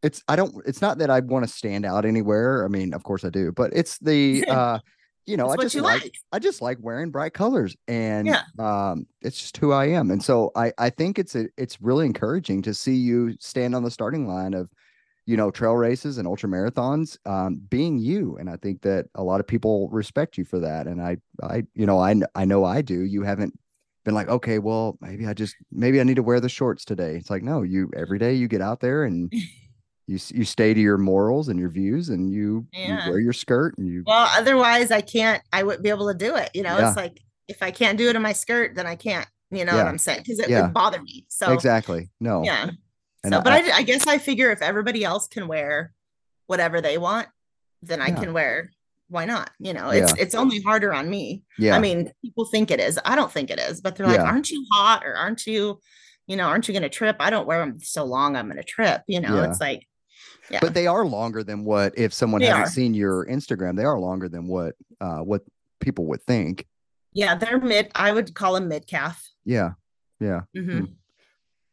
it's 0.02 0.24
i 0.30 0.36
don't 0.38 0.56
it's 0.66 0.82
not 0.82 0.98
that 1.00 1.10
i 1.10 1.20
want 1.20 1.46
to 1.46 1.52
stand 1.54 1.86
out 1.86 2.06
anywhere 2.06 2.64
i 2.64 2.70
mean 2.70 2.94
of 2.94 3.04
course 3.04 3.26
i 3.26 3.30
do 3.30 3.52
but 3.52 3.72
it's 3.74 3.98
the 4.00 4.46
uh 4.50 4.80
you 5.26 5.36
know 5.36 5.50
i 5.50 5.58
just 5.58 5.76
like, 5.76 6.04
like. 6.04 6.14
i 6.32 6.40
just 6.40 6.62
like 6.62 6.78
wearing 6.80 7.12
bright 7.12 7.34
colors 7.34 7.76
and 7.90 8.28
Yeah. 8.28 8.44
um 8.60 9.08
it's 9.22 9.38
just 9.38 9.58
who 9.58 9.74
i 9.74 9.88
am 9.88 10.10
and 10.10 10.24
so 10.24 10.52
i 10.56 10.72
i 10.78 10.90
think 10.90 11.20
it's 11.20 11.36
a 11.36 11.48
it's 11.58 11.82
really 11.82 12.06
encouraging 12.06 12.62
to 12.62 12.74
see 12.74 12.96
you 12.96 13.36
stand 13.42 13.76
on 13.76 13.84
the 13.84 13.92
starting 13.92 14.26
line 14.26 14.54
of 14.54 14.70
you 15.26 15.38
know 15.38 15.50
trail 15.52 15.74
races 15.74 16.18
and 16.18 16.28
ultra 16.28 16.50
marathons 16.50 17.18
um 17.26 17.56
being 17.70 17.98
you 17.98 18.36
and 18.38 18.50
i 18.50 18.58
think 18.58 18.82
that 18.82 19.06
a 19.16 19.24
lot 19.24 19.40
of 19.40 19.48
people 19.48 19.88
respect 19.90 20.38
you 20.38 20.44
for 20.46 20.60
that 20.60 20.86
and 20.88 21.02
i 21.02 21.16
i 21.42 21.64
you 21.76 21.86
know 21.86 22.00
i 22.00 22.14
i 22.36 22.44
know 22.46 22.64
i 22.66 22.82
do 22.82 23.02
you 23.04 23.24
haven't 23.24 23.58
been 24.04 24.14
like 24.14 24.28
okay 24.28 24.60
well 24.60 24.98
maybe 25.00 25.26
i 25.26 25.34
just 25.34 25.56
maybe 25.72 26.02
i 26.02 26.04
need 26.04 26.16
to 26.18 26.24
wear 26.24 26.40
the 26.42 26.50
shorts 26.50 26.84
today 26.84 27.16
it's 27.16 27.30
like 27.30 27.42
no 27.44 27.62
you 27.62 27.90
every 27.96 28.20
day 28.20 28.34
you 28.34 28.48
get 28.50 28.62
out 28.62 28.82
there 28.82 29.04
and 29.06 29.32
you 30.08 30.20
you 30.34 30.44
stay 30.44 30.74
to 30.74 30.80
your 30.82 30.98
morals 30.98 31.48
and 31.48 31.58
your 31.58 31.70
views 31.70 32.10
and 32.10 32.30
you, 32.30 32.68
Yeah. 32.74 33.06
you 33.06 33.10
wear 33.12 33.20
your 33.22 33.32
skirt 33.32 33.78
and 33.78 33.88
you 33.88 34.04
Well, 34.06 34.28
otherwise 34.38 34.92
I 34.92 35.00
can't, 35.00 35.42
I 35.54 35.64
wouldn't 35.64 35.82
be 35.82 35.88
able 35.90 36.10
to 36.12 36.14
do 36.14 36.36
it. 36.36 36.50
You 36.54 36.64
know, 36.64 36.78
Yeah. 36.78 36.90
it's 36.90 36.98
like 36.98 37.22
if 37.48 37.64
I 37.64 37.72
can't 37.72 37.98
do 37.98 38.10
it 38.10 38.16
in 38.18 38.22
my 38.22 38.34
skirt, 38.34 38.76
then 38.76 38.86
I 38.86 38.98
can't, 38.98 39.26
you 39.50 39.64
know 39.64 39.72
Yeah. 39.72 39.84
what 39.84 39.88
I'm 39.88 39.98
saying? 39.98 40.20
Because 40.20 40.40
it 40.40 40.50
would 40.50 40.74
bother 40.74 41.02
me. 41.02 41.26
So 41.30 41.54
exactly 41.54 42.10
no 42.20 42.44
yeah. 42.44 42.72
And 43.24 43.34
so, 43.34 43.42
but 43.42 43.54
I, 43.54 43.78
I 43.78 43.84
guess 43.84 44.06
I 44.08 44.18
figure 44.18 44.52
if 44.52 44.62
everybody 44.62 45.04
else 45.04 45.28
can 45.28 45.48
wear 45.48 45.94
whatever 46.48 46.82
they 46.82 46.98
want, 46.98 47.28
then 47.82 48.02
I 48.02 48.08
Yeah. 48.10 48.20
can 48.20 48.34
wear. 48.34 48.72
Why 49.10 49.26
not? 49.26 49.52
You 49.60 49.74
know, 49.74 49.90
it's 49.92 50.14
it's 50.18 50.34
only 50.36 50.62
harder 50.62 50.94
on 50.94 51.10
me. 51.10 51.44
yeah 51.60 51.76
I 51.76 51.80
mean, 51.80 52.12
people 52.24 52.46
think 52.46 52.72
it 52.72 52.80
is. 52.80 53.00
I 53.06 53.16
don't 53.16 53.32
think 53.32 53.50
it 53.52 53.60
is, 53.60 53.80
but 53.82 53.96
they're 53.96 54.08
like, 54.08 54.16
Yeah. 54.18 54.24
"Aren't 54.24 54.50
you 54.50 54.66
hot?" 54.74 55.04
or 55.06 55.14
"Aren't 55.16 55.46
you, 55.46 55.80
you 56.26 56.36
know, 56.36 56.46
aren't 56.46 56.68
you 56.68 56.74
going 56.74 56.84
to 56.84 56.90
trip?" 56.90 57.18
I 57.20 57.30
don't 57.30 57.46
wear 57.46 57.60
them 57.60 57.80
so 57.80 58.06
long. 58.06 58.36
I'm 58.36 58.46
going 58.48 58.58
to 58.58 58.64
trip. 58.64 59.04
You 59.08 59.22
know, 59.22 59.36
Yeah. 59.36 59.50
it's 59.50 59.60
like, 59.62 59.86
yeah, 60.50 60.60
but 60.62 60.74
they 60.74 60.88
are 60.88 61.06
longer 61.06 61.44
than 61.44 61.64
what 61.64 61.94
if 61.98 62.12
someone 62.14 62.42
They 62.42 62.48
hasn't 62.48 62.66
are. 62.68 62.70
seen 62.72 62.94
your 62.94 63.26
instagram 63.28 63.78
they 63.78 63.86
are 63.86 63.98
longer 64.00 64.28
than 64.28 64.48
what 64.48 64.76
uh 65.00 65.20
what 65.20 65.42
people 65.80 66.06
would 66.08 66.22
think 66.24 66.66
yeah, 67.14 67.36
they're 67.36 67.60
mid. 67.60 67.92
I 67.96 68.12
would 68.12 68.34
call 68.34 68.54
them 68.56 68.68
mid 68.68 68.88
calf. 68.88 69.24
yeah 69.46 69.72
yeah 70.20 70.42
hmm 70.56 70.86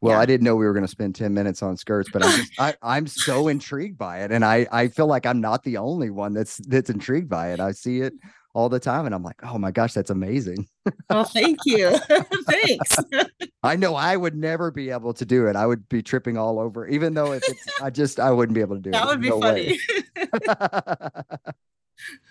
Well, 0.00 0.14
Yeah. 0.14 0.20
I 0.20 0.26
didn't 0.26 0.44
know 0.44 0.56
we 0.56 0.64
were 0.66 0.72
going 0.72 0.84
to 0.84 0.88
spend 0.90 1.14
10 1.14 1.32
minutes 1.34 1.62
on 1.62 1.76
skirts, 1.76 2.08
but 2.12 2.24
I'm 2.24 2.36
just, 2.38 2.52
I, 2.58 2.74
I'm 2.82 3.06
so 3.06 3.48
intrigued 3.48 3.98
by 3.98 4.20
it. 4.20 4.32
And 4.32 4.44
I, 4.44 4.66
I 4.72 4.88
feel 4.88 5.06
like 5.06 5.26
I'm 5.26 5.40
not 5.40 5.62
the 5.64 5.76
only 5.76 6.10
one 6.10 6.32
that's, 6.32 6.56
that's 6.66 6.90
intrigued 6.90 7.28
by 7.28 7.52
it. 7.52 7.60
I 7.60 7.72
see 7.72 8.00
it 8.00 8.14
all 8.54 8.68
the 8.68 8.80
time 8.80 9.06
and 9.06 9.14
I'm 9.14 9.22
like, 9.22 9.36
oh 9.44 9.58
my 9.58 9.70
gosh, 9.70 9.92
that's 9.92 10.10
amazing. 10.10 10.66
Well, 11.08 11.24
thank 11.24 11.58
you. 11.66 11.96
Thanks. 12.48 12.96
I 13.62 13.76
know 13.76 13.94
I 13.94 14.16
would 14.16 14.34
never 14.34 14.70
be 14.70 14.90
able 14.90 15.12
to 15.14 15.24
do 15.24 15.46
it. 15.46 15.54
I 15.54 15.66
would 15.66 15.88
be 15.88 16.02
tripping 16.02 16.36
all 16.36 16.58
over, 16.58 16.88
even 16.88 17.14
though 17.14 17.32
if 17.32 17.44
it's, 17.46 17.80
I 17.80 17.90
just, 17.90 18.18
I 18.18 18.30
wouldn't 18.32 18.54
be 18.54 18.60
able 18.62 18.76
to 18.76 18.82
do 18.82 18.90
That 18.90 19.02
it. 19.02 19.06
That 19.06 19.12
would 19.12 19.20
be 19.20 19.28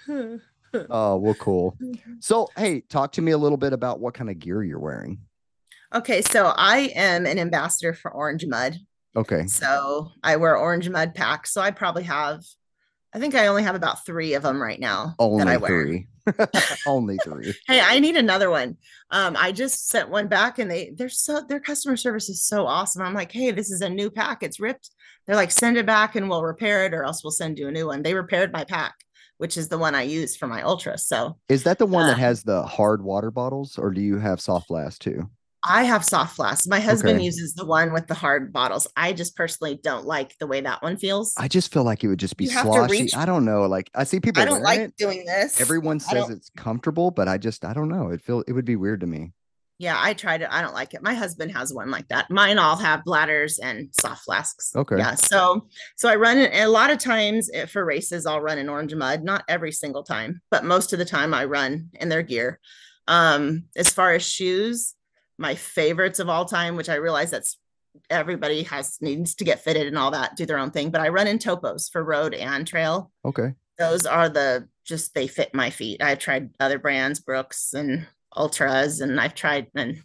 No 0.08 0.20
funny. 0.20 0.40
oh, 0.90 1.18
well, 1.18 1.34
cool. 1.36 1.78
So, 2.20 2.50
hey, 2.58 2.82
talk 2.82 3.12
to 3.14 3.22
me 3.22 3.32
a 3.32 3.38
little 3.38 3.58
bit 3.58 3.74
about 3.74 4.00
what 4.00 4.14
kind 4.14 4.30
of 4.30 4.40
gear 4.40 4.64
you're 4.64 4.80
wearing. 4.80 5.20
Okay, 5.94 6.22
so 6.22 6.54
I 6.56 6.92
am 6.96 7.26
an 7.26 7.40
ambassador 7.40 7.94
for 7.94 8.12
Orange 8.12 8.46
Mud. 8.46 8.78
Okay. 9.16 9.48
So 9.48 10.12
I 10.24 10.36
wear 10.36 10.56
Orange 10.58 10.90
Mud 10.90 11.16
packs. 11.16 11.52
So 11.54 11.62
I 11.62 11.72
probably 11.72 12.04
have, 12.04 12.44
I 13.14 13.20
think 13.20 13.34
I 13.36 13.48
only 13.48 13.64
have 13.64 13.76
about 13.76 14.06
three 14.06 14.34
of 14.36 14.44
them 14.44 14.62
right 14.62 14.80
now 14.80 15.16
that 15.18 15.24
Only 15.24 15.54
I 15.54 15.58
wear. 15.58 15.68
three. 15.70 16.08
Only 16.86 17.18
three. 17.24 17.54
Hey, 17.68 17.82
I 17.82 17.98
need 18.00 18.16
another 18.16 18.52
one. 18.52 18.78
Um, 19.10 19.36
I 19.38 19.52
just 19.52 19.88
sent 19.90 20.10
one 20.10 20.28
back 20.28 20.60
and 20.60 20.70
they 20.70 20.92
they're 20.96 21.10
so 21.10 21.42
their 21.50 21.60
customer 21.60 21.98
service 21.98 22.30
is 22.30 22.46
so 22.46 22.68
awesome. 22.68 23.02
I'm 23.02 23.16
like, 23.16 23.32
hey, 23.32 23.50
this 23.50 23.72
is 23.72 23.82
a 23.82 23.90
new 23.90 24.12
pack. 24.12 24.44
It's 24.44 24.60
ripped. 24.60 24.92
They're 25.26 25.36
like, 25.36 25.52
send 25.52 25.78
it 25.78 25.88
back 25.88 26.16
and 26.16 26.30
we'll 26.30 26.44
repair 26.44 26.86
it, 26.86 26.94
or 26.94 27.04
else 27.04 27.24
we'll 27.24 27.32
send 27.32 27.58
you 27.58 27.68
a 27.68 27.72
new 27.72 27.88
one. 27.88 28.04
They 28.04 28.14
repaired 28.14 28.54
my 28.54 28.64
pack, 28.64 28.94
which 29.38 29.58
is 29.58 29.70
the 29.70 29.78
one 29.80 29.96
I 29.96 30.04
use 30.04 30.36
for 30.36 30.46
my 30.48 30.62
ultra. 30.62 31.00
So 31.00 31.38
Is 31.50 31.64
that 31.64 31.80
the 31.80 31.86
one 31.88 32.06
that 32.08 32.14
Uh, 32.18 32.20
has 32.20 32.44
the 32.44 32.62
hard 32.64 33.04
water 33.04 33.32
bottles, 33.32 33.80
or 33.80 33.90
do 33.90 34.02
you 34.02 34.20
have 34.20 34.40
soft 34.40 34.68
flask 34.68 35.02
too? 35.02 35.30
I 35.64 35.84
have 35.84 36.06
soft 36.06 36.36
flasks. 36.38 36.68
My 36.68 36.80
husband 36.80 37.18
Okay. 37.18 37.26
uses 37.26 37.54
the 37.54 37.66
one 37.66 37.92
with 37.92 38.08
the 38.08 38.14
hard 38.14 38.54
bottles. 38.54 38.88
I 38.96 39.12
just 39.14 39.36
personally 39.36 39.80
don't 39.84 40.06
like 40.06 40.38
the 40.40 40.48
way 40.48 40.62
that 40.62 40.82
one 40.82 40.96
feels. 40.98 41.34
I 41.38 41.48
just 41.50 41.74
feel 41.74 41.84
like 41.84 42.04
it 42.04 42.08
would 42.08 42.20
just 42.20 42.38
be 42.38 42.46
You 42.46 42.52
sloshy. 42.52 43.10
I 43.14 43.26
don't 43.26 43.44
know. 43.44 43.64
Like 43.68 43.90
I 43.94 44.06
see 44.06 44.20
people 44.22 44.42
I 44.42 44.46
don't 44.46 44.62
like 44.64 44.80
it. 44.80 44.98
doing 44.98 45.26
this. 45.26 45.60
Everyone 45.60 46.00
says 46.00 46.30
it's 46.30 46.50
comfortable, 46.56 47.12
but 47.12 47.28
I 47.28 47.38
just 47.38 47.66
I 47.66 47.74
don't 47.74 47.90
know. 47.90 48.10
It 48.10 48.22
feel 48.22 48.44
it 48.48 48.54
would 48.54 48.66
be 48.66 48.78
weird 48.78 49.02
to 49.02 49.08
me. 49.08 49.34
Yeah, 49.82 49.98
I 49.98 50.14
tried 50.14 50.42
it. 50.42 50.50
I 50.52 50.62
don't 50.62 50.74
like 50.74 50.94
it. 50.94 51.02
My 51.02 51.14
husband 51.14 51.54
has 51.54 51.74
one 51.74 51.90
like 51.90 52.10
that. 52.10 52.30
Mine 52.30 52.58
all 52.58 52.76
have 52.76 53.06
bladders 53.06 53.60
and 53.60 53.90
soft 54.00 54.24
flasks. 54.26 54.74
Okay. 54.76 54.98
Yeah. 54.98 55.16
So 55.16 55.68
so 55.98 56.08
I 56.10 56.16
run 56.16 56.38
it 56.38 56.52
a 56.54 56.68
lot 56.68 56.90
of 56.90 57.00
times 57.00 57.50
eh, 57.54 57.66
for 57.66 57.84
races 57.86 58.26
I'll 58.26 58.42
run 58.42 58.58
in 58.60 58.68
orange 58.70 58.94
mud, 58.96 59.24
not 59.24 59.44
every 59.48 59.72
single 59.72 60.04
time, 60.04 60.42
but 60.52 60.64
most 60.66 60.92
of 60.94 61.00
the 61.00 61.06
time 61.06 61.34
I 61.34 61.46
run 61.46 61.90
in 61.94 62.08
their 62.10 62.24
gear. 62.24 62.60
Um 63.08 63.66
as 63.76 63.90
far 63.90 64.14
as 64.14 64.24
shoes, 64.24 64.96
my 65.40 65.56
favorites 65.56 66.20
of 66.20 66.30
all 66.30 66.46
time, 66.46 66.76
which 66.76 66.90
I 66.90 66.96
realize 66.96 67.32
that's 67.32 67.58
everybody 68.10 68.64
has 68.64 68.98
needs 69.02 69.36
to 69.36 69.44
get 69.44 69.64
fitted 69.64 69.88
and 69.88 69.98
all 69.98 70.12
that, 70.12 70.36
do 70.36 70.46
their 70.46 70.60
own 70.60 70.72
thing, 70.72 70.92
but 70.92 71.02
I 71.02 71.10
run 71.10 71.28
in 71.28 71.40
topos 71.40 71.92
for 71.92 72.04
road 72.04 72.34
and 72.34 72.68
trail. 72.68 73.12
Okay. 73.26 73.54
Those 73.78 74.06
are 74.06 74.30
the 74.30 74.68
just 74.86 75.14
they 75.14 75.28
fit 75.28 75.54
my 75.54 75.70
feet. 75.70 76.04
I've 76.04 76.20
tried 76.20 76.50
other 76.60 76.78
brands, 76.78 77.20
Brooks 77.20 77.74
and 77.74 78.06
Altras, 78.36 79.02
and 79.02 79.20
I've 79.20 79.34
tried 79.34 79.68
and 79.74 80.04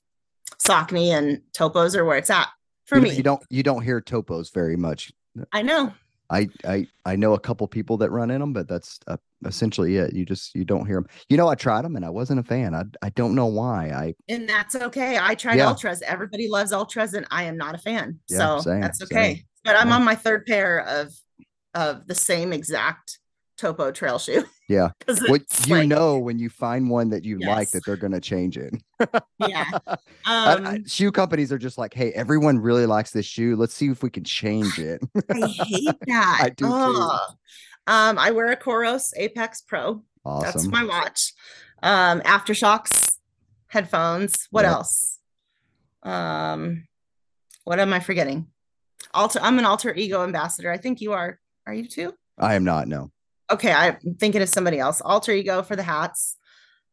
Saucony 0.59 1.09
and 1.09 1.43
Topos 1.53 1.97
are 1.97 2.05
where 2.05 2.17
it's 2.17 2.31
at 2.31 2.49
for 2.85 2.97
you, 2.97 3.03
me. 3.03 3.15
you 3.15 3.23
don't 3.23 3.43
you 3.51 3.63
don't 3.63 3.83
hear 3.83 4.01
topos 4.01 4.53
very 4.53 4.77
much. 4.77 5.13
I 5.53 5.63
know. 5.63 5.93
I 6.35 6.49
I 6.67 6.87
I 7.05 7.17
know 7.17 7.35
a 7.35 7.39
couple 7.41 7.67
people 7.69 7.97
that 7.99 8.11
run 8.11 8.31
in 8.31 8.41
them, 8.41 8.53
but 8.53 8.67
that's 8.69 8.99
uh, 9.07 9.17
essentially 9.47 9.97
it. 9.97 10.15
You 10.15 10.25
just 10.25 10.55
you 10.55 10.65
don't 10.65 10.87
hear 10.87 10.97
them. 10.97 11.07
You 11.29 11.37
know, 11.37 11.49
I 11.49 11.55
tried 11.55 11.85
them 11.85 11.97
and 11.97 12.05
I 12.05 12.11
wasn't 12.11 12.41
a 12.41 12.43
fan. 12.43 12.75
I 12.75 12.83
I 13.03 13.11
don't 13.11 13.35
know 13.35 13.47
why. 13.47 13.91
I 13.91 14.15
And 14.29 14.49
that's 14.49 14.75
okay. 14.75 15.19
I 15.21 15.35
tried 15.35 15.57
Yeah. 15.59 15.73
Altras. 15.73 16.03
Everybody 16.03 16.49
loves 16.49 16.73
Altras, 16.73 17.15
and 17.15 17.27
I 17.31 17.45
am 17.45 17.57
not 17.57 17.75
a 17.75 17.79
fan. 17.79 18.19
Yeah, 18.29 18.39
so 18.39 18.61
same, 18.61 18.81
that's 18.81 18.99
same. 18.99 19.07
okay. 19.13 19.45
But 19.65 19.77
I'm 19.77 19.89
Yeah. 19.89 19.95
on 19.97 20.05
my 20.05 20.15
third 20.15 20.45
pair 20.47 20.81
of 20.81 21.13
of 21.75 22.07
the 22.07 22.15
same 22.15 22.53
exact 22.53 23.19
topo 23.57 23.91
trail 23.93 24.19
shoe. 24.19 24.45
yeah. 24.69 24.91
What 25.29 25.43
you 25.67 25.77
like- 25.77 25.89
know 25.89 26.19
when 26.19 26.39
you 26.39 26.49
find 26.51 26.91
one 26.91 27.11
that 27.11 27.25
you 27.25 27.39
like 27.39 27.71
that 27.71 27.85
they're 27.85 27.97
gonna 27.97 28.21
change 28.21 28.57
it. 28.59 28.75
Yeah. 29.39 29.65
Um, 30.27 30.67
I- 30.67 30.83
shoe 30.87 31.13
companies 31.13 31.53
are 31.53 31.59
just 31.59 31.77
like, 31.77 31.93
hey, 31.93 32.11
everyone 32.13 32.59
really 32.59 32.87
likes 32.87 33.11
this 33.11 33.27
shoe. 33.27 33.57
Let's 33.57 33.75
see 33.75 33.89
if 33.91 34.03
we 34.03 34.09
can 34.09 34.25
change 34.25 34.79
it. 34.79 35.03
I 35.31 35.47
hate 35.47 35.89
that. 36.07 36.41
I 36.45 36.49
do 36.49 36.65
too. 36.65 36.71
Um, 37.87 38.19
I 38.19 38.31
wear 38.31 38.51
a 38.51 38.57
COROS 38.57 39.13
Apex 39.19 39.61
Pro. 39.61 40.03
Awesome. 40.25 40.43
That's 40.45 40.67
my 40.67 40.83
watch. 40.85 41.35
Um, 41.83 42.23
AfterShokz, 42.23 43.19
headphones. 43.69 44.49
What 44.51 44.63
Yep. 44.63 44.73
else? 44.73 45.19
Um, 46.03 46.87
what 47.65 47.79
am 47.79 47.93
I 47.93 48.01
forgetting? 48.01 48.47
Alter. 49.13 49.41
I'm 49.43 49.59
an 49.59 49.67
alter 49.67 49.95
ego 49.95 50.23
ambassador. 50.25 50.71
I 50.73 50.79
think 50.79 51.03
you 51.03 51.13
are. 51.13 51.39
Are 51.67 51.75
you 51.75 51.87
too? 51.87 52.15
I 52.39 52.55
am 52.55 52.65
not. 52.65 52.89
No. 52.89 53.11
Okay, 53.55 53.73
I'm 53.73 53.97
thinking 54.19 54.43
of 54.43 54.49
somebody 54.49 54.79
else. 54.79 55.01
Alter 55.01 55.33
ego 55.33 55.63
for 55.63 55.77
the 55.77 55.83
hats. 55.83 56.37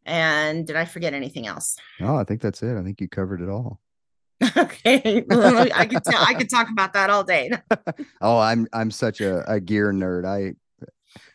And 0.05 0.65
did 0.65 0.75
I 0.75 0.85
forget 0.85 1.13
anything 1.13 1.47
else? 1.47 1.77
No, 1.99 2.15
I 2.15 2.23
think 2.23 2.41
that's 2.41 2.63
it. 2.63 2.77
I 2.77 2.83
think 2.83 3.01
you 3.01 3.07
covered 3.07 3.41
it 3.41 3.49
all. 3.49 3.79
okay, 4.57 5.23
I 5.29 5.85
could 5.85 6.03
tell. 6.03 6.19
I 6.23 6.33
could 6.33 6.49
talk 6.49 6.69
about 6.71 6.93
that 6.93 7.09
all 7.09 7.23
day. 7.23 7.51
Oh, 8.21 8.37
I'm 8.37 8.67
I'm 8.73 8.91
such 8.91 9.21
a, 9.21 9.43
a 9.51 9.59
gear 9.59 9.91
nerd. 9.91 10.25
I 10.25 10.53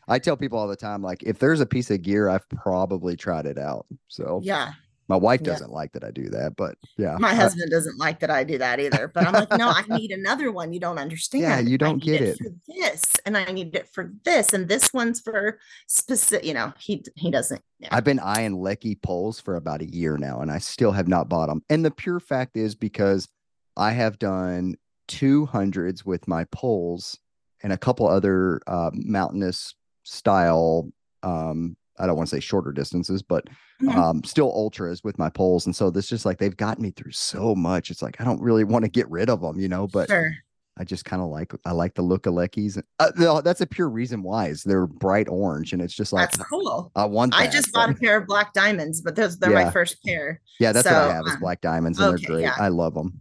I 0.08 0.18
tell 0.20 0.36
people 0.36 0.58
all 0.58 0.68
the 0.68 0.76
time, 0.76 1.02
like 1.02 1.22
if 1.24 1.38
there's 1.38 1.60
a 1.60 1.66
piece 1.66 1.90
of 1.90 2.02
gear, 2.02 2.28
I've 2.28 2.48
probably 2.48 3.16
tried 3.16 3.46
it 3.46 3.58
out. 3.58 3.86
So 4.08 4.40
Yeah, 4.42 4.72
my 5.08 5.16
wife 5.16 5.42
doesn't 5.42 5.70
like 5.70 5.92
that 5.92 6.02
I 6.02 6.10
do 6.10 6.28
that, 6.30 6.56
but 6.56 6.76
yeah. 6.96 7.16
my 7.18 7.30
I- 7.30 7.34
husband 7.34 7.70
doesn't 7.70 7.98
like 7.98 8.20
that 8.20 8.30
I 8.30 8.44
do 8.44 8.58
that 8.58 8.80
either. 8.80 9.08
But 9.12 9.26
I'm 9.26 9.32
like, 9.32 9.50
no, 9.56 9.68
I 9.68 9.82
need 9.88 10.10
another 10.10 10.50
one. 10.50 10.72
You 10.72 10.80
don't 10.80 10.98
understand. 10.98 11.42
Yeah, 11.42 11.60
you 11.60 11.78
don't 11.78 12.02
get 12.02 12.20
it. 12.20 12.38
for 12.38 12.50
this, 12.66 13.02
and 13.24 13.36
I 13.36 13.44
need 13.44 13.74
it 13.74 13.88
for 13.92 14.12
this, 14.24 14.52
and 14.52 14.68
this 14.68 14.92
one's 14.92 15.20
for 15.20 15.58
specific. 15.86 16.44
You 16.44 16.54
know, 16.54 16.72
he 16.78 17.04
he 17.14 17.30
doesn't. 17.30 17.62
Yeah. 17.78 17.88
I've 17.92 18.04
been 18.04 18.20
eyeing 18.20 18.56
Leki 18.56 19.00
poles 19.00 19.38
for 19.38 19.56
about 19.56 19.82
a 19.82 19.90
year 19.90 20.16
now, 20.16 20.40
and 20.40 20.50
I 20.50 20.58
still 20.58 20.92
have 20.92 21.08
not 21.08 21.28
bought 21.28 21.46
them. 21.46 21.62
And 21.70 21.84
the 21.84 21.90
pure 21.90 22.20
fact 22.20 22.56
is 22.56 22.74
because 22.74 23.28
I 23.76 23.92
have 23.92 24.18
done 24.18 24.76
two 25.06 25.46
hundreds 25.46 26.04
with 26.04 26.26
my 26.26 26.44
poles 26.50 27.18
and 27.62 27.72
a 27.72 27.78
couple 27.78 28.08
other 28.08 28.60
uh, 28.66 28.90
mountainous 28.92 29.74
style. 30.02 30.90
Um, 31.22 31.76
I 31.98 32.06
don't 32.06 32.16
want 32.16 32.28
to 32.28 32.36
say 32.36 32.40
shorter 32.40 32.72
distances, 32.72 33.22
but 33.22 33.44
Mhm. 33.82 33.94
um, 33.94 34.24
still 34.24 34.50
ultras 34.52 35.02
with 35.04 35.18
my 35.18 35.28
poles. 35.30 35.66
And 35.66 35.74
so 35.76 35.90
this 35.90 36.08
just 36.08 36.24
like 36.26 36.38
they've 36.38 36.56
gotten 36.56 36.82
me 36.82 36.90
through 36.90 37.12
so 37.12 37.54
much. 37.54 37.90
It's 37.90 38.02
like 38.02 38.20
I 38.20 38.24
don't 38.24 38.40
really 38.40 38.64
want 38.64 38.84
to 38.84 38.90
get 38.90 39.10
rid 39.10 39.28
of 39.30 39.40
them, 39.40 39.58
you 39.60 39.68
know. 39.68 39.86
But 39.86 40.08
sure. 40.08 40.32
I 40.78 40.84
just 40.84 41.04
kind 41.06 41.22
of 41.22 41.28
like 41.28 41.52
I 41.64 41.72
like 41.72 41.94
the 41.94 42.02
look 42.02 42.26
of 42.26 42.34
Lekis. 42.34 42.82
Uh, 42.98 43.10
no, 43.16 43.40
that's 43.40 43.60
a 43.62 43.66
pure 43.66 43.88
reason 43.88 44.22
why 44.22 44.48
is 44.48 44.62
they're 44.62 44.86
bright 44.86 45.26
orange, 45.28 45.72
and 45.72 45.80
it's 45.80 45.94
just 45.94 46.12
like 46.12 46.30
That's 46.30 46.48
cool. 46.48 46.92
I 46.94 47.04
want. 47.06 47.34
I 47.34 47.44
that, 47.46 47.52
just 47.52 47.72
but- 47.72 47.86
bought 47.86 47.90
a 47.96 47.98
pair 47.98 48.18
of 48.18 48.26
black 48.26 48.52
diamonds, 48.52 49.00
but 49.00 49.16
those 49.16 49.38
they're 49.38 49.52
Yeah. 49.52 49.64
my 49.64 49.70
first 49.70 50.02
pair. 50.04 50.40
Yeah, 50.60 50.72
that's 50.72 50.84
what 50.86 50.94
I 50.94 51.08
So, 51.08 51.12
have 51.14 51.26
is 51.26 51.32
um, 51.34 51.40
black 51.40 51.60
diamonds, 51.62 51.98
and 51.98 52.14
okay, 52.14 52.24
they're 52.26 52.36
great. 52.36 52.42
yeah. 52.42 52.54
I 52.58 52.68
love 52.68 52.94
them. 52.94 53.20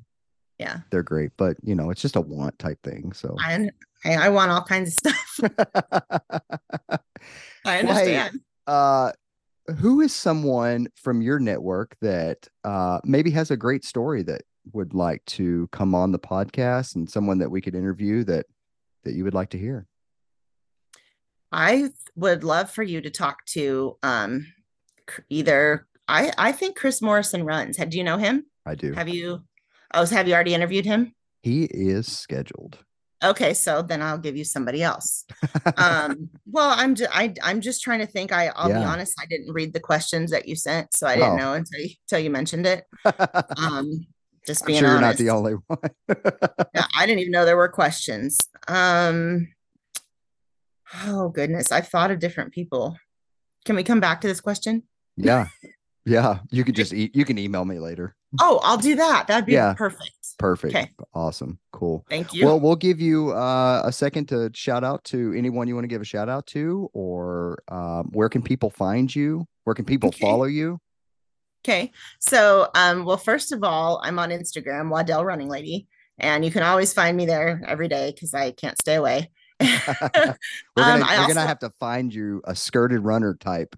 Yeah, 0.58 0.80
They're 0.90 1.04
great, 1.04 1.32
but 1.36 1.58
you 1.64 1.76
know, 1.76 1.90
it's 1.90 2.02
just 2.02 2.16
a 2.16 2.22
want 2.22 2.58
type 2.60 2.82
thing. 2.82 3.12
So 3.14 3.36
I 3.42 3.70
I 4.06 4.30
want 4.30 4.52
all 4.52 4.64
kinds 4.64 4.96
of 5.04 5.14
stuff. 5.14 5.52
I 5.92 7.82
Well, 7.84 7.96
hey, 7.96 8.18
understand. 8.20 8.40
Uh 8.68 9.12
who 9.80 10.02
is 10.02 10.14
someone 10.14 10.88
from 10.96 11.22
your 11.22 11.40
network 11.40 11.96
that 12.02 12.48
uh 12.64 13.00
maybe 13.04 13.32
has 13.32 13.52
a 13.52 13.58
great 13.58 13.84
story 13.84 14.22
that 14.24 14.42
would 14.74 14.94
like 14.94 15.24
to 15.26 15.68
come 15.72 15.94
on 15.94 16.12
the 16.12 16.20
podcast 16.20 16.96
and 16.96 17.10
someone 17.10 17.38
that 17.40 17.52
we 17.52 17.62
could 17.62 17.76
interview 17.76 18.24
that 18.24 18.46
that 19.04 19.14
you 19.14 19.24
would 19.24 19.34
like 19.34 19.50
to 19.52 19.58
hear? 19.58 19.86
I 21.52 21.90
would 22.16 22.44
love 22.44 22.72
for 22.72 22.84
you 22.84 23.02
to 23.02 23.10
talk 23.10 23.46
to 23.48 23.98
um 24.04 24.48
either 25.30 25.88
I 26.08 26.32
I 26.38 26.52
think 26.52 26.76
Chris 26.76 27.02
Morrison 27.02 27.44
runs. 27.44 27.78
Do 27.78 27.98
you 27.98 28.04
know 28.04 28.18
him? 28.18 28.46
I 28.66 28.76
do. 28.76 28.94
Have 28.94 29.10
you 29.10 29.42
oh 29.94 30.06
so 30.06 30.16
have 30.16 30.28
you 30.28 30.34
already 30.34 30.54
interviewed 30.54 30.86
him? 30.86 31.14
he 31.42 31.66
is 31.66 32.12
scheduled. 32.12 32.80
Okay, 33.24 33.54
so 33.54 33.82
then 33.82 34.02
I'll 34.02 34.18
give 34.18 34.36
you 34.36 34.44
somebody 34.44 34.84
else. 34.84 35.26
Um 35.78 36.30
well 36.46 36.70
I'm 36.76 36.96
just 36.96 37.10
I 37.16 37.34
I'm 37.44 37.60
just 37.62 37.82
trying 37.82 38.00
to 38.00 38.06
think. 38.08 38.32
I 38.32 38.48
I'll 38.56 38.68
be 38.70 38.76
honest, 38.76 39.14
I 39.20 39.26
didn't 39.26 39.52
read 39.54 39.74
the 39.74 39.80
questions 39.80 40.32
that 40.32 40.48
you 40.48 40.56
sent, 40.56 40.96
so 40.96 41.08
I 41.08 41.16
didn't 41.16 41.32
Oh. 41.34 41.38
know 41.38 41.54
until 41.54 41.80
you, 41.80 41.90
until 42.06 42.20
you 42.20 42.30
mentioned 42.30 42.66
it. 42.68 42.84
Um 43.58 44.06
just 44.46 44.62
I'm 44.64 44.68
being 44.68 44.80
sure 44.80 44.90
you're 44.90 44.98
honest. 44.98 45.20
not 45.20 45.26
the 45.26 45.32
only 45.32 45.54
one. 45.68 45.80
Yeah, 46.76 46.86
I 46.98 47.06
didn't 47.08 47.20
even 47.20 47.32
know 47.32 47.46
there 47.46 47.58
were 47.58 47.68
questions. 47.70 48.38
Um 48.68 49.48
oh 51.06 51.30
goodness, 51.30 51.72
I've 51.72 51.88
thought 51.88 52.12
of 52.12 52.20
different 52.20 52.54
people. 52.54 52.98
Can 53.66 53.76
we 53.76 53.84
come 53.84 54.00
back 54.00 54.22
to 54.22 54.28
this 54.28 54.42
question? 54.42 54.84
yeah. 55.18 55.48
Yeah. 56.08 56.40
You 56.52 56.64
can 56.64 56.76
just 56.76 56.94
e- 56.94 57.10
you 57.16 57.26
can 57.26 57.40
email 57.40 57.66
me 57.66 57.80
later. 57.80 58.16
Oh, 58.40 58.60
I'll 58.64 58.78
do 58.78 58.96
that. 58.96 59.28
That'd 59.28 59.46
be 59.46 59.54
Yeah. 59.54 59.74
perfect. 59.74 60.12
Perfect. 60.38 60.76
Okay. 60.76 60.92
Awesome. 61.14 61.60
Cool. 61.72 62.06
Thank 62.10 62.34
you. 62.34 62.46
Well, 62.46 62.60
we'll 62.60 62.76
give 62.76 63.00
you 63.00 63.32
uh, 63.32 63.82
a 63.86 63.92
second 63.92 64.28
to 64.30 64.52
shout 64.54 64.84
out 64.84 65.04
to 65.06 65.34
anyone 65.34 65.68
you 65.68 65.76
want 65.76 65.86
to 65.86 65.88
give 65.90 66.02
a 66.02 66.06
shout 66.06 66.28
out 66.28 66.46
to, 66.48 66.90
or 66.94 67.64
um, 67.70 68.10
where 68.12 68.28
can 68.30 68.42
people 68.42 68.70
find 68.70 69.14
you? 69.16 69.48
Where 69.64 69.74
can 69.74 69.86
people 69.86 70.10
Okay. 70.10 70.20
follow 70.20 70.46
you? 70.46 70.80
okay. 71.66 71.92
So, 72.20 72.70
um, 72.76 73.06
well, 73.06 73.18
first 73.18 73.52
of 73.52 73.64
all, 73.64 74.00
I'm 74.04 74.20
on 74.20 74.30
Instagram, 74.30 74.90
Waddell 74.90 75.24
Running 75.26 75.48
Lady, 75.50 75.88
and 76.20 76.44
you 76.46 76.52
can 76.52 76.62
always 76.64 76.94
find 76.94 77.16
me 77.18 77.26
there 77.26 77.64
every 77.66 77.88
day 77.88 78.12
because 78.14 78.34
I 78.36 78.52
can't 78.52 78.78
stay 78.80 78.96
away. 78.96 79.32
We're 79.60 79.66
gonna 79.96 80.36
Um, 80.78 81.00
we're 81.00 81.06
also- 81.08 81.28
gonna 81.34 81.48
have 81.48 81.60
to 81.60 81.72
find 81.80 82.14
you 82.14 82.42
a 82.46 82.56
skirted 82.56 83.00
runner 83.00 83.36
type. 83.36 83.76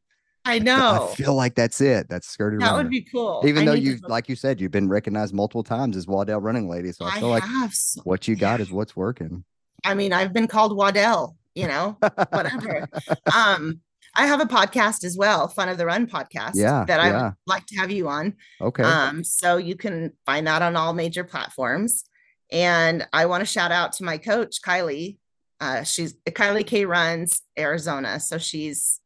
I 0.47 0.59
know 0.59 1.09
I 1.11 1.15
feel 1.15 1.35
like 1.35 1.55
that's 1.55 1.81
it. 1.81 2.07
That's 2.07 2.27
skirted 2.27 2.61
that 2.61 2.67
runner. 2.67 2.77
would 2.77 2.89
be 2.89 3.01
cool. 3.01 3.43
Even 3.45 3.63
I 3.63 3.65
though 3.65 3.75
to 3.75 3.79
you, 3.81 3.97
like 4.07 4.29
you 4.29 4.35
said, 4.35 4.61
you've 4.61 4.71
been 4.71 4.87
recognized 4.87 5.33
multiple 5.33 5.63
times 5.63 5.97
as 5.97 6.07
Waddell 6.07 6.39
Running 6.39 6.69
Lady. 6.69 6.93
So 6.93 7.03
I 7.05 7.09
I 7.09 7.19
feel 7.19 7.29
like. 7.29 7.43
So, 7.73 8.01
what 8.05 8.27
you 8.27 8.35
got 8.35 8.59
yeah. 8.59 8.65
is 8.65 8.71
what's 8.71 8.95
working. 8.95 9.43
I 9.83 9.93
mean, 9.93 10.13
I've 10.13 10.31
been 10.31 10.47
called 10.47 10.75
Waddell. 10.75 11.35
You 11.53 11.67
know, 11.67 11.97
whatever. 12.29 12.87
um, 13.35 13.81
I 14.15 14.27
have 14.27 14.39
a 14.39 14.45
podcast 14.45 15.03
as 15.03 15.17
well, 15.17 15.47
Fun 15.47 15.69
of 15.69 15.77
the 15.77 15.85
Run 15.85 16.07
podcast. 16.07 16.51
Yeah, 16.53 16.85
that 16.85 16.99
I 16.99 17.09
yeah. 17.09 17.23
would 17.23 17.33
like 17.45 17.65
to 17.67 17.75
have 17.77 17.91
you 17.91 18.07
on. 18.07 18.35
Okay. 18.61 18.83
Um, 18.83 19.23
so 19.23 19.57
you 19.57 19.75
can 19.75 20.13
find 20.25 20.47
that 20.47 20.61
on 20.61 20.75
all 20.75 20.93
major 20.93 21.23
platforms. 21.23 22.05
And 22.51 23.05
I 23.11 23.25
want 23.25 23.41
to 23.41 23.45
shout 23.45 23.71
out 23.71 23.93
to 23.93 24.03
my 24.03 24.17
coach, 24.17 24.61
Kylie. 24.61 25.17
Uh, 25.59 25.83
she's 25.83 26.13
Kylie 26.25 26.65
K 26.65 26.85
runs 26.85 27.41
Arizona. 27.57 28.19
So 28.19 28.37
she's 28.37 29.01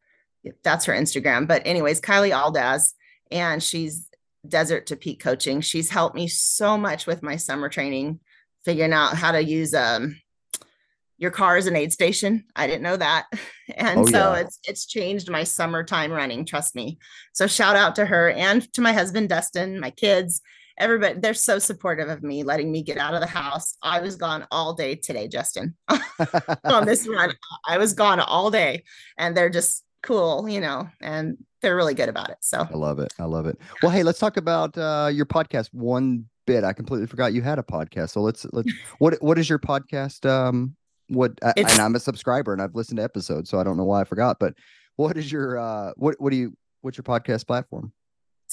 that's 0.63 0.85
her 0.85 0.93
Instagram. 0.93 1.47
But 1.47 1.63
anyways, 1.65 2.01
Kylie 2.01 2.35
Aldaz, 2.35 2.93
and 3.31 3.61
she's 3.61 4.07
desert 4.47 4.87
to 4.87 4.95
peak 4.95 5.21
coaching. 5.21 5.61
She's 5.61 5.89
helped 5.89 6.15
me 6.15 6.27
so 6.27 6.77
much 6.77 7.05
with 7.05 7.23
my 7.23 7.35
summer 7.35 7.69
training, 7.69 8.19
figuring 8.65 8.93
out 8.93 9.15
how 9.15 9.31
to 9.31 9.43
use 9.43 9.73
um 9.73 10.19
your 11.17 11.31
car 11.31 11.55
as 11.55 11.67
an 11.67 11.75
aid 11.75 11.93
station. 11.93 12.45
I 12.55 12.65
didn't 12.67 12.83
know 12.83 12.97
that. 12.97 13.27
And 13.77 13.99
oh, 13.99 14.05
so 14.05 14.33
yeah. 14.33 14.41
it's 14.41 14.59
it's 14.65 14.85
changed 14.85 15.29
my 15.29 15.45
summertime 15.45 16.11
running, 16.11 16.45
trust 16.45 16.75
me. 16.75 16.99
So 17.31 17.47
shout 17.47 17.77
out 17.77 17.95
to 17.95 18.05
her 18.05 18.29
and 18.29 18.61
to 18.73 18.81
my 18.81 18.91
husband 18.91 19.29
Dustin, 19.29 19.79
my 19.79 19.91
kids, 19.91 20.41
everybody 20.77 21.21
they're 21.21 21.33
so 21.33 21.57
supportive 21.57 22.09
of 22.09 22.21
me 22.21 22.43
letting 22.43 22.69
me 22.69 22.83
get 22.83 22.97
out 22.97 23.13
of 23.13 23.21
the 23.21 23.27
house. 23.27 23.77
I 23.81 24.01
was 24.01 24.17
gone 24.17 24.45
all 24.51 24.73
day 24.73 24.95
today, 24.95 25.29
Justin. 25.29 25.75
on 26.65 26.85
this 26.85 27.07
run. 27.07 27.33
I 27.65 27.77
was 27.77 27.93
gone 27.93 28.19
all 28.19 28.51
day 28.51 28.83
and 29.17 29.37
they're 29.37 29.49
just 29.49 29.85
cool, 30.01 30.47
you 30.47 30.61
know, 30.61 30.89
and 31.01 31.37
they're 31.61 31.75
really 31.75 31.93
good 31.93 32.09
about 32.09 32.29
it. 32.29 32.37
So 32.41 32.67
I 32.69 32.75
love 32.75 32.99
it. 32.99 33.13
I 33.19 33.25
love 33.25 33.45
it. 33.45 33.57
Well, 33.81 33.91
hey, 33.91 34.03
let's 34.03 34.19
talk 34.19 34.37
about 34.37 34.77
uh, 34.77 35.09
your 35.11 35.25
podcast 35.25 35.69
one 35.73 36.25
bit. 36.45 36.63
I 36.63 36.73
completely 36.73 37.07
forgot 37.07 37.33
you 37.33 37.41
had 37.41 37.59
a 37.59 37.63
podcast. 37.63 38.11
So 38.11 38.21
let's 38.21 38.45
let's 38.51 38.71
what 38.99 39.21
what 39.21 39.37
is 39.37 39.49
your 39.49 39.59
podcast 39.59 40.29
um 40.29 40.75
what 41.07 41.33
I, 41.43 41.53
and 41.57 41.69
I'm 41.69 41.95
a 41.95 41.99
subscriber 41.99 42.53
and 42.53 42.61
I've 42.61 42.75
listened 42.75 42.97
to 42.97 43.03
episodes, 43.03 43.49
so 43.49 43.59
I 43.59 43.63
don't 43.63 43.77
know 43.77 43.83
why 43.83 44.01
I 44.01 44.03
forgot. 44.05 44.37
But 44.39 44.55
what 44.95 45.17
is 45.17 45.31
your 45.31 45.59
uh 45.59 45.91
what 45.95 46.15
what 46.19 46.31
do 46.31 46.37
you 46.37 46.55
what's 46.81 46.97
your 46.97 47.03
podcast 47.03 47.47
platform? 47.47 47.91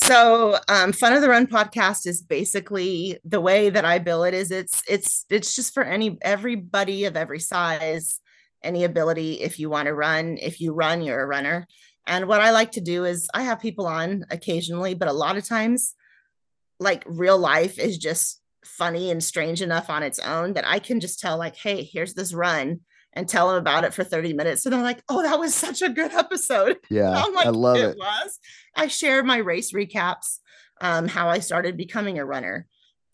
So, 0.01 0.57
um, 0.68 0.92
Fun 0.92 1.12
of 1.12 1.22
the 1.22 1.28
Run 1.28 1.49
podcast 1.49 2.07
is 2.07 2.22
basically 2.22 3.18
the 3.24 3.40
way 3.40 3.68
that 3.68 3.84
I 3.84 3.99
bill 3.99 4.22
it 4.22 4.32
is 4.32 4.53
it's 4.53 4.80
it's 4.88 5.26
it's 5.28 5.57
just 5.57 5.74
for 5.74 5.82
any 5.82 6.18
everybody 6.22 7.05
of 7.05 7.16
every 7.16 7.40
size, 7.40 8.20
any 8.62 8.84
ability. 8.84 9.40
If 9.40 9.59
you 9.59 9.70
want 9.70 9.86
to 9.86 9.94
run, 9.94 10.38
if 10.40 10.61
you 10.61 10.72
run, 10.72 11.02
you're 11.02 11.20
a 11.20 11.26
runner. 11.26 11.66
And 12.06 12.26
what 12.26 12.40
I 12.40 12.50
like 12.50 12.72
to 12.72 12.80
do 12.80 13.04
is 13.04 13.28
I 13.34 13.42
have 13.42 13.61
people 13.61 13.86
on 13.86 14.24
occasionally, 14.30 14.94
but 14.94 15.09
a 15.09 15.12
lot 15.12 15.36
of 15.36 15.46
times, 15.46 15.94
like 16.80 17.04
real 17.06 17.38
life 17.38 17.78
is 17.78 17.98
just 17.98 18.40
funny 18.64 19.11
and 19.11 19.22
strange 19.22 19.62
enough 19.62 19.90
on 19.90 20.02
its 20.02 20.18
own 20.18 20.54
that 20.54 20.66
I 20.66 20.78
can 20.78 21.00
just 21.00 21.20
tell, 21.20 21.36
like, 21.36 21.56
hey, 21.56 21.82
here's 21.82 22.14
this 22.14 22.32
run 22.32 22.80
and 23.12 23.28
tell 23.28 23.48
them 23.48 23.56
about 23.56 23.84
it 23.84 23.94
for 23.94 24.04
30 24.04 24.32
minutes. 24.32 24.62
So 24.62 24.70
they're 24.70 24.82
like, 24.82 25.02
oh, 25.09 25.22
that 25.22 25.38
was 25.38 25.54
such 25.54 25.82
a 25.82 25.88
good 25.88 26.12
episode. 26.12 26.78
Yeah. 26.90 27.11
Like, 27.24 27.46
I 27.46 27.50
love 27.50 27.76
it. 27.76 27.90
It 27.90 27.98
was. 27.98 28.38
I 28.74 28.86
share 28.86 29.22
my 29.22 29.38
race 29.38 29.72
recaps, 29.72 30.38
um, 30.80 31.09
how 31.09 31.28
I 31.28 31.40
started 31.40 31.76
becoming 31.76 32.18
a 32.18 32.24
runner, 32.24 32.66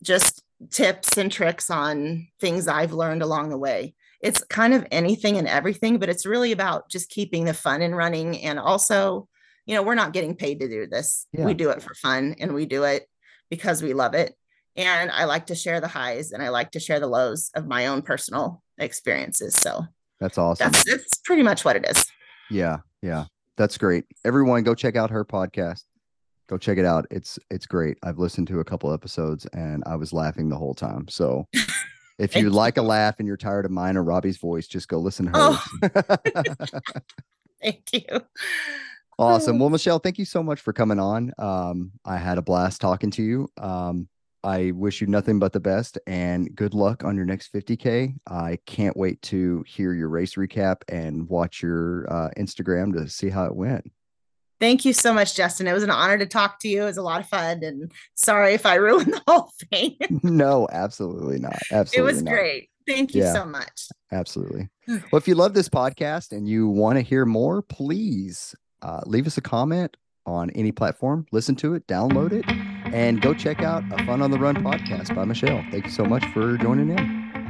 just 0.03 0.43
tips 0.71 1.17
and 1.17 1.31
tricks 1.31 1.69
on 1.69 2.27
things 2.39 2.67
I've 2.67 2.93
learned 2.93 3.21
along 3.21 3.49
the 3.49 3.57
way. 3.57 3.95
It's 4.21 4.43
kind 4.45 4.73
of 4.73 4.85
anything 4.91 5.37
and 5.37 5.47
everything, 5.47 5.99
but 5.99 6.09
it's 6.09 6.25
really 6.25 6.51
about 6.51 6.89
just 6.89 7.09
keeping 7.09 7.45
the 7.45 7.53
fun 7.53 7.81
and 7.81 7.95
running. 7.95 8.41
And 8.41 8.59
also, 8.59 9.27
you 9.65 9.75
know, 9.75 9.83
we're 9.83 9.95
not 9.95 10.13
getting 10.13 10.35
paid 10.35 10.59
to 10.59 10.69
do 10.69 10.87
this. 10.87 11.27
Yeah. 11.33 11.45
We 11.45 11.53
do 11.53 11.69
it 11.69 11.81
for 11.81 11.93
fun 11.95 12.35
and 12.39 12.53
we 12.53 12.65
do 12.65 12.83
it 12.83 13.07
because 13.49 13.83
we 13.83 13.93
love 13.93 14.13
it 14.13 14.35
and 14.75 15.11
I 15.11 15.25
like 15.25 15.47
to 15.47 15.55
share 15.55 15.79
the 15.79 15.87
highs 15.87 16.31
and 16.31 16.43
I 16.43 16.49
like 16.49 16.71
to 16.71 16.79
share 16.79 16.99
the 16.99 17.07
lows 17.07 17.49
of 17.55 17.67
my 17.67 17.87
own 17.87 18.01
personal 18.01 18.61
experiences. 18.77 19.55
So 19.55 19.85
that's 20.19 20.37
awesome. 20.37 20.71
That's 20.71 20.87
it's 20.87 21.17
pretty 21.23 21.43
much 21.43 21.63
what 21.63 21.75
it 21.75 21.85
is. 21.87 22.05
Yeah, 22.49 22.77
yeah. 23.01 23.25
That's 23.57 23.77
great. 23.77 24.05
Everyone 24.25 24.63
go 24.63 24.75
check 24.75 24.95
out 24.95 25.09
her 25.11 25.23
podcast. 25.23 25.83
Go 26.47 26.57
check 26.57 26.77
it 26.77 26.85
out. 26.85 27.07
It's 27.09 27.39
it's 27.49 27.65
great. 27.65 27.97
I've 28.03 28.19
listened 28.19 28.47
to 28.49 28.59
a 28.59 28.65
couple 28.65 28.93
episodes 28.93 29.45
and 29.53 29.81
I 29.85 29.95
was 29.95 30.13
laughing 30.13 30.49
the 30.49 30.57
whole 30.57 30.73
time. 30.73 31.07
So 31.07 31.47
if 32.17 32.35
you 32.35 32.49
like 32.49 32.77
a 32.77 32.81
laugh 32.81 33.15
and 33.19 33.27
you're 33.27 33.37
tired 33.37 33.65
of 33.65 33.71
mine 33.71 33.97
or 33.97 34.03
Robbie's 34.03 34.37
voice, 34.37 34.67
just 34.67 34.87
go 34.87 34.99
listen 34.99 35.25
to 35.25 35.31
her. 35.31 35.37
Oh. 35.37 36.79
thank 37.61 37.91
you. 37.91 38.21
Awesome. 39.19 39.59
Well, 39.59 39.69
Michelle, 39.71 39.99
thank 39.99 40.17
you 40.17 40.25
so 40.25 40.41
much 40.41 40.61
for 40.61 40.73
coming 40.73 40.99
on. 40.99 41.33
Um, 41.37 41.91
I 42.05 42.17
had 42.17 42.37
a 42.37 42.41
blast 42.41 42.81
talking 42.81 43.11
to 43.11 43.23
you. 43.23 43.49
Um, 43.57 44.07
I 44.43 44.71
wish 44.71 45.01
you 45.01 45.07
nothing 45.07 45.39
but 45.39 45.53
the 45.53 45.59
best 45.59 45.97
and 46.05 46.53
good 46.55 46.75
luck 46.75 47.03
on 47.03 47.15
your 47.15 47.25
next 47.25 47.51
50K. 47.51 48.15
I 48.27 48.59
can't 48.67 48.95
wait 48.95 49.19
to 49.23 49.63
hear 49.67 49.91
your 49.93 50.07
race 50.07 50.35
recap 50.35 50.81
and 50.87 51.27
watch 51.27 51.63
your 51.63 52.05
uh, 52.13 52.29
Instagram 52.37 52.93
to 52.93 53.09
see 53.09 53.29
how 53.29 53.45
it 53.45 53.55
went. 53.55 53.91
Thank 54.59 54.85
you 54.85 54.93
so 54.93 55.13
much, 55.13 55.35
Justin. 55.35 55.67
It 55.67 55.73
was 55.73 55.83
an 55.83 55.89
honor 55.89 56.17
to 56.17 56.25
talk 56.25 56.59
to 56.59 56.67
you. 56.67 56.83
It 56.83 56.85
was 56.85 56.97
a 56.97 57.01
lot 57.01 57.19
of 57.19 57.27
fun. 57.27 57.63
And 57.63 57.91
sorry 58.15 58.53
if 58.53 58.65
I 58.65 58.75
ruined 58.75 59.13
the 59.13 59.21
whole 59.27 59.51
thing. 59.69 59.97
no, 60.23 60.67
absolutely 60.71 61.39
not. 61.39 61.59
Absolutely. 61.71 61.97
It 61.99 62.13
was 62.13 62.23
not. 62.23 62.31
great. 62.31 62.69
Thank 62.87 63.15
you 63.15 63.23
yeah, 63.23 63.33
so 63.33 63.45
much. 63.45 63.87
Absolutely. 64.11 64.69
well, 64.87 65.01
if 65.13 65.27
you 65.27 65.35
love 65.35 65.53
this 65.53 65.69
podcast 65.69 66.31
and 66.31 66.47
you 66.47 66.67
want 66.67 66.97
to 66.97 67.01
hear 67.01 67.25
more, 67.25 67.61
please 67.61 68.55
uh, 68.81 69.01
leave 69.05 69.27
us 69.27 69.37
a 69.37 69.41
comment 69.41 69.97
on 70.25 70.49
any 70.51 70.71
platform. 70.71 71.25
Listen 71.31 71.55
to 71.57 71.73
it, 71.73 71.85
download 71.87 72.31
it 72.31 72.45
and 72.93 73.21
go 73.21 73.33
check 73.33 73.61
out 73.61 73.83
a 73.91 74.05
Fun 74.05 74.21
on 74.21 74.31
the 74.31 74.39
Run 74.39 74.55
podcast 74.57 75.13
by 75.15 75.25
Michelle. 75.25 75.63
Thank 75.71 75.85
you 75.85 75.91
so 75.91 76.05
much 76.05 76.25
for 76.27 76.57
joining 76.57 76.91
in. 76.91 77.44